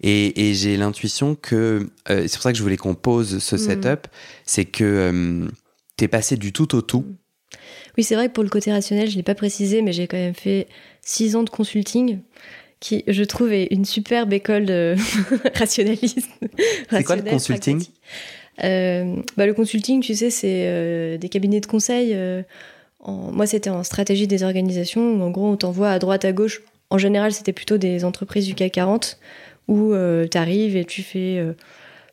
Et, 0.00 0.48
et 0.48 0.54
j'ai 0.54 0.76
l'intuition 0.76 1.34
que, 1.34 1.90
euh, 2.08 2.22
c'est 2.28 2.34
pour 2.34 2.42
ça 2.42 2.52
que 2.52 2.58
je 2.58 2.62
voulais 2.62 2.76
qu'on 2.76 2.94
pose 2.94 3.38
ce 3.40 3.56
Mm. 3.56 3.58
setup, 3.58 4.06
c'est 4.46 4.64
que 4.64 4.84
euh, 4.84 5.48
t'es 5.96 6.06
passé 6.08 6.36
du 6.36 6.52
tout 6.52 6.76
au 6.76 6.82
tout. 6.82 7.04
Oui, 7.96 8.04
c'est 8.04 8.14
vrai 8.14 8.28
que 8.28 8.32
pour 8.32 8.44
le 8.44 8.50
côté 8.50 8.70
rationnel, 8.70 9.10
je 9.10 9.16
l'ai 9.16 9.24
pas 9.24 9.34
précisé, 9.34 9.82
mais 9.82 9.92
j'ai 9.92 10.06
quand 10.06 10.16
même 10.16 10.34
fait 10.34 10.68
six 11.02 11.34
ans 11.34 11.42
de 11.42 11.50
consulting, 11.50 12.20
qui, 12.78 13.02
je 13.08 13.24
trouve, 13.24 13.52
est 13.52 13.66
une 13.72 13.84
superbe 13.84 14.32
école 14.32 14.66
de 14.66 14.94
rationalisme. 15.56 16.20
C'est 16.90 17.02
quoi 17.02 17.16
le 17.16 17.22
rationnel, 17.22 17.32
consulting? 17.32 17.84
Bah, 18.60 19.46
Le 19.46 19.52
consulting, 19.54 20.00
tu 20.00 20.14
sais, 20.14 20.30
c'est 20.30 20.64
euh, 20.66 21.18
des 21.18 21.28
cabinets 21.28 21.60
de 21.60 21.66
conseil. 21.66 22.12
euh, 22.14 22.42
Moi, 23.06 23.46
c'était 23.46 23.70
en 23.70 23.84
stratégie 23.84 24.26
des 24.26 24.42
organisations, 24.42 25.14
où 25.14 25.22
en 25.22 25.30
gros, 25.30 25.48
on 25.48 25.56
t'envoie 25.56 25.90
à 25.90 25.98
droite, 25.98 26.24
à 26.24 26.32
gauche. 26.32 26.62
En 26.90 26.98
général, 26.98 27.32
c'était 27.32 27.52
plutôt 27.52 27.78
des 27.78 28.04
entreprises 28.04 28.46
du 28.46 28.54
CAC 28.54 28.72
40, 28.72 29.18
où 29.68 29.92
tu 30.30 30.38
arrives 30.38 30.76
et 30.76 30.84
tu 30.84 31.02
fais 31.02 31.38
euh, 31.38 31.52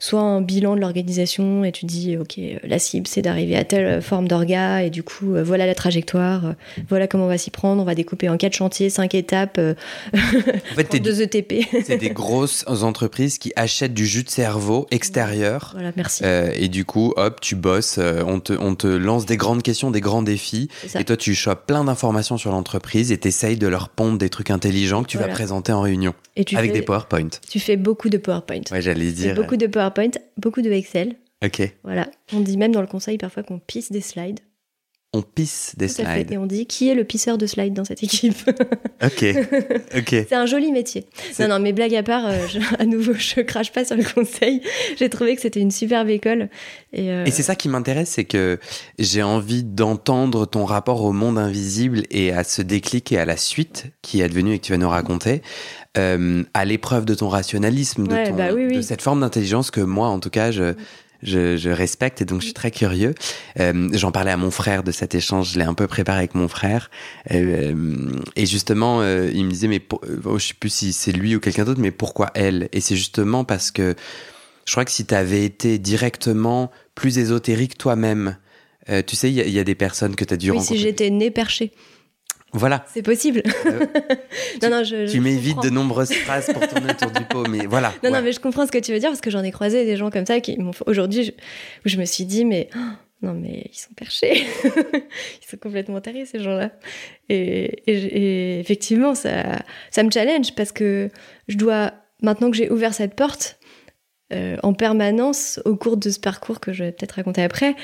soit 0.06 0.22
un 0.22 0.42
bilan 0.42 0.76
de 0.76 0.82
l'organisation 0.82 1.64
et 1.64 1.72
tu 1.72 1.86
dis, 1.86 2.16
OK, 2.18 2.40
la 2.64 2.78
cible, 2.80 3.08
c'est 3.08 3.24
d'arriver 3.24 3.56
à 3.56 3.64
telle 3.64 4.02
forme 4.02 4.28
d'orga, 4.28 4.84
et 4.84 4.90
du 4.92 5.02
coup, 5.02 5.34
euh, 5.34 5.44
voilà 5.44 5.66
la 5.66 5.74
trajectoire, 5.74 6.46
euh, 6.46 6.54
voilà 6.90 7.08
comment 7.08 7.26
on 7.26 7.28
va 7.28 7.40
s'y 7.40 7.50
prendre, 7.50 7.82
on 7.82 7.86
va 7.86 7.96
découper 7.96 8.30
en 8.30 8.38
quatre 8.38 8.54
chantiers, 8.54 8.92
cinq 8.92 9.16
étapes, 9.16 9.58
euh, 9.58 9.74
En 10.14 10.76
fait, 10.76 11.00
deux 11.02 11.22
ETP. 11.22 11.66
c'est 11.84 11.98
des 12.00 12.12
grosses 12.12 12.66
entreprises 12.68 13.40
qui 13.40 13.52
achètent 13.56 13.94
du 13.96 14.06
jus 14.06 14.24
de 14.24 14.30
cerveau 14.30 14.86
extérieur. 14.92 15.72
voilà, 15.74 15.92
merci. 15.96 16.24
euh, 16.24 16.52
et 16.54 16.68
du 16.68 16.86
coup, 16.86 17.14
hop, 17.18 17.42
tu 17.42 17.56
bosses, 17.56 18.00
on, 18.00 18.40
te, 18.40 18.54
on 18.54 18.76
te 18.76 18.88
lance 18.88 19.26
des 19.26 19.38
grandes 19.38 19.64
questions, 19.64 19.90
des 19.90 20.02
grands 20.02 20.22
défis. 20.22 20.70
Et 21.00 21.04
toi, 21.04 21.18
tu 21.18 21.34
chopes 21.34 21.66
plein 21.66 21.84
d'informations 21.84 22.38
sur 22.38 22.52
l'entreprise 22.52 23.12
et 23.12 23.18
t'essayes 23.18 23.58
de 23.58 23.68
leur 23.68 23.90
pondre 23.90 24.18
des 24.18 24.30
trucs 24.30 24.52
intelligents 24.52 25.04
que 25.04 25.08
tu 25.10 25.18
vas 25.18 25.28
présenter 25.28 25.72
en 25.72 25.82
réunion. 25.82 26.14
Et 26.38 26.44
tu 26.44 26.58
avec 26.58 26.72
fais, 26.72 26.80
des 26.80 26.86
PowerPoint. 26.86 27.30
tu 27.50 27.60
fais 27.62 27.78
beaucoup 27.78 28.10
de 28.10 28.18
PowerPoint. 28.18 28.62
Ouais, 28.70 28.82
j'allais 28.82 29.12
dire. 29.12 29.36
beaucoup 29.36 29.56
de 29.56 29.68
PowerPoint, 29.68 29.95
beaucoup 30.38 30.62
de 30.62 30.72
Excel. 30.72 31.16
Ok. 31.44 31.62
Voilà. 31.84 32.10
On 32.34 32.40
dit 32.40 32.58
même 32.58 32.72
dans 32.72 32.82
le 32.82 32.88
conseil 32.88 33.18
parfois 33.18 33.44
qu'on 33.44 33.60
pisse 33.60 33.92
des 33.92 34.02
slides. 34.02 34.40
On 35.18 35.22
pisse 35.22 35.74
des 35.78 35.88
Tout 35.88 36.02
à 36.02 36.06
fait. 36.06 36.14
slides. 36.16 36.32
Et 36.34 36.38
on 36.38 36.46
dit 36.46 36.66
qui 36.66 36.90
est 36.90 36.96
le 36.96 37.06
pisseur 37.06 37.38
de 37.38 37.46
slides 37.46 37.74
dans 37.74 37.86
cette 37.86 38.04
équipe 38.04 38.36
Ok. 39.04 39.26
Ok. 39.96 40.10
C'est 40.10 40.34
un 40.34 40.46
joli 40.46 40.72
métier. 40.74 41.06
Non, 41.40 41.48
non, 41.48 41.60
mais 41.60 41.72
blague 41.72 41.96
à 41.96 42.04
part, 42.04 42.26
euh, 42.26 42.34
je- 42.52 42.60
à 42.78 42.86
nouveau, 42.86 43.14
je 43.18 43.40
crache 43.42 43.72
pas 43.72 43.86
sur 43.86 43.96
le 43.96 44.04
conseil. 44.04 44.62
J'ai 44.98 45.10
trouvé 45.10 45.36
que 45.36 45.42
c'était 45.42 45.62
une 45.62 45.72
superbe 45.72 46.10
école. 46.10 46.50
Et, 46.92 47.12
euh, 47.12 47.24
Et 47.26 47.32
c'est 47.32 47.44
ça 47.44 47.56
qui 47.56 47.70
m'intéresse, 47.70 48.10
c'est 48.10 48.26
que 48.26 48.60
j'ai 49.00 49.24
envie 49.24 49.64
d'entendre 49.64 50.46
ton 50.46 50.66
rapport 50.66 51.02
au 51.04 51.14
monde 51.14 51.38
invisible 51.38 52.04
et 52.12 52.32
à 52.34 52.44
ce 52.44 52.62
déclic 52.62 53.12
et 53.12 53.18
à 53.18 53.26
la 53.26 53.38
suite 53.38 53.86
qui 54.02 54.20
est 54.20 54.24
advenue 54.24 54.54
et 54.54 54.60
que 54.60 54.66
tu 54.66 54.72
vas 54.74 54.78
nous 54.78 54.90
raconter, 54.90 55.42
euh, 55.98 56.44
à 56.54 56.66
l'épreuve 56.66 57.06
de 57.06 57.14
ton 57.16 57.30
rationalisme, 57.30 58.08
de, 58.08 58.14
Ouais, 58.14 58.30
ton- 58.30 58.36
bah 58.36 58.50
oui, 58.54 58.66
oui. 58.70 58.76
de 58.78 58.82
cette 58.82 59.02
forme 59.02 59.22
d'intelligence 59.22 59.72
que 59.72 59.80
moi, 59.82 60.08
en 60.10 60.20
tout 60.20 60.30
cas, 60.30 60.52
je, 60.52 60.74
je, 61.26 61.58
je 61.58 61.70
respecte 61.70 62.22
et 62.22 62.26
donc 62.26 62.40
je 62.40 62.46
suis 62.46 62.54
très 62.54 62.72
curieux. 62.72 63.14
Euh, 63.60 63.90
J'en 63.94 64.12
parlais 64.14 64.32
à 64.32 64.38
mon 64.38 64.52
frère 64.52 64.84
de 64.84 64.92
cet 64.92 65.14
échange, 65.16 65.52
je 65.54 65.60
l'ai 65.60 65.66
un 65.66 65.74
peu 65.74 65.88
préparé 65.88 66.20
avec 66.20 66.36
mon 66.36 66.48
frère. 66.48 66.90
Euh, 67.32 67.74
et 68.38 68.46
justement, 68.46 69.02
euh, 69.02 69.30
il 69.34 69.44
me 69.46 69.50
disait, 69.52 69.68
mais 69.68 69.80
pour- 69.80 70.02
oh, 70.24 70.38
je 70.40 70.48
sais 70.48 70.54
plus 70.54 70.70
si 70.70 70.94
c'est 70.94 71.12
lui 71.12 71.36
ou 71.36 71.40
quelqu'un 71.40 71.66
d'autre, 71.66 71.82
mais 71.82 71.92
pourquoi 71.92 72.32
elle? 72.36 72.70
Et 72.72 72.80
c'est 72.80 72.96
justement 72.96 73.44
parce 73.44 73.72
que 73.72 73.96
je 74.66 74.72
crois 74.72 74.86
que 74.86 74.92
si 74.92 75.06
tu 75.06 75.14
avais 75.14 75.44
été 75.44 75.78
directement 75.78 76.72
plus 76.96 77.18
ésotérique 77.18 77.78
toi-même, 77.78 78.38
tu 79.08 79.16
sais, 79.16 79.30
il 79.32 79.36
y, 79.36 79.42
a- 79.42 79.46
il 79.46 79.52
y 79.54 79.60
a 79.60 79.64
des 79.64 79.74
personnes 79.76 80.16
que 80.16 80.24
tu 80.24 80.34
as 80.34 80.38
dû 80.38 80.52
oui, 80.52 80.58
si 80.58 80.62
rencontrer. 80.62 80.78
j'étais 80.84 81.10
née 81.10 81.32
perchée, 81.32 81.72
Voilà. 82.54 82.86
c'est 82.94 83.02
possible. 83.02 83.44
Euh, 83.66 83.86
non, 84.64 84.70
non, 84.70 84.84
je, 84.84 85.12
tu 85.12 85.20
m'évites 85.20 85.62
de 85.62 85.70
nombreuses 85.70 86.14
phrases 86.14 86.46
pour 86.54 86.66
tourner 86.68 86.92
autour 86.92 87.12
du 87.12 87.24
pot, 87.26 87.46
mais 87.50 87.66
voilà. 87.66 87.90
Non, 88.04 88.10
ouais. 88.12 88.18
non, 88.18 88.24
mais 88.24 88.32
je 88.32 88.40
comprends 88.40 88.66
ce 88.66 88.72
que 88.72 88.78
tu 88.78 88.94
veux 88.94 89.00
dire 89.00 89.10
parce 89.10 89.22
que 89.22 89.30
j'en 89.32 89.44
ai 89.44 89.52
croisé 89.52 89.84
des 89.86 89.98
gens 89.98 90.10
comme 90.10 90.26
ça 90.26 90.40
qui 90.40 90.58
m'ont. 90.58 90.72
Aujourd'hui, 90.86 91.24
je- 91.26 91.32
où 91.32 91.90
je 91.90 91.98
me 91.98 92.06
suis 92.06 92.24
dit, 92.26 92.46
mais 92.46 92.70
oh, 92.76 92.80
non, 93.24 93.34
mais 93.34 93.70
ils 93.74 93.78
sont 93.78 93.94
perchés. 93.94 94.46
ils 94.64 95.50
sont 95.50 95.58
complètement 95.62 96.00
tarés, 96.00 96.26
ces 96.26 96.40
gens-là. 96.40 96.72
Et, 97.30 97.84
et- 97.92 98.56
et 98.56 98.60
effectivement, 98.60 99.16
ça, 99.16 99.60
ça 99.92 100.04
me 100.04 100.12
challenge 100.12 100.56
parce 100.56 100.72
que 100.72 101.10
je 101.50 101.58
dois, 101.58 101.92
maintenant 102.22 102.52
que 102.52 102.56
j'ai 102.58 102.70
ouvert 102.72 102.94
cette 102.94 103.16
porte, 103.16 103.58
euh, 104.34 104.56
en 104.64 104.74
permanence, 104.74 105.60
au 105.66 105.76
cours 105.76 105.98
de 105.98 106.10
ce 106.10 106.20
parcours 106.20 106.60
que 106.60 106.72
je 106.74 106.86
vais 106.86 106.92
peut-être 106.94 107.14
raconter 107.14 107.44
après, 107.44 107.76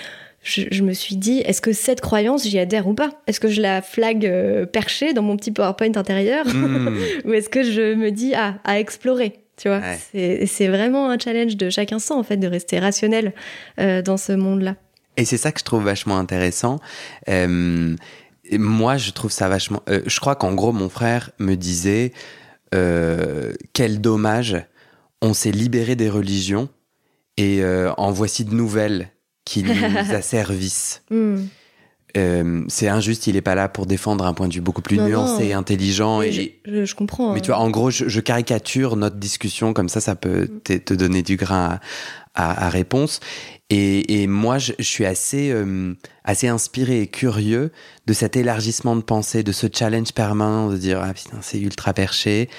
je, 0.44 0.64
je 0.72 0.84
me 0.84 0.94
suis 0.94 1.16
dit, 1.16 1.40
est-ce 1.40 1.62
que 1.62 1.72
cette 1.72 2.02
croyance, 2.02 2.48
j'y 2.48 2.58
adhère 2.58 2.88
ou 2.88 2.94
pas? 2.94 3.12
Est-ce 3.28 3.40
que 3.40 3.48
je 3.48 3.62
la 3.62 3.82
flag 3.82 4.26
euh, 4.26 4.66
perchée 4.66 5.14
dans 5.14 5.22
mon 5.22 5.38
petit 5.38 5.52
PowerPoint 5.52 5.96
intérieur? 5.96 6.46
Hmm. 6.48 6.98
ou 7.26 7.34
est-ce 7.34 7.50
que 7.50 7.64
je 7.64 7.94
me 7.94 8.12
dis 8.12 8.34
ah, 8.36 8.56
à 8.64 8.80
explorer 8.80 9.40
tu 9.58 9.68
vois? 9.68 9.80
Ouais. 9.80 10.46
c'est, 10.48 10.68
vraiment 10.68 11.10
un 11.10 11.20
challenge 11.20 11.56
de 11.58 11.70
chaque 11.70 11.92
instant 11.92 12.18
en 12.18 12.24
fait 12.24 12.38
de 12.38 12.48
rester 12.48 12.80
rationnel 12.80 13.34
euh, 13.80 14.02
dans 14.02 14.18
ce 14.18 14.32
monde-là 14.32 14.76
Et 15.18 15.26
c'est 15.26 15.38
ça 15.38 15.52
que 15.52 15.60
je 15.60 15.66
trouve 15.66 15.84
vachement 15.84 16.18
intéressant. 16.18 16.80
Euh, 17.30 17.96
moi, 18.52 18.98
je 18.98 19.12
trouve 19.12 19.32
ça 19.32 19.48
vachement. 19.48 19.84
euh, 19.90 20.02
je 20.08 20.20
crois 20.20 20.36
qu'en 20.36 20.54
gros, 20.54 20.72
mon 20.72 20.90
frère 20.90 21.32
me 21.38 21.56
disait 21.56 22.12
quel 23.74 24.00
dommage, 24.00 24.56
on 25.22 25.34
s'est 25.34 25.52
libéré 25.52 25.98
des 25.98 26.10
religions 26.10 26.70
et 27.36 27.62
en 27.98 28.12
voici 28.12 28.46
de 28.46 28.56
nouvelles 28.56 29.12
qui 29.52 29.64
nous 29.64 29.72
asservissent. 30.14 31.02
Hmm. 31.10 31.38
Euh, 32.18 32.64
c'est 32.68 32.90
injuste, 32.90 33.28
il 33.28 33.38
est 33.38 33.42
pas 33.42 33.56
là 33.56 33.70
pour 33.70 33.86
défendre 33.86 34.26
un 34.26 34.34
point 34.34 34.50
de 34.50 34.54
vue 34.54 34.60
beaucoup 34.60 34.82
plus 34.82 34.98
Non, 34.98 35.08
nuancé 35.08 35.44
non. 35.44 35.50
et 35.50 35.54
intelligent. 35.54 36.22
Et 36.22 36.60
Et, 36.66 36.86
je, 36.86 36.94
comprends 36.94 37.32
mais 37.32 37.40
hein. 37.40 37.42
tu 37.42 37.52
vois, 37.52 37.60
en 37.60 37.70
gros, 37.70 37.90
je, 37.90 38.10
je 38.10 38.20
caricature 38.20 38.98
notre 38.98 39.16
discussion, 39.16 39.72
comme 39.74 39.88
ça, 39.88 40.02
ça 40.02 40.16
peut 40.16 40.50
Mm. 40.52 40.60
te, 40.62 40.74
te 40.78 40.94
donner 40.94 41.22
du 41.24 41.38
grain 41.38 41.80
à, 42.36 42.70
réponse. 42.70 43.20
Et, 43.70 44.22
et 44.22 44.28
moi, 44.28 44.58
je, 44.58 44.74
je 44.80 44.84
suis 44.84 45.06
assez, 45.06 45.52
euh, 45.52 45.94
assez 46.24 46.48
inspiré 46.48 47.02
et 47.02 47.08
curieux 47.08 47.72
de 48.06 48.14
cet 48.14 48.36
élargissement 48.36 48.96
de 48.96 49.02
pensée, 49.02 49.44
de 49.44 49.52
ce 49.52 49.68
challenge 49.74 50.12
permanent, 50.14 50.70
de 50.70 50.78
dire 50.78 51.02
ah 51.04 51.14
putain 51.14 51.38
c'est 51.42 51.60
ultra 51.60 51.94
perché. 51.94 52.50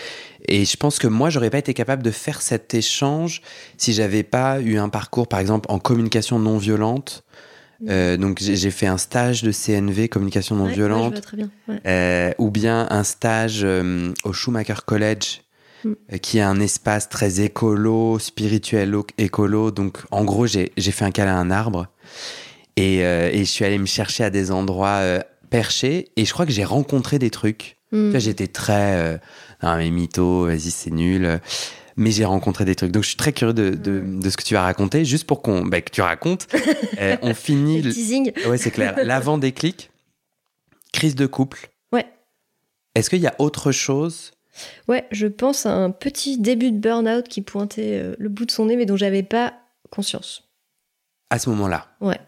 Et 0.48 0.64
je 0.64 0.76
pense 0.76 0.98
que 0.98 1.06
moi, 1.06 1.30
j'aurais 1.30 1.50
pas 1.50 1.58
été 1.58 1.74
capable 1.74 2.02
de 2.02 2.10
faire 2.10 2.42
cet 2.42 2.74
échange 2.74 3.42
si 3.76 3.92
j'avais 3.92 4.22
pas 4.22 4.60
eu 4.60 4.78
un 4.78 4.88
parcours, 4.88 5.28
par 5.28 5.38
exemple, 5.40 5.66
en 5.70 5.78
communication 5.78 6.38
non 6.38 6.58
violente. 6.58 7.24
Euh, 7.88 8.16
donc 8.16 8.38
j'ai 8.40 8.70
fait 8.70 8.86
un 8.86 8.98
stage 8.98 9.42
de 9.42 9.50
CNV, 9.50 10.08
communication 10.08 10.54
non 10.54 10.64
Ouais, 10.64 10.68
ouais, 10.68 10.74
je 10.74 10.80
violente. 10.80 11.12
vois 11.14 11.20
très 11.20 11.36
bien 11.36 11.50
ouais. 11.68 11.80
Euh, 11.86 12.30
ou 12.38 12.50
bien 12.50 12.86
un 12.90 13.02
stage 13.02 13.62
euh, 13.64 14.12
au 14.22 14.32
Schumacher 14.32 14.76
College, 14.86 15.42
Mm. 15.84 16.18
qui 16.18 16.38
est 16.38 16.42
un 16.42 16.60
espace 16.60 17.08
très 17.08 17.40
écolo, 17.40 18.18
spirituel 18.18 18.94
écolo. 19.18 19.70
Donc, 19.70 19.98
en 20.10 20.24
gros, 20.24 20.46
j'ai 20.46 20.70
fait 20.76 21.04
un 21.04 21.10
câlin 21.10 21.34
à 21.34 21.38
un 21.38 21.50
arbre 21.50 21.88
et, 22.76 23.04
euh, 23.04 23.30
et 23.32 23.38
je 23.38 23.50
suis 23.50 23.64
allé 23.64 23.78
me 23.78 23.86
chercher 23.86 24.24
à 24.24 24.30
des 24.30 24.50
endroits 24.50 25.00
euh, 25.00 25.20
perchés 25.50 26.10
et 26.16 26.24
je 26.24 26.32
crois 26.32 26.46
que 26.46 26.52
j'ai 26.52 26.64
rencontré 26.64 27.18
des 27.18 27.30
trucs. 27.30 27.76
Vois, 27.92 28.18
J'étais 28.18 28.46
très 28.46 28.96
euh, 28.96 29.18
non 29.62 29.76
mais 29.76 29.90
mytho, 29.90 30.46
vas-y 30.46 30.70
c'est 30.70 30.90
nul. 30.90 31.40
Mais 31.98 32.10
j'ai 32.10 32.24
rencontré 32.24 32.64
des 32.64 32.74
trucs. 32.74 32.90
Donc 32.90 33.02
je 33.02 33.08
suis 33.08 33.18
très 33.18 33.34
curieux 33.34 33.52
de, 33.52 33.68
de, 33.70 34.00
de 34.00 34.30
ce 34.30 34.38
que 34.38 34.42
tu 34.42 34.54
vas 34.54 34.62
raconter. 34.62 35.04
Juste 35.04 35.26
pour 35.26 35.42
qu'on, 35.42 35.62
bah, 35.66 35.82
que 35.82 35.90
tu 35.90 36.00
racontes. 36.00 36.46
Euh, 37.00 37.16
on 37.22 37.34
finit. 37.34 37.82
Le 37.82 37.92
teasing 37.92 38.32
Ouais, 38.46 38.58
c'est 38.58 38.70
clair. 38.70 38.94
L'avant 39.02 39.36
déclic, 39.36 39.90
crise 40.92 41.16
de 41.16 41.26
couple. 41.26 41.70
Ouais. 41.90 42.06
Est-ce 42.94 43.10
qu'il 43.10 43.20
y 43.20 43.26
a 43.26 43.34
autre 43.38 43.72
chose 43.72 44.32
ouais 44.88 45.06
je 45.10 45.26
pense 45.26 45.66
à 45.66 45.72
un 45.72 45.90
petit 45.90 46.38
début 46.38 46.70
de 46.72 46.78
burn-out 46.78 47.26
qui 47.28 47.42
pointait 47.42 47.98
euh, 48.02 48.14
le 48.18 48.28
bout 48.28 48.44
de 48.46 48.50
son 48.50 48.66
nez 48.66 48.76
mais 48.76 48.86
dont 48.86 48.96
j'avais 48.96 49.22
pas 49.22 49.54
conscience 49.90 50.48
à 51.30 51.38
ce 51.38 51.48
moment-là 51.50 51.88
ouais 52.00 52.20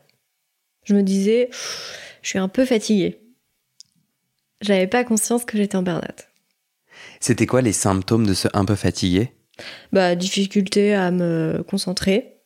je 0.84 0.94
me 0.94 1.02
disais 1.02 1.50
je 2.22 2.28
suis 2.28 2.38
un 2.38 2.48
peu 2.48 2.64
fatiguée 2.64 3.20
j'avais 4.60 4.86
pas 4.86 5.04
conscience 5.04 5.44
que 5.44 5.58
j'étais 5.58 5.76
en 5.76 5.82
burn-out 5.82 6.28
C'était 7.20 7.46
quoi 7.46 7.60
les 7.62 7.72
symptômes 7.72 8.26
de 8.26 8.34
ce 8.34 8.48
un 8.54 8.64
peu 8.64 8.76
fatigué? 8.76 9.32
Bah, 9.92 10.14
difficulté 10.14 10.94
à 10.94 11.10
me 11.10 11.62
concentrer. 11.68 12.38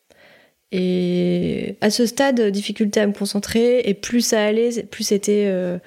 Et 0.71 1.77
à 1.81 1.89
ce 1.89 2.05
stade, 2.05 2.41
difficulté 2.51 2.99
à 2.99 3.07
me 3.07 3.13
concentrer. 3.13 3.79
Et 3.85 3.93
plus 3.93 4.21
ça 4.21 4.43
allait, 4.43 4.83
plus 4.83 5.03
c'était. 5.05 5.45
euh, 5.47 5.79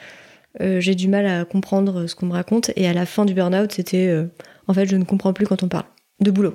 euh, 0.61 0.81
j'ai 0.81 0.95
du 0.95 1.09
mal 1.09 1.27
à 1.27 1.45
comprendre 1.45 2.07
ce 2.07 2.15
qu'on 2.15 2.27
me 2.27 2.33
raconte. 2.33 2.71
Et 2.77 2.87
à 2.87 2.93
la 2.93 3.07
fin 3.07 3.25
du 3.25 3.35
burn-out, 3.35 3.73
c'était. 3.73 4.09
euh, 4.09 4.27
en 4.69 4.75
fait, 4.75 4.87
je 4.87 4.97
ne 4.97 5.05
comprends 5.05 5.33
plus 5.33 5.47
quand 5.47 5.63
on 5.63 5.69
parle. 5.69 5.87
De 6.21 6.31
boulot. 6.31 6.55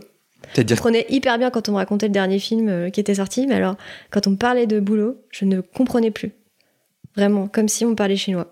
Je 0.55 0.63
comprenais 0.63 1.05
hyper 1.09 1.37
bien 1.37 1.49
quand 1.49 1.67
on 1.69 1.73
me 1.73 1.77
racontait 1.77 2.07
le 2.07 2.13
dernier 2.13 2.39
film 2.39 2.69
euh, 2.69 2.89
qui 2.89 2.99
était 2.99 3.15
sorti, 3.15 3.47
mais 3.47 3.55
alors 3.55 3.75
quand 4.11 4.27
on 4.27 4.35
parlait 4.35 4.67
de 4.67 4.79
boulot, 4.79 5.17
je 5.31 5.45
ne 5.45 5.61
comprenais 5.61 6.11
plus. 6.11 6.31
Vraiment, 7.15 7.47
comme 7.47 7.67
si 7.67 7.85
on 7.85 7.95
parlait 7.95 8.15
chinois. 8.15 8.51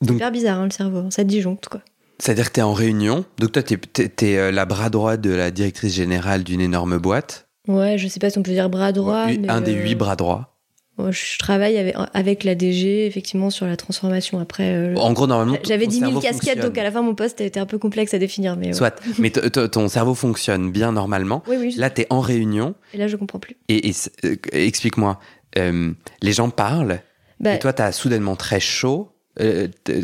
C'est 0.00 0.14
hyper 0.14 0.32
bizarre 0.32 0.58
hein, 0.58 0.64
le 0.64 0.70
cerveau, 0.70 1.10
ça 1.10 1.24
disjoncte 1.24 1.68
quoi. 1.68 1.80
C'est-à-dire 2.18 2.48
que 2.48 2.54
tu 2.54 2.60
es 2.60 2.62
en 2.62 2.72
réunion, 2.72 3.24
donc 3.38 3.52
toi 3.52 3.62
tu 3.62 3.74
es, 3.74 4.36
euh, 4.36 4.50
la 4.50 4.64
bras 4.64 4.90
droit 4.90 5.16
de 5.16 5.30
la 5.30 5.50
directrice 5.50 5.94
générale 5.94 6.44
d'une 6.44 6.60
énorme 6.60 6.98
boîte. 6.98 7.48
Ouais, 7.68 7.98
je 7.98 8.08
sais 8.08 8.20
pas 8.20 8.30
si 8.30 8.38
on 8.38 8.42
peut 8.42 8.52
dire 8.52 8.70
bras 8.70 8.92
droit. 8.92 9.26
un 9.48 9.60
des 9.60 9.74
huit 9.74 9.94
bras 9.94 10.16
droits 10.16 10.51
je 10.98 11.38
travaille 11.38 11.94
avec, 12.14 12.44
la 12.44 12.54
DG, 12.54 13.06
effectivement, 13.06 13.50
sur 13.50 13.66
la 13.66 13.76
transformation. 13.76 14.38
Après, 14.38 14.74
euh, 14.74 14.94
en 14.96 15.12
gros, 15.12 15.26
normalement, 15.26 15.56
j'avais 15.64 15.86
10 15.86 16.00
000 16.00 16.20
casquettes, 16.20 16.60
donc 16.60 16.76
à 16.76 16.82
la 16.82 16.90
fin, 16.90 17.02
mon 17.02 17.14
poste 17.14 17.40
était 17.40 17.60
un 17.60 17.66
peu 17.66 17.78
complexe 17.78 18.12
à 18.14 18.18
définir. 18.18 18.56
Mais 18.56 18.72
Soit, 18.72 19.00
mais 19.18 19.30
ton 19.30 19.88
cerveau 19.88 20.14
fonctionne 20.14 20.70
bien 20.70 20.92
normalement. 20.92 21.42
Oui, 21.48 21.56
oui, 21.58 21.74
là, 21.76 21.90
tu 21.90 22.02
es 22.02 22.06
en 22.10 22.20
réunion. 22.20 22.74
Et 22.92 22.98
là, 22.98 23.08
je 23.08 23.16
comprends 23.16 23.38
plus. 23.38 23.56
Et, 23.68 23.92
euh, 24.24 24.36
explique-moi, 24.52 25.18
euh, 25.58 25.92
les 26.20 26.32
gens 26.32 26.50
parlent, 26.50 27.00
bah 27.40 27.54
et 27.54 27.58
toi, 27.58 27.72
tu 27.72 27.82
as 27.82 27.92
soudainement 27.92 28.36
très 28.36 28.60
chaud. 28.60 29.08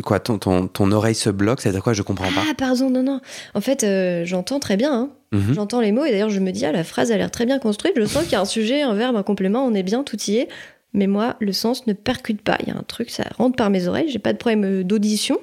quoi, 0.03 0.21
ton, 0.21 0.39
ton, 0.39 0.69
ton, 0.69 0.91
oreille 0.91 1.15
se 1.15 1.29
bloque, 1.29 1.61
c'est-à-dire 1.61 1.83
quoi 1.83 1.93
Je 1.93 2.03
comprends 2.03 2.33
pas. 2.33 2.45
Ah, 2.49 2.55
pardon, 2.57 2.89
non, 2.89 3.03
non. 3.03 3.21
En 3.55 3.61
fait, 3.61 3.87
j'entends 4.25 4.59
très 4.59 4.79
bien. 4.79 4.93
Hein. 4.93 5.11
Mhm. 5.33 5.55
J'entends 5.55 5.83
les 5.83 5.93
mots 5.93 6.07
et 6.07 6.11
d'ailleurs, 6.11 6.31
je 6.31 6.41
me 6.41 6.51
dis, 6.51 6.65
ah, 6.65 6.73
la 6.73 6.85
phrase 6.85 7.13
a 7.13 7.19
l'air 7.19 7.31
très 7.31 7.45
bien 7.45 7.59
construite. 7.59 7.93
Je 7.97 8.07
sens 8.07 8.23
qu'il 8.23 8.33
y 8.33 8.37
a 8.37 8.41
un 8.41 8.47
sujet, 8.47 8.81
un 8.81 8.95
verbe, 8.95 9.17
un 9.17 9.23
complément, 9.23 9.67
on 9.67 9.75
est 9.75 9.83
bien, 9.83 10.03
tout 10.03 10.19
y 10.27 10.39
est 10.39 10.49
mais 10.93 11.07
moi, 11.07 11.37
le 11.41 11.53
sens 11.53 11.87
ne 11.87 11.93
percute 11.93 12.43
pas. 12.43 12.57
Il 12.63 12.69
y 12.69 12.71
a 12.71 12.77
un 12.77 12.83
truc, 12.83 13.11
ça 13.11 13.25
rentre 13.37 13.57
par 13.57 13.71
mes 13.71 13.89
oreilles. 13.89 14.09
J'ai 14.09 14.19
pas 14.19 14.33
de 14.33 14.39
problème 14.39 14.65
euh, 14.65 14.85
d'audition. 14.85 15.39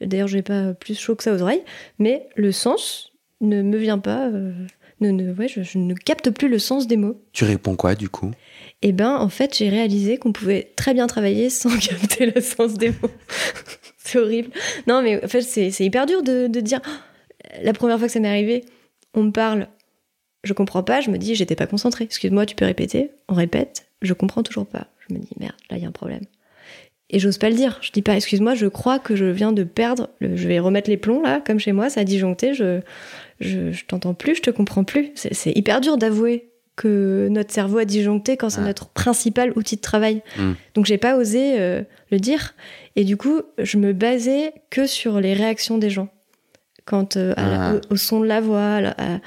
D'ailleurs, 0.00 0.28
j'ai 0.28 0.42
pas 0.42 0.74
plus 0.74 0.98
chaud 0.98 1.14
que 1.14 1.22
ça 1.22 1.32
aux 1.32 1.42
oreilles, 1.42 1.62
mais 1.98 2.26
le 2.34 2.50
sens 2.52 3.12
ne 3.40 3.62
me 3.62 3.78
vient 3.78 3.98
pas. 3.98 4.26
Euh, 4.28 4.52
ne, 5.00 5.32
ouais, 5.32 5.48
je, 5.48 5.78
ne 5.78 5.94
capte 5.94 6.30
plus 6.30 6.48
le 6.48 6.58
sens 6.58 6.86
des 6.86 6.96
mots. 6.96 7.20
Tu 7.32 7.44
réponds 7.44 7.76
quoi 7.76 7.94
du 7.94 8.08
coup? 8.08 8.30
Eh 8.82 8.92
ben, 8.92 9.16
en 9.16 9.28
fait, 9.28 9.56
j'ai 9.56 9.68
réalisé 9.68 10.16
qu'on 10.16 10.32
pouvait 10.32 10.72
très 10.76 10.94
bien 10.94 11.06
travailler 11.06 11.50
sans 11.50 11.76
capter 11.78 12.26
le 12.26 12.40
sens 12.40 12.74
des 12.74 12.90
mots. 12.90 13.10
c'est 13.98 14.18
horrible. 14.18 14.50
Non, 14.86 15.02
mais 15.02 15.24
en 15.24 15.28
fait, 15.28 15.42
c'est 15.42 15.70
hyper 15.80 16.06
dur 16.06 16.22
de, 16.22 16.46
de 16.46 16.60
dire. 16.60 16.80
La 17.62 17.72
première 17.72 17.98
fois 17.98 18.06
que 18.06 18.12
ça 18.12 18.20
m'est 18.20 18.28
arrivé, 18.28 18.64
on 19.14 19.24
me 19.24 19.30
parle, 19.30 19.68
je 20.44 20.52
comprends 20.52 20.82
pas, 20.82 21.00
je 21.00 21.10
me 21.10 21.18
dis, 21.18 21.34
j'étais 21.34 21.56
pas 21.56 21.66
concentrée. 21.66 22.04
Excuse-moi, 22.04 22.46
tu 22.46 22.54
peux 22.54 22.64
répéter? 22.64 23.10
On 23.28 23.34
répète 23.34 23.91
je 24.02 24.12
comprends 24.12 24.42
toujours 24.42 24.66
pas. 24.66 24.86
Je 25.08 25.14
me 25.14 25.18
dis, 25.18 25.30
merde, 25.38 25.54
là, 25.70 25.76
il 25.76 25.82
y 25.82 25.86
a 25.86 25.88
un 25.88 25.92
problème. 25.92 26.24
Et 27.10 27.18
j'ose 27.18 27.38
pas 27.38 27.50
le 27.50 27.56
dire. 27.56 27.78
Je 27.82 27.92
dis 27.92 28.02
pas, 28.02 28.16
excuse-moi, 28.16 28.54
je 28.54 28.66
crois 28.66 28.98
que 28.98 29.16
je 29.16 29.26
viens 29.26 29.52
de 29.52 29.64
perdre. 29.64 30.08
je 30.20 30.48
vais 30.48 30.58
remettre 30.58 30.88
les 30.88 30.96
plombs 30.96 31.22
là, 31.22 31.42
comme 31.46 31.58
chez 31.58 31.72
moi, 31.72 31.90
ça 31.90 32.00
a 32.00 32.04
disjoncté. 32.04 32.54
Je, 32.54 32.80
je, 33.40 33.84
t'entends 33.86 34.14
plus, 34.14 34.36
je 34.36 34.42
te 34.42 34.50
comprends 34.50 34.84
plus. 34.84 35.10
C'est 35.14 35.52
hyper 35.56 35.82
dur 35.82 35.98
d'avouer 35.98 36.48
que 36.74 37.28
notre 37.30 37.52
cerveau 37.52 37.78
a 37.78 37.84
disjoncté 37.84 38.38
quand 38.38 38.48
c'est 38.48 38.62
notre 38.62 38.88
principal 38.88 39.52
outil 39.56 39.76
de 39.76 39.82
travail. 39.82 40.22
Hmm. 40.38 40.52
Donc 40.74 40.86
j'ai 40.86 40.96
pas 40.96 41.16
osé 41.16 41.60
euh, 41.60 41.82
le 42.10 42.18
dire. 42.18 42.54
Et 42.96 43.04
du 43.04 43.18
coup, 43.18 43.42
je 43.58 43.76
me 43.76 43.92
basais 43.92 44.54
que 44.70 44.86
sur 44.86 45.20
les 45.20 45.34
réactions 45.34 45.76
des 45.76 45.90
gens. 45.90 46.08
Quand 46.86 47.16
euh, 47.16 47.34
ah. 47.36 47.74
au, 47.90 47.96
son 47.96 48.20
de 48.20 48.26
la 48.26 48.40
voix, 48.40 48.78
à, 48.96 49.18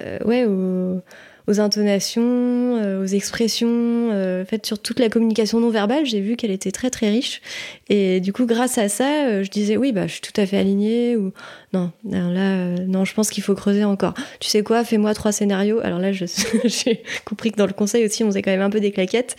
euh, 0.00 0.18
ouais, 0.26 0.44
au 0.44 1.00
aux 1.46 1.60
intonations, 1.60 2.22
euh, 2.22 3.02
aux 3.02 3.06
expressions, 3.06 3.68
euh, 4.12 4.42
en 4.42 4.46
fait 4.46 4.64
sur 4.64 4.78
toute 4.78 4.98
la 4.98 5.10
communication 5.10 5.60
non 5.60 5.68
verbale, 5.68 6.06
j'ai 6.06 6.20
vu 6.20 6.36
qu'elle 6.36 6.50
était 6.50 6.72
très 6.72 6.88
très 6.90 7.10
riche. 7.10 7.42
Et 7.88 8.20
du 8.20 8.32
coup, 8.32 8.46
grâce 8.46 8.78
à 8.78 8.88
ça, 8.88 9.26
euh, 9.26 9.42
je 9.42 9.50
disais 9.50 9.76
oui, 9.76 9.92
bah 9.92 10.06
je 10.06 10.12
suis 10.12 10.20
tout 10.22 10.40
à 10.40 10.46
fait 10.46 10.56
alignée 10.56 11.16
ou 11.16 11.32
non, 11.72 11.90
là, 12.04 12.78
non, 12.86 13.04
je 13.04 13.12
pense 13.14 13.30
qu'il 13.30 13.42
faut 13.42 13.54
creuser 13.54 13.84
encore. 13.84 14.14
Tu 14.40 14.48
sais 14.48 14.62
quoi, 14.62 14.84
fais-moi 14.84 15.12
trois 15.12 15.32
scénarios. 15.32 15.80
Alors 15.82 15.98
là, 15.98 16.12
j'ai 16.64 17.02
compris 17.24 17.52
que 17.52 17.56
dans 17.56 17.66
le 17.66 17.72
conseil 17.72 18.06
aussi, 18.06 18.24
on 18.24 18.28
faisait 18.28 18.42
quand 18.42 18.52
même 18.52 18.62
un 18.62 18.70
peu 18.70 18.80
des 18.80 18.92
claquettes 18.92 19.36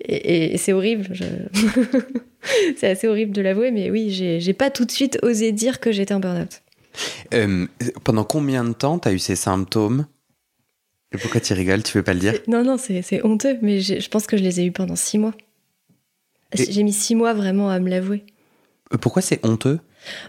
et, 0.00 0.56
c'est 0.58 0.72
horrible. 0.72 1.08
c'est 2.76 2.88
assez 2.88 3.08
horrible 3.08 3.32
de 3.32 3.42
l'avouer, 3.42 3.70
mais 3.72 3.90
oui, 3.90 4.10
j'ai 4.10 4.52
pas 4.52 4.70
tout 4.70 4.84
de 4.84 4.92
suite 4.92 5.18
osé 5.22 5.50
dire 5.50 5.80
que 5.80 5.90
j'étais 5.90 6.14
en 6.14 6.20
burn-out. 6.20 6.62
pendant 8.04 8.24
combien 8.24 8.64
de 8.64 8.74
temps 8.74 8.98
tu 8.98 9.08
as 9.08 9.12
eu 9.12 9.18
ces 9.18 9.36
symptômes? 9.36 10.06
Et 11.12 11.18
pourquoi 11.18 11.40
tu 11.40 11.52
rigoles 11.54 11.82
Tu 11.82 11.96
veux 11.96 12.04
pas 12.04 12.14
le 12.14 12.20
dire 12.20 12.34
Non, 12.48 12.62
non, 12.64 12.76
c'est 12.78 13.24
honteux, 13.24 13.58
mais 13.62 13.80
je 13.80 14.08
pense 14.08 14.26
que 14.26 14.36
je 14.36 14.42
les 14.42 14.60
ai 14.60 14.66
eus 14.66 14.72
pendant 14.72 14.96
six 14.96 15.18
mois. 15.18 15.34
J'ai 16.54 16.82
mis 16.82 16.92
six 16.92 17.14
mois 17.14 17.34
vraiment 17.34 17.70
à 17.70 17.78
me 17.78 17.88
l'avouer. 17.90 18.24
Euh, 18.92 18.98
pourquoi 18.98 19.22
c'est 19.22 19.44
honteux? 19.44 19.80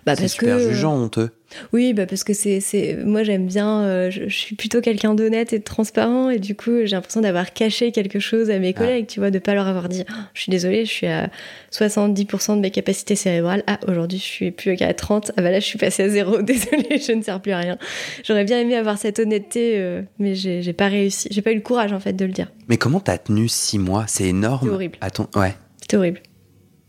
Bah 0.06 0.16
parce 0.16 0.32
super 0.32 0.58
que 0.58 0.70
jugeant 0.70 0.96
honteux. 0.96 1.30
Oui, 1.74 1.94
bah 1.94 2.06
parce 2.06 2.24
que 2.24 2.34
c'est 2.34 2.98
moi 3.04 3.24
j'aime 3.24 3.48
bien 3.48 3.82
euh, 3.82 4.12
je, 4.12 4.28
suis 4.30 4.56
plutôt 4.56 4.82
quelqu'un 4.82 5.16
d'honnête 5.16 5.52
et 5.52 5.60
de 5.60 5.64
transparent 5.64 6.30
et 6.30 6.38
du 6.38 6.56
coup, 6.56 6.72
j'ai 6.84 6.96
l'impression 6.96 7.22
d'avoir 7.22 7.54
caché 7.54 7.92
quelque 7.92 8.20
chose 8.20 8.50
à 8.50 8.60
mes 8.60 8.70
ah. 8.76 8.80
collègues, 8.80 9.08
tu 9.08 9.20
vois, 9.20 9.32
de 9.32 9.40
pas 9.40 9.54
leur 9.54 9.68
avoir 9.68 9.90
dit 9.90 10.04
oh, 10.10 10.14
je 10.34 10.42
suis 10.42 10.52
désolée, 10.52 10.86
je 10.86 10.92
suis 10.92 11.08
à 11.08 11.30
70% 11.72 12.56
de 12.56 12.62
mes 12.62 12.72
capacités 12.72 13.16
cérébrales. 13.16 13.64
Ah, 13.68 13.80
aujourd'hui, 13.88 14.20
je 14.20 14.24
suis 14.24 14.52
plus 14.52 14.76
qu'à 14.76 14.94
30. 14.94 15.32
Ah 15.38 15.42
bah 15.42 15.52
là, 15.52 15.60
je 15.60 15.66
suis 15.66 15.80
passée 15.80 16.04
à 16.04 16.10
zéro. 16.10 16.42
Désolée, 16.42 17.00
je 17.00 17.12
ne 17.14 17.22
sers 17.22 17.42
plus 17.42 17.52
à 17.52 17.58
rien. 17.58 17.78
J'aurais 18.24 18.44
bien 18.44 18.60
aimé 18.60 18.76
avoir 18.76 18.98
cette 18.98 19.20
honnêteté 19.20 19.78
euh, 19.78 20.02
mais 20.20 20.36
j'ai 20.36 20.74
pas 20.74 20.88
réussi, 20.88 21.28
j'ai 21.32 21.42
pas 21.42 21.52
eu 21.52 21.56
le 21.56 21.62
courage 21.62 21.94
en 21.94 22.00
fait 22.00 22.14
de 22.14 22.26
le 22.26 22.32
dire. 22.32 22.52
Mais 22.68 22.78
comment 22.78 23.00
t'as 23.00 23.18
tenu 23.18 23.48
six 23.48 23.80
mois? 23.80 24.06
C'est 24.08 24.26
énorme. 24.26 24.60
C'était 24.62 24.74
horrible. 24.74 24.98
À 25.02 25.10
ton... 25.10 25.28
Ouais. 25.36 25.56
C'était 25.82 25.98
horrible. 25.98 26.22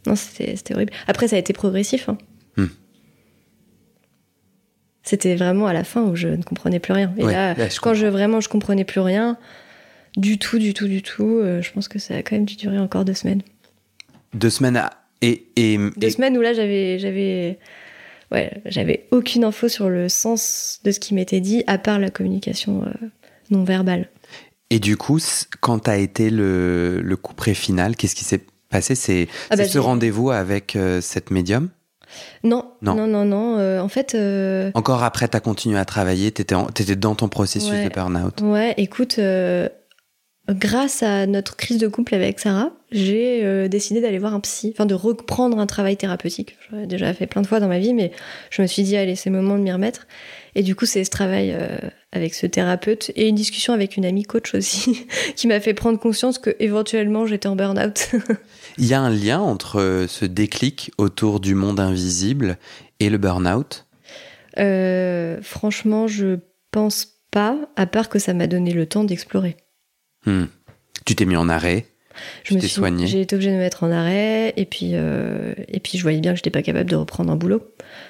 Non, 0.06 0.16
c'était 0.16 0.74
horrible. 0.74 0.92
Après, 1.06 1.28
ça 1.28 1.36
a 1.36 1.38
été 1.38 1.52
progressif. 1.52 2.08
Hein. 2.08 2.18
Hmm. 2.56 2.66
C'était 5.02 5.34
vraiment 5.34 5.66
à 5.66 5.72
la 5.72 5.84
fin 5.84 6.02
où 6.02 6.14
je 6.14 6.28
ne 6.28 6.42
comprenais 6.42 6.78
plus 6.78 6.92
rien. 6.92 7.12
Et 7.16 7.24
là, 7.24 7.54
quand 7.82 7.94
je 7.94 8.06
vraiment 8.06 8.40
je 8.40 8.48
comprenais 8.48 8.84
plus 8.84 9.00
rien, 9.00 9.38
du 10.16 10.38
tout, 10.38 10.58
du 10.58 10.74
tout, 10.74 10.86
du 10.86 11.02
tout, 11.02 11.38
euh, 11.38 11.62
je 11.62 11.72
pense 11.72 11.88
que 11.88 11.98
ça 11.98 12.14
a 12.14 12.22
quand 12.22 12.36
même 12.36 12.44
dû 12.44 12.56
durer 12.56 12.78
encore 12.78 13.04
deux 13.04 13.14
semaines. 13.14 13.42
Deux 14.34 14.50
semaines 14.50 14.76
à... 14.76 14.90
et, 15.22 15.46
et, 15.56 15.78
deux 15.96 16.10
semaines 16.10 16.36
où 16.36 16.40
là 16.40 16.52
j'avais 16.52 16.98
j'avais 16.98 17.58
ouais 18.30 18.62
j'avais 18.66 19.08
aucune 19.10 19.42
info 19.42 19.68
sur 19.68 19.88
le 19.88 20.08
sens 20.08 20.80
de 20.84 20.92
ce 20.92 21.00
qui 21.00 21.14
m'était 21.14 21.40
dit 21.40 21.64
à 21.66 21.78
part 21.78 21.98
la 21.98 22.10
communication 22.10 22.84
euh, 22.84 23.06
non 23.50 23.64
verbale. 23.64 24.08
Et 24.70 24.78
du 24.78 24.96
coup, 24.96 25.18
quand 25.60 25.88
a 25.88 25.96
été 25.96 26.30
le, 26.30 27.00
le 27.02 27.16
coup 27.16 27.34
pré 27.34 27.54
final, 27.54 27.96
qu'est-ce 27.96 28.14
qui 28.14 28.22
s'est 28.24 28.44
passé? 28.68 28.94
C'est 28.94 29.26
ah 29.50 29.56
bah, 29.56 29.64
ce 29.64 29.78
rendez-vous 29.78 30.30
avec 30.30 30.76
euh, 30.76 31.00
cette 31.00 31.32
médium? 31.32 31.70
Non, 32.42 32.72
non, 32.82 33.06
non, 33.06 33.24
non. 33.24 33.58
Euh, 33.58 33.80
en 33.80 33.88
fait. 33.88 34.14
Euh, 34.14 34.70
Encore 34.74 35.02
après, 35.02 35.28
tu 35.28 35.36
as 35.36 35.40
continué 35.40 35.78
à 35.78 35.84
travailler, 35.84 36.32
tu 36.32 36.42
étais, 36.42 36.54
étais, 36.78 36.96
dans 36.96 37.14
ton 37.14 37.28
processus 37.28 37.70
de 37.70 37.88
burn-out. 37.88 38.40
Ouais, 38.42 38.74
écoute, 38.76 39.18
euh, 39.18 39.68
grâce 40.48 41.02
à 41.02 41.26
notre 41.26 41.56
crise 41.56 41.78
de 41.78 41.88
couple 41.88 42.14
avec 42.14 42.40
Sarah, 42.40 42.70
j'ai 42.90 43.68
décidé 43.68 44.00
d'aller 44.00 44.18
voir 44.18 44.34
un 44.34 44.40
psy, 44.40 44.72
enfin 44.74 44.86
de 44.86 44.94
reprendre 44.94 45.58
un 45.58 45.66
travail 45.66 45.96
thérapeutique. 45.96 46.56
J'avais 46.70 46.86
déjà 46.86 47.12
fait 47.14 47.26
plein 47.26 47.42
de 47.42 47.46
fois 47.46 47.60
dans 47.60 47.68
ma 47.68 47.78
vie, 47.78 47.94
mais 47.94 48.10
je 48.50 48.62
me 48.62 48.66
suis 48.66 48.82
dit, 48.82 48.96
allez, 48.96 49.14
c'est 49.14 49.30
le 49.30 49.36
moment 49.36 49.56
de 49.56 49.62
m'y 49.62 49.72
remettre. 49.72 50.06
Et 50.56 50.62
du 50.62 50.74
coup, 50.74 50.86
c'est 50.86 51.04
ce 51.04 51.10
travail 51.10 51.56
avec 52.12 52.34
ce 52.34 52.46
thérapeute 52.46 53.12
et 53.14 53.28
une 53.28 53.36
discussion 53.36 53.72
avec 53.72 53.96
une 53.96 54.04
amie 54.04 54.24
coach 54.24 54.54
aussi, 54.54 55.06
qui 55.36 55.46
m'a 55.46 55.60
fait 55.60 55.74
prendre 55.74 55.98
conscience 55.98 56.38
que 56.38 56.56
éventuellement 56.58 57.26
j'étais 57.26 57.48
en 57.48 57.54
burn-out. 57.54 58.10
Il 58.80 58.86
y 58.86 58.94
a 58.94 59.00
un 59.02 59.10
lien 59.10 59.40
entre 59.40 59.78
euh, 59.78 60.06
ce 60.06 60.24
déclic 60.24 60.90
autour 60.96 61.38
du 61.38 61.54
monde 61.54 61.78
invisible 61.78 62.56
et 62.98 63.10
le 63.10 63.18
burn-out? 63.18 63.86
Euh, 64.58 65.36
Franchement, 65.42 66.08
je 66.08 66.38
pense 66.70 67.06
pas, 67.30 67.58
à 67.76 67.84
part 67.84 68.08
que 68.08 68.18
ça 68.18 68.32
m'a 68.32 68.46
donné 68.46 68.72
le 68.72 68.86
temps 68.86 69.04
d'explorer. 69.04 69.58
Hmm. 70.24 70.44
Tu 71.04 71.14
t'es 71.14 71.26
mis 71.26 71.36
en 71.36 71.50
arrêt? 71.50 71.88
Je 72.42 72.54
me 72.54 72.60
suis 72.60 72.70
soigné. 72.70 73.06
J'ai 73.06 73.20
été 73.20 73.36
obligée 73.36 73.50
de 73.50 73.56
me 73.56 73.60
mettre 73.60 73.84
en 73.84 73.90
arrêt 73.90 74.52
et 74.56 74.64
puis 74.64 74.90
euh, 74.94 75.54
et 75.68 75.78
puis 75.78 75.96
je 75.96 76.02
voyais 76.02 76.20
bien 76.20 76.32
que 76.32 76.36
j'étais 76.36 76.50
pas 76.50 76.60
capable 76.60 76.90
de 76.90 76.96
reprendre 76.96 77.30
un 77.30 77.36
boulot. 77.36 77.62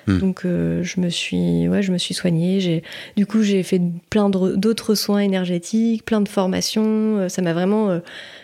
Hmm. 0.06 0.18
Donc 0.18 0.40
je 0.44 1.00
me 1.00 1.10
suis 1.10 1.68
ouais 1.68 1.82
je 1.82 1.92
me 1.92 1.98
suis 1.98 2.14
soignée. 2.14 2.60
J'ai 2.60 2.82
du 3.16 3.26
coup 3.26 3.42
j'ai 3.42 3.62
fait 3.62 3.80
plein 4.08 4.30
d'autres 4.30 4.94
soins 4.94 5.20
énergétiques, 5.20 6.04
plein 6.04 6.22
de 6.22 6.28
formations. 6.28 7.28
Ça 7.28 7.42
m'a 7.42 7.52
vraiment 7.52 8.00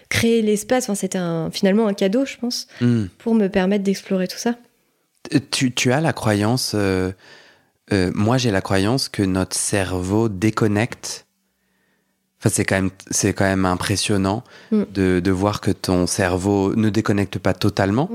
créer 0.08 0.42
l'espace. 0.42 0.84
Enfin, 0.84 0.94
c'était 0.94 1.18
un, 1.18 1.50
finalement 1.50 1.86
un 1.86 1.94
cadeau, 1.94 2.24
je 2.24 2.36
pense, 2.36 2.66
hmm. 2.80 3.04
pour 3.18 3.34
me 3.34 3.48
permettre 3.48 3.84
d'explorer 3.84 4.28
tout 4.28 4.38
ça. 4.38 4.54
Euh, 5.34 5.40
tu, 5.50 5.92
as 5.92 6.00
la 6.00 6.12
croyance, 6.12 6.72
euh, 6.74 7.10
euh, 7.92 8.10
moi 8.14 8.38
j'ai 8.38 8.50
la 8.50 8.60
croyance 8.60 9.08
que 9.08 9.22
notre 9.22 9.56
cerveau 9.56 10.28
déconnecte. 10.28 11.26
Enfin, 12.38 12.50
c'est 12.50 12.64
quand 12.64 12.76
même, 12.76 12.90
c'est 13.10 13.32
quand 13.32 13.44
même 13.44 13.64
impressionnant 13.64 14.44
hmm. 14.70 14.82
de, 14.92 15.20
de, 15.20 15.30
voir 15.30 15.60
que 15.60 15.70
ton 15.70 16.06
cerveau 16.06 16.74
ne 16.76 16.90
déconnecte 16.90 17.38
pas 17.38 17.54
totalement 17.54 18.10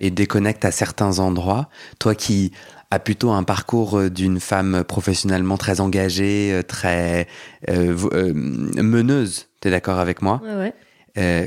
et 0.00 0.10
déconnecte 0.10 0.64
à 0.64 0.70
certains 0.70 1.18
endroits. 1.18 1.68
Toi 1.98 2.14
qui 2.14 2.52
as 2.90 2.98
plutôt 2.98 3.30
un 3.30 3.42
parcours 3.42 4.10
d'une 4.10 4.40
femme 4.40 4.84
professionnellement 4.84 5.56
très 5.56 5.80
engagée, 5.80 6.60
très 6.66 7.26
meneuse, 7.68 9.46
tu 9.60 9.68
es 9.68 9.70
d'accord 9.70 9.98
avec 9.98 10.20
moi? 10.22 10.40
Ouais, 10.44 10.56
ouais 10.56 10.74
euh, 11.18 11.46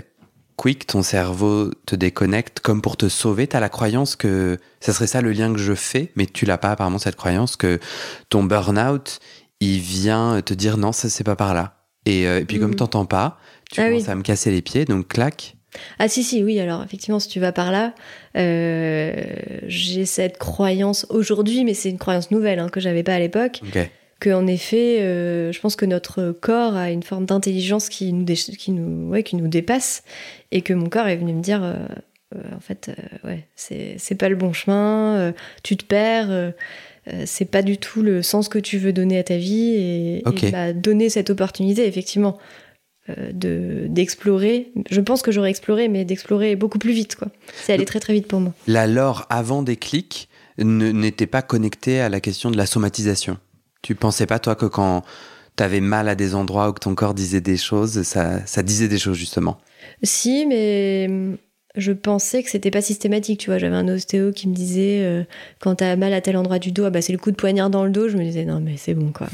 quick, 0.55 0.87
ton 0.87 1.03
cerveau 1.03 1.71
te 1.85 1.95
déconnecte 1.95 2.59
comme 2.61 2.81
pour 2.81 2.97
te 2.97 3.09
sauver. 3.09 3.47
Tu 3.47 3.55
as 3.55 3.59
la 3.59 3.69
croyance 3.69 4.15
que 4.15 4.57
ça 4.79 4.93
serait 4.93 5.07
ça 5.07 5.21
le 5.21 5.31
lien 5.31 5.51
que 5.53 5.59
je 5.59 5.73
fais, 5.75 6.11
mais 6.15 6.25
tu 6.25 6.45
l'as 6.45 6.57
pas 6.57 6.71
apparemment 6.71 6.97
cette 6.99 7.15
croyance 7.15 7.55
que 7.55 7.79
ton 8.29 8.43
burn-out, 8.43 9.19
il 9.59 9.79
vient 9.79 10.41
te 10.41 10.53
dire 10.53 10.77
non, 10.77 10.91
ça 10.91 11.09
c'est 11.09 11.23
pas 11.23 11.35
par 11.35 11.53
là. 11.53 11.75
Et, 12.05 12.27
euh, 12.27 12.39
et 12.39 12.45
puis 12.45 12.59
comme 12.59 12.69
Mhm. 12.71 12.75
t'entends 12.77 13.05
pas, 13.05 13.37
tu 13.71 13.81
Ah 13.81 13.87
commences 13.87 14.03
oui. 14.05 14.09
à 14.09 14.15
me 14.15 14.21
casser 14.23 14.49
les 14.51 14.61
pieds, 14.61 14.85
donc 14.85 15.07
clac. 15.09 15.55
Ah 15.99 16.07
si, 16.07 16.23
si, 16.23 16.43
oui, 16.43 16.59
alors 16.59 16.81
effectivement, 16.83 17.19
si 17.19 17.27
tu 17.27 17.39
vas 17.39 17.51
par 17.51 17.71
là, 17.71 17.93
euh, 18.37 19.13
j'ai 19.67 20.05
cette 20.05 20.37
croyance 20.37 21.05
aujourd'hui, 21.09 21.63
mais 21.65 21.73
c'est 21.73 21.89
une 21.89 21.97
croyance 21.99 22.31
nouvelle 22.31 22.59
hein, 22.59 22.69
que 22.69 22.79
j'avais 22.79 23.03
pas 23.03 23.13
à 23.15 23.19
l'époque. 23.19 23.61
Que 24.19 24.29
en 24.29 24.47
effet, 24.47 25.01
euh, 25.01 25.51
je 25.51 25.59
pense 25.59 25.75
que 25.75 25.85
notre 25.85 26.31
corps 26.31 26.75
a 26.75 26.89
une 26.91 27.03
forme 27.03 27.25
d'intelligence 27.25 27.89
qui 27.89 28.13
nous, 28.13 28.25
qui, 28.25 28.71
nous, 28.71 29.09
ouais, 29.09 29.23
qui 29.23 29.35
nous 29.35 29.47
dépasse, 29.47 30.03
et 30.51 30.61
que 30.61 30.73
mon 30.73 30.89
corps 30.89 31.07
est 31.07 31.17
venu 31.17 31.33
me 31.33 31.41
dire, 31.41 31.63
euh, 31.63 31.75
euh, 32.35 32.41
en 32.55 32.59
fait, 32.59 32.91
ouais, 33.23 33.45
c'est 33.55 33.95
c'est 33.97 34.15
pas 34.15 34.29
le 34.29 34.35
bon 34.35 34.53
chemin, 34.53 35.33
tu 35.63 35.77
te 35.77 35.85
perds, 35.85 36.53
c'est 37.25 37.49
pas 37.49 37.61
du 37.61 37.77
tout 37.77 38.01
le 38.01 38.21
sens 38.21 38.49
que 38.49 38.59
tu 38.59 38.77
veux 38.77 38.91
donner 38.93 39.17
à 39.19 39.23
ta 39.23 39.37
vie, 39.37 39.75
et, 39.75 40.23
Ok. 40.25 40.43
et, 40.43 40.51
bah, 40.51 40.73
donner 40.73 41.09
cette 41.09 41.29
opportunité, 41.29 41.87
effectivement. 41.87 42.37
de 43.07 43.85
d'explorer 43.87 44.73
je 44.91 44.99
pense 44.99 45.21
que 45.21 45.31
j'aurais 45.31 45.49
exploré 45.49 45.87
mais 45.87 46.03
d'explorer 46.03 46.57
beaucoup 46.57 46.77
plus 46.77 46.91
vite 46.91 47.15
quoi 47.15 47.29
c'est 47.63 47.71
allé 47.71 47.85
très 47.85 48.01
très 48.01 48.11
vite 48.11 48.27
pour 48.27 48.41
moi 48.41 48.51
La 48.67 48.85
Laure, 48.85 49.25
avant 49.29 49.63
des 49.63 49.77
clics, 49.77 50.27
n'était 50.57 51.27
pas 51.27 51.41
connectée 51.41 51.99
à 52.01 52.09
la 52.09 52.19
question 52.19 52.51
de 52.51 52.57
la 52.57 52.65
somatisation. 52.65 53.37
Tu 53.87 53.95
pensais 53.95 54.25
pas, 54.25 54.37
toi, 54.37 54.55
que 54.55 54.65
quand 54.65 55.05
t'avais 55.55 55.79
mal 55.79 56.09
à 56.09 56.15
des 56.15 56.35
endroits 56.35 56.67
ou 56.67 56.73
que 56.73 56.81
ton 56.81 56.93
corps 56.93 57.13
disait 57.13 57.39
des 57.39 57.55
choses, 57.55 58.01
ça, 58.01 58.45
ça 58.45 58.61
disait 58.61 58.89
des 58.89 58.97
choses, 58.97 59.15
justement? 59.15 59.61
Si, 60.03 60.45
mais 60.45 61.07
hum, 61.09 61.37
je 61.77 61.93
pensais 61.93 62.43
que 62.43 62.49
c'était 62.49 62.69
pas 62.69 62.81
systématique, 62.81 63.39
tu 63.39 63.49
vois. 63.49 63.59
J'avais 63.59 63.77
un 63.77 63.87
ostéo 63.87 64.33
qui 64.33 64.49
me 64.49 64.53
disait 64.53 65.05
euh, 65.05 65.23
quand 65.61 65.75
t'as 65.75 65.95
mal 65.95 66.11
à 66.11 66.19
tel 66.19 66.35
endroit 66.35 66.59
du 66.59 66.73
dos, 66.73 66.83
ah 66.83 66.89
bah 66.89 67.01
c'est 67.01 67.13
le 67.13 67.17
coup 67.17 67.31
de 67.31 67.37
poignard 67.37 67.69
dans 67.69 67.85
le 67.85 67.89
dos. 67.89 68.09
Je 68.09 68.17
me 68.17 68.23
disais 68.23 68.43
non 68.43 68.59
mais 68.59 68.75
c'est 68.75 68.93
bon 68.93 69.13
quoi. 69.13 69.27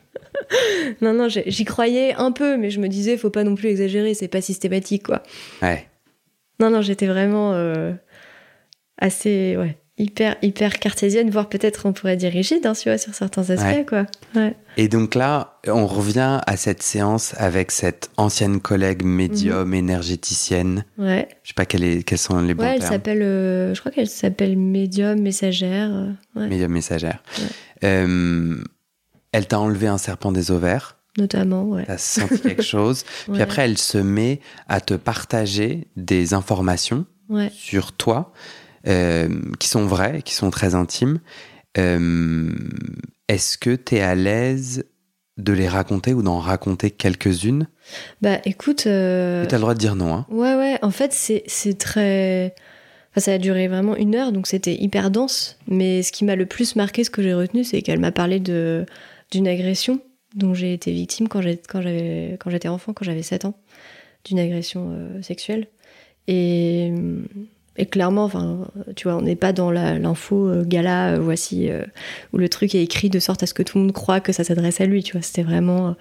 non 1.00 1.14
non, 1.14 1.28
j'y 1.30 1.64
croyais 1.64 2.12
un 2.16 2.32
peu, 2.32 2.58
mais 2.58 2.68
je 2.68 2.78
me 2.78 2.88
disais 2.88 3.16
faut 3.16 3.30
pas 3.30 3.42
non 3.42 3.54
plus 3.54 3.70
exagérer, 3.70 4.12
c'est 4.12 4.28
pas 4.28 4.42
systématique 4.42 5.04
quoi. 5.04 5.22
Ouais. 5.62 5.86
Non 6.58 6.68
non, 6.68 6.82
j'étais 6.82 7.06
vraiment 7.06 7.54
euh, 7.54 7.94
assez 8.98 9.56
ouais 9.56 9.78
hyper 10.02 10.36
hyper 10.42 10.78
cartésienne, 10.78 11.30
voire 11.30 11.48
peut-être 11.48 11.86
on 11.86 11.92
pourrait 11.92 12.16
dire 12.16 12.32
rigide, 12.32 12.64
hein, 12.66 12.74
vois, 12.88 12.98
sur 12.98 13.14
certains 13.14 13.50
aspects 13.50 13.64
Ouais. 13.64 13.86
quoi. 13.88 14.06
Ouais. 14.34 14.54
Et 14.76 14.88
donc 14.88 15.14
là, 15.14 15.58
on 15.66 15.86
revient 15.86 16.40
à 16.46 16.56
cette 16.56 16.82
séance 16.82 17.34
avec 17.36 17.70
cette 17.70 18.10
ancienne 18.16 18.60
collègue 18.60 19.04
médium 19.04 19.74
énergéticienne. 19.74 20.84
Ouais. 20.98 21.28
Je 21.42 21.48
sais 21.48 21.54
pas 21.54 21.66
quel 21.66 21.84
est- 21.84 22.02
quels 22.02 22.18
sont 22.18 22.40
les 22.40 22.54
bons 22.54 22.62
Ouais, 22.64 22.72
elle 22.74 22.78
termes. 22.80 22.92
s'appelle, 22.92 23.22
euh, 23.22 23.74
je 23.74 23.80
crois 23.80 23.92
qu'elle 23.92 24.08
s'appelle 24.08 24.56
médium 24.56 25.20
messagère. 25.20 25.90
euh, 25.92 26.10
ouais. 26.36 26.48
Médium 26.48 26.72
messagère. 26.72 27.22
Euh, 27.84 28.56
elle 29.32 29.46
t'a 29.46 29.60
enlevé 29.60 29.86
un 29.86 29.98
serpent 29.98 30.32
des 30.32 30.50
ovaires. 30.50 30.96
Notamment, 31.18 31.64
ouais. 31.64 31.84
T'as 31.86 31.98
senti 31.98 32.40
quelque 32.40 32.62
chose. 32.62 33.04
Puis 33.24 33.32
Ouais. 33.34 33.42
après, 33.42 33.62
elle 33.64 33.78
se 33.78 33.98
met 33.98 34.40
à 34.68 34.80
te 34.80 34.94
partager 34.94 35.88
des 35.96 36.34
informations 36.34 37.04
Ouais. 37.28 37.50
sur 37.54 37.92
toi 37.92 38.32
qui 38.84 39.68
sont 39.68 39.86
vraies, 39.86 40.22
qui 40.22 40.34
sont 40.34 40.50
très 40.50 40.74
intimes. 40.74 41.20
Euh, 41.78 42.50
Est-ce 43.28 43.58
que 43.58 43.76
tu 43.76 43.96
es 43.96 44.00
à 44.00 44.14
l'aise 44.14 44.84
de 45.36 45.52
les 45.52 45.68
raconter 45.68 46.12
ou 46.12 46.22
d'en 46.22 46.38
raconter 46.38 46.90
quelques-unes? 46.90 47.68
Bah 48.20 48.38
écoute, 48.44 48.86
euh, 48.86 49.46
Tu 49.46 49.54
as 49.54 49.58
le 49.58 49.62
droit 49.62 49.74
de 49.74 49.78
dire 49.78 49.96
non. 49.96 50.14
Hein. 50.14 50.26
ouais, 50.30 50.54
ouais, 50.54 50.78
en 50.82 50.90
fait, 50.90 51.12
c'est 51.12 51.78
très. 51.78 52.54
Enfin, 53.10 53.20
ça 53.20 53.32
a 53.32 53.38
duré 53.38 53.66
vraiment 53.66 53.96
une 53.96 54.14
heure, 54.14 54.32
donc 54.32 54.46
c'était 54.46 54.74
hyper 54.74 55.10
dense. 55.10 55.58
Mais 55.66 56.02
ce 56.02 56.12
qui 56.12 56.24
m'a 56.24 56.36
le 56.36 56.46
plus 56.46 56.76
marqué, 56.76 57.02
ce 57.04 57.10
que 57.10 57.22
j'ai 57.22 57.34
retenu, 57.34 57.64
c'est 57.64 57.82
qu'elle 57.82 58.00
m'a 58.00 58.12
parlé 58.12 58.40
de 58.40 58.86
d'une 59.30 59.48
agression 59.48 60.00
dont 60.34 60.54
j'ai 60.54 60.72
été 60.72 60.92
victime 60.92 61.28
quand 61.28 61.40
j'étais 61.40 62.68
enfant, 62.68 62.92
quand 62.92 63.04
j'avais 63.04 63.22
7 63.22 63.46
ans, 63.46 63.54
d'une 64.24 64.38
agression 64.38 64.90
euh, 64.92 65.22
sexuelle. 65.22 65.66
Et, 66.28 66.92
et 67.76 67.86
clairement, 67.86 68.24
enfin, 68.24 68.66
tu 68.96 69.08
vois, 69.08 69.16
on 69.16 69.22
n'est 69.22 69.36
pas 69.36 69.52
dans 69.52 69.70
l'info 69.70 70.48
euh, 70.48 70.64
gala, 70.64 71.14
euh, 71.14 71.20
voici, 71.20 71.70
euh, 71.70 71.82
où 72.32 72.38
le 72.38 72.48
truc 72.48 72.74
est 72.74 72.82
écrit 72.82 73.08
de 73.10 73.18
sorte 73.18 73.42
à 73.42 73.46
ce 73.46 73.54
que 73.54 73.62
tout 73.62 73.78
le 73.78 73.84
monde 73.84 73.92
croit 73.92 74.20
que 74.20 74.32
ça 74.32 74.44
s'adresse 74.44 74.80
à 74.80 74.86
lui, 74.86 75.02
tu 75.02 75.12
vois. 75.12 75.22
C'était 75.22 75.42
vraiment 75.44 75.94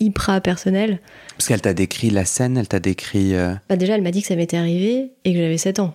hyper 0.00 0.40
personnel. 0.40 0.98
Parce 1.36 1.46
qu'elle 1.48 1.60
t'a 1.60 1.74
décrit 1.74 2.10
la 2.10 2.24
scène, 2.24 2.56
elle 2.56 2.68
t'a 2.68 2.80
décrit. 2.80 3.34
Bah 3.68 3.76
déjà, 3.76 3.94
elle 3.94 4.02
m'a 4.02 4.10
dit 4.10 4.22
que 4.22 4.28
ça 4.28 4.34
m'était 4.36 4.56
arrivé 4.56 5.12
et 5.24 5.32
que 5.34 5.38
j'avais 5.38 5.58
7 5.58 5.78
ans. 5.78 5.92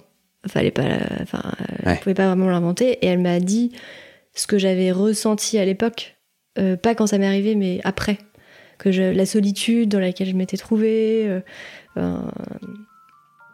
Fallait 0.48 0.72
pas, 0.72 0.84
enfin, 1.24 1.42
elle 1.84 1.90
Ouais. 1.90 1.98
pouvait 1.98 2.14
pas 2.14 2.28
vraiment 2.28 2.48
l'inventer. 2.50 3.00
Et 3.02 3.08
elle 3.08 3.20
m'a 3.20 3.40
dit 3.40 3.72
ce 4.36 4.46
que 4.46 4.60
j'avais 4.60 4.92
ressenti 4.92 5.58
à 5.58 5.66
l'époque, 5.66 6.16
pas 6.84 6.94
quand 6.96 7.08
ça 7.08 7.18
m'est 7.18 7.26
arrivé, 7.26 7.56
mais 7.56 7.82
après, 7.84 8.20
que 8.78 8.92
je, 8.92 9.02
la 9.02 9.26
solitude 9.26 9.90
dans 9.90 10.00
laquelle 10.00 10.28
je 10.30 10.36
m'étais 10.36 10.58
trouvée. 10.58 11.42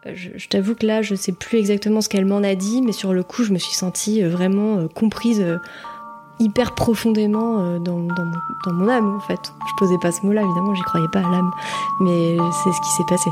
Je, 0.04 0.48
t'avoue 0.48 0.74
que 0.74 0.86
là, 0.86 1.02
je 1.02 1.14
sais 1.14 1.32
plus 1.32 1.58
exactement 1.58 2.00
ce 2.00 2.08
qu'elle 2.08 2.24
m'en 2.24 2.42
a 2.42 2.54
dit, 2.54 2.82
mais 2.82 2.92
sur 2.92 3.12
le 3.12 3.22
coup, 3.22 3.44
je 3.44 3.52
me 3.52 3.58
suis 3.58 3.74
sentie 3.74 4.22
euh, 4.22 4.28
vraiment 4.28 4.78
euh, 4.78 4.88
comprise. 4.88 5.40
euh, 5.40 5.58
hyper 6.40 6.74
profondément 6.74 7.78
dans, 7.78 8.00
dans 8.00 8.24
mon, 8.24 8.38
dans 8.64 8.72
mon 8.72 8.88
âme 8.88 9.14
en 9.14 9.20
fait. 9.20 9.38
Je 9.38 9.72
posais 9.78 9.98
pas 10.02 10.10
ce 10.10 10.26
mot-là, 10.26 10.42
évidemment, 10.42 10.74
j'y 10.74 10.82
croyais 10.82 11.06
pas 11.12 11.20
à 11.20 11.30
l'âme, 11.30 11.52
mais 12.00 12.36
c'est 12.50 12.72
ce 12.72 12.80
qui 12.80 12.88
s'est 12.96 13.04
passé. 13.06 13.30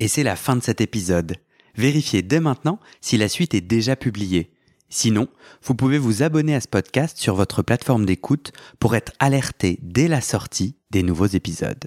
Et 0.00 0.08
c'est 0.08 0.24
la 0.24 0.36
fin 0.36 0.54
de 0.54 0.62
cet 0.62 0.82
épisode. 0.82 1.36
Vérifiez 1.76 2.20
dès 2.20 2.40
maintenant 2.40 2.78
si 3.00 3.16
la 3.16 3.28
suite 3.28 3.54
est 3.54 3.62
déjà 3.62 3.96
publiée. 3.96 4.52
Sinon, 4.90 5.28
vous 5.62 5.74
pouvez 5.74 5.96
vous 5.96 6.22
abonner 6.22 6.54
à 6.54 6.60
ce 6.60 6.68
podcast 6.68 7.16
sur 7.16 7.34
votre 7.34 7.62
plateforme 7.62 8.04
d'écoute 8.04 8.52
pour 8.80 8.96
être 8.96 9.12
alerté 9.18 9.78
dès 9.80 10.08
la 10.08 10.20
sortie 10.20 10.76
des 10.90 11.02
nouveaux 11.02 11.24
épisodes. 11.24 11.86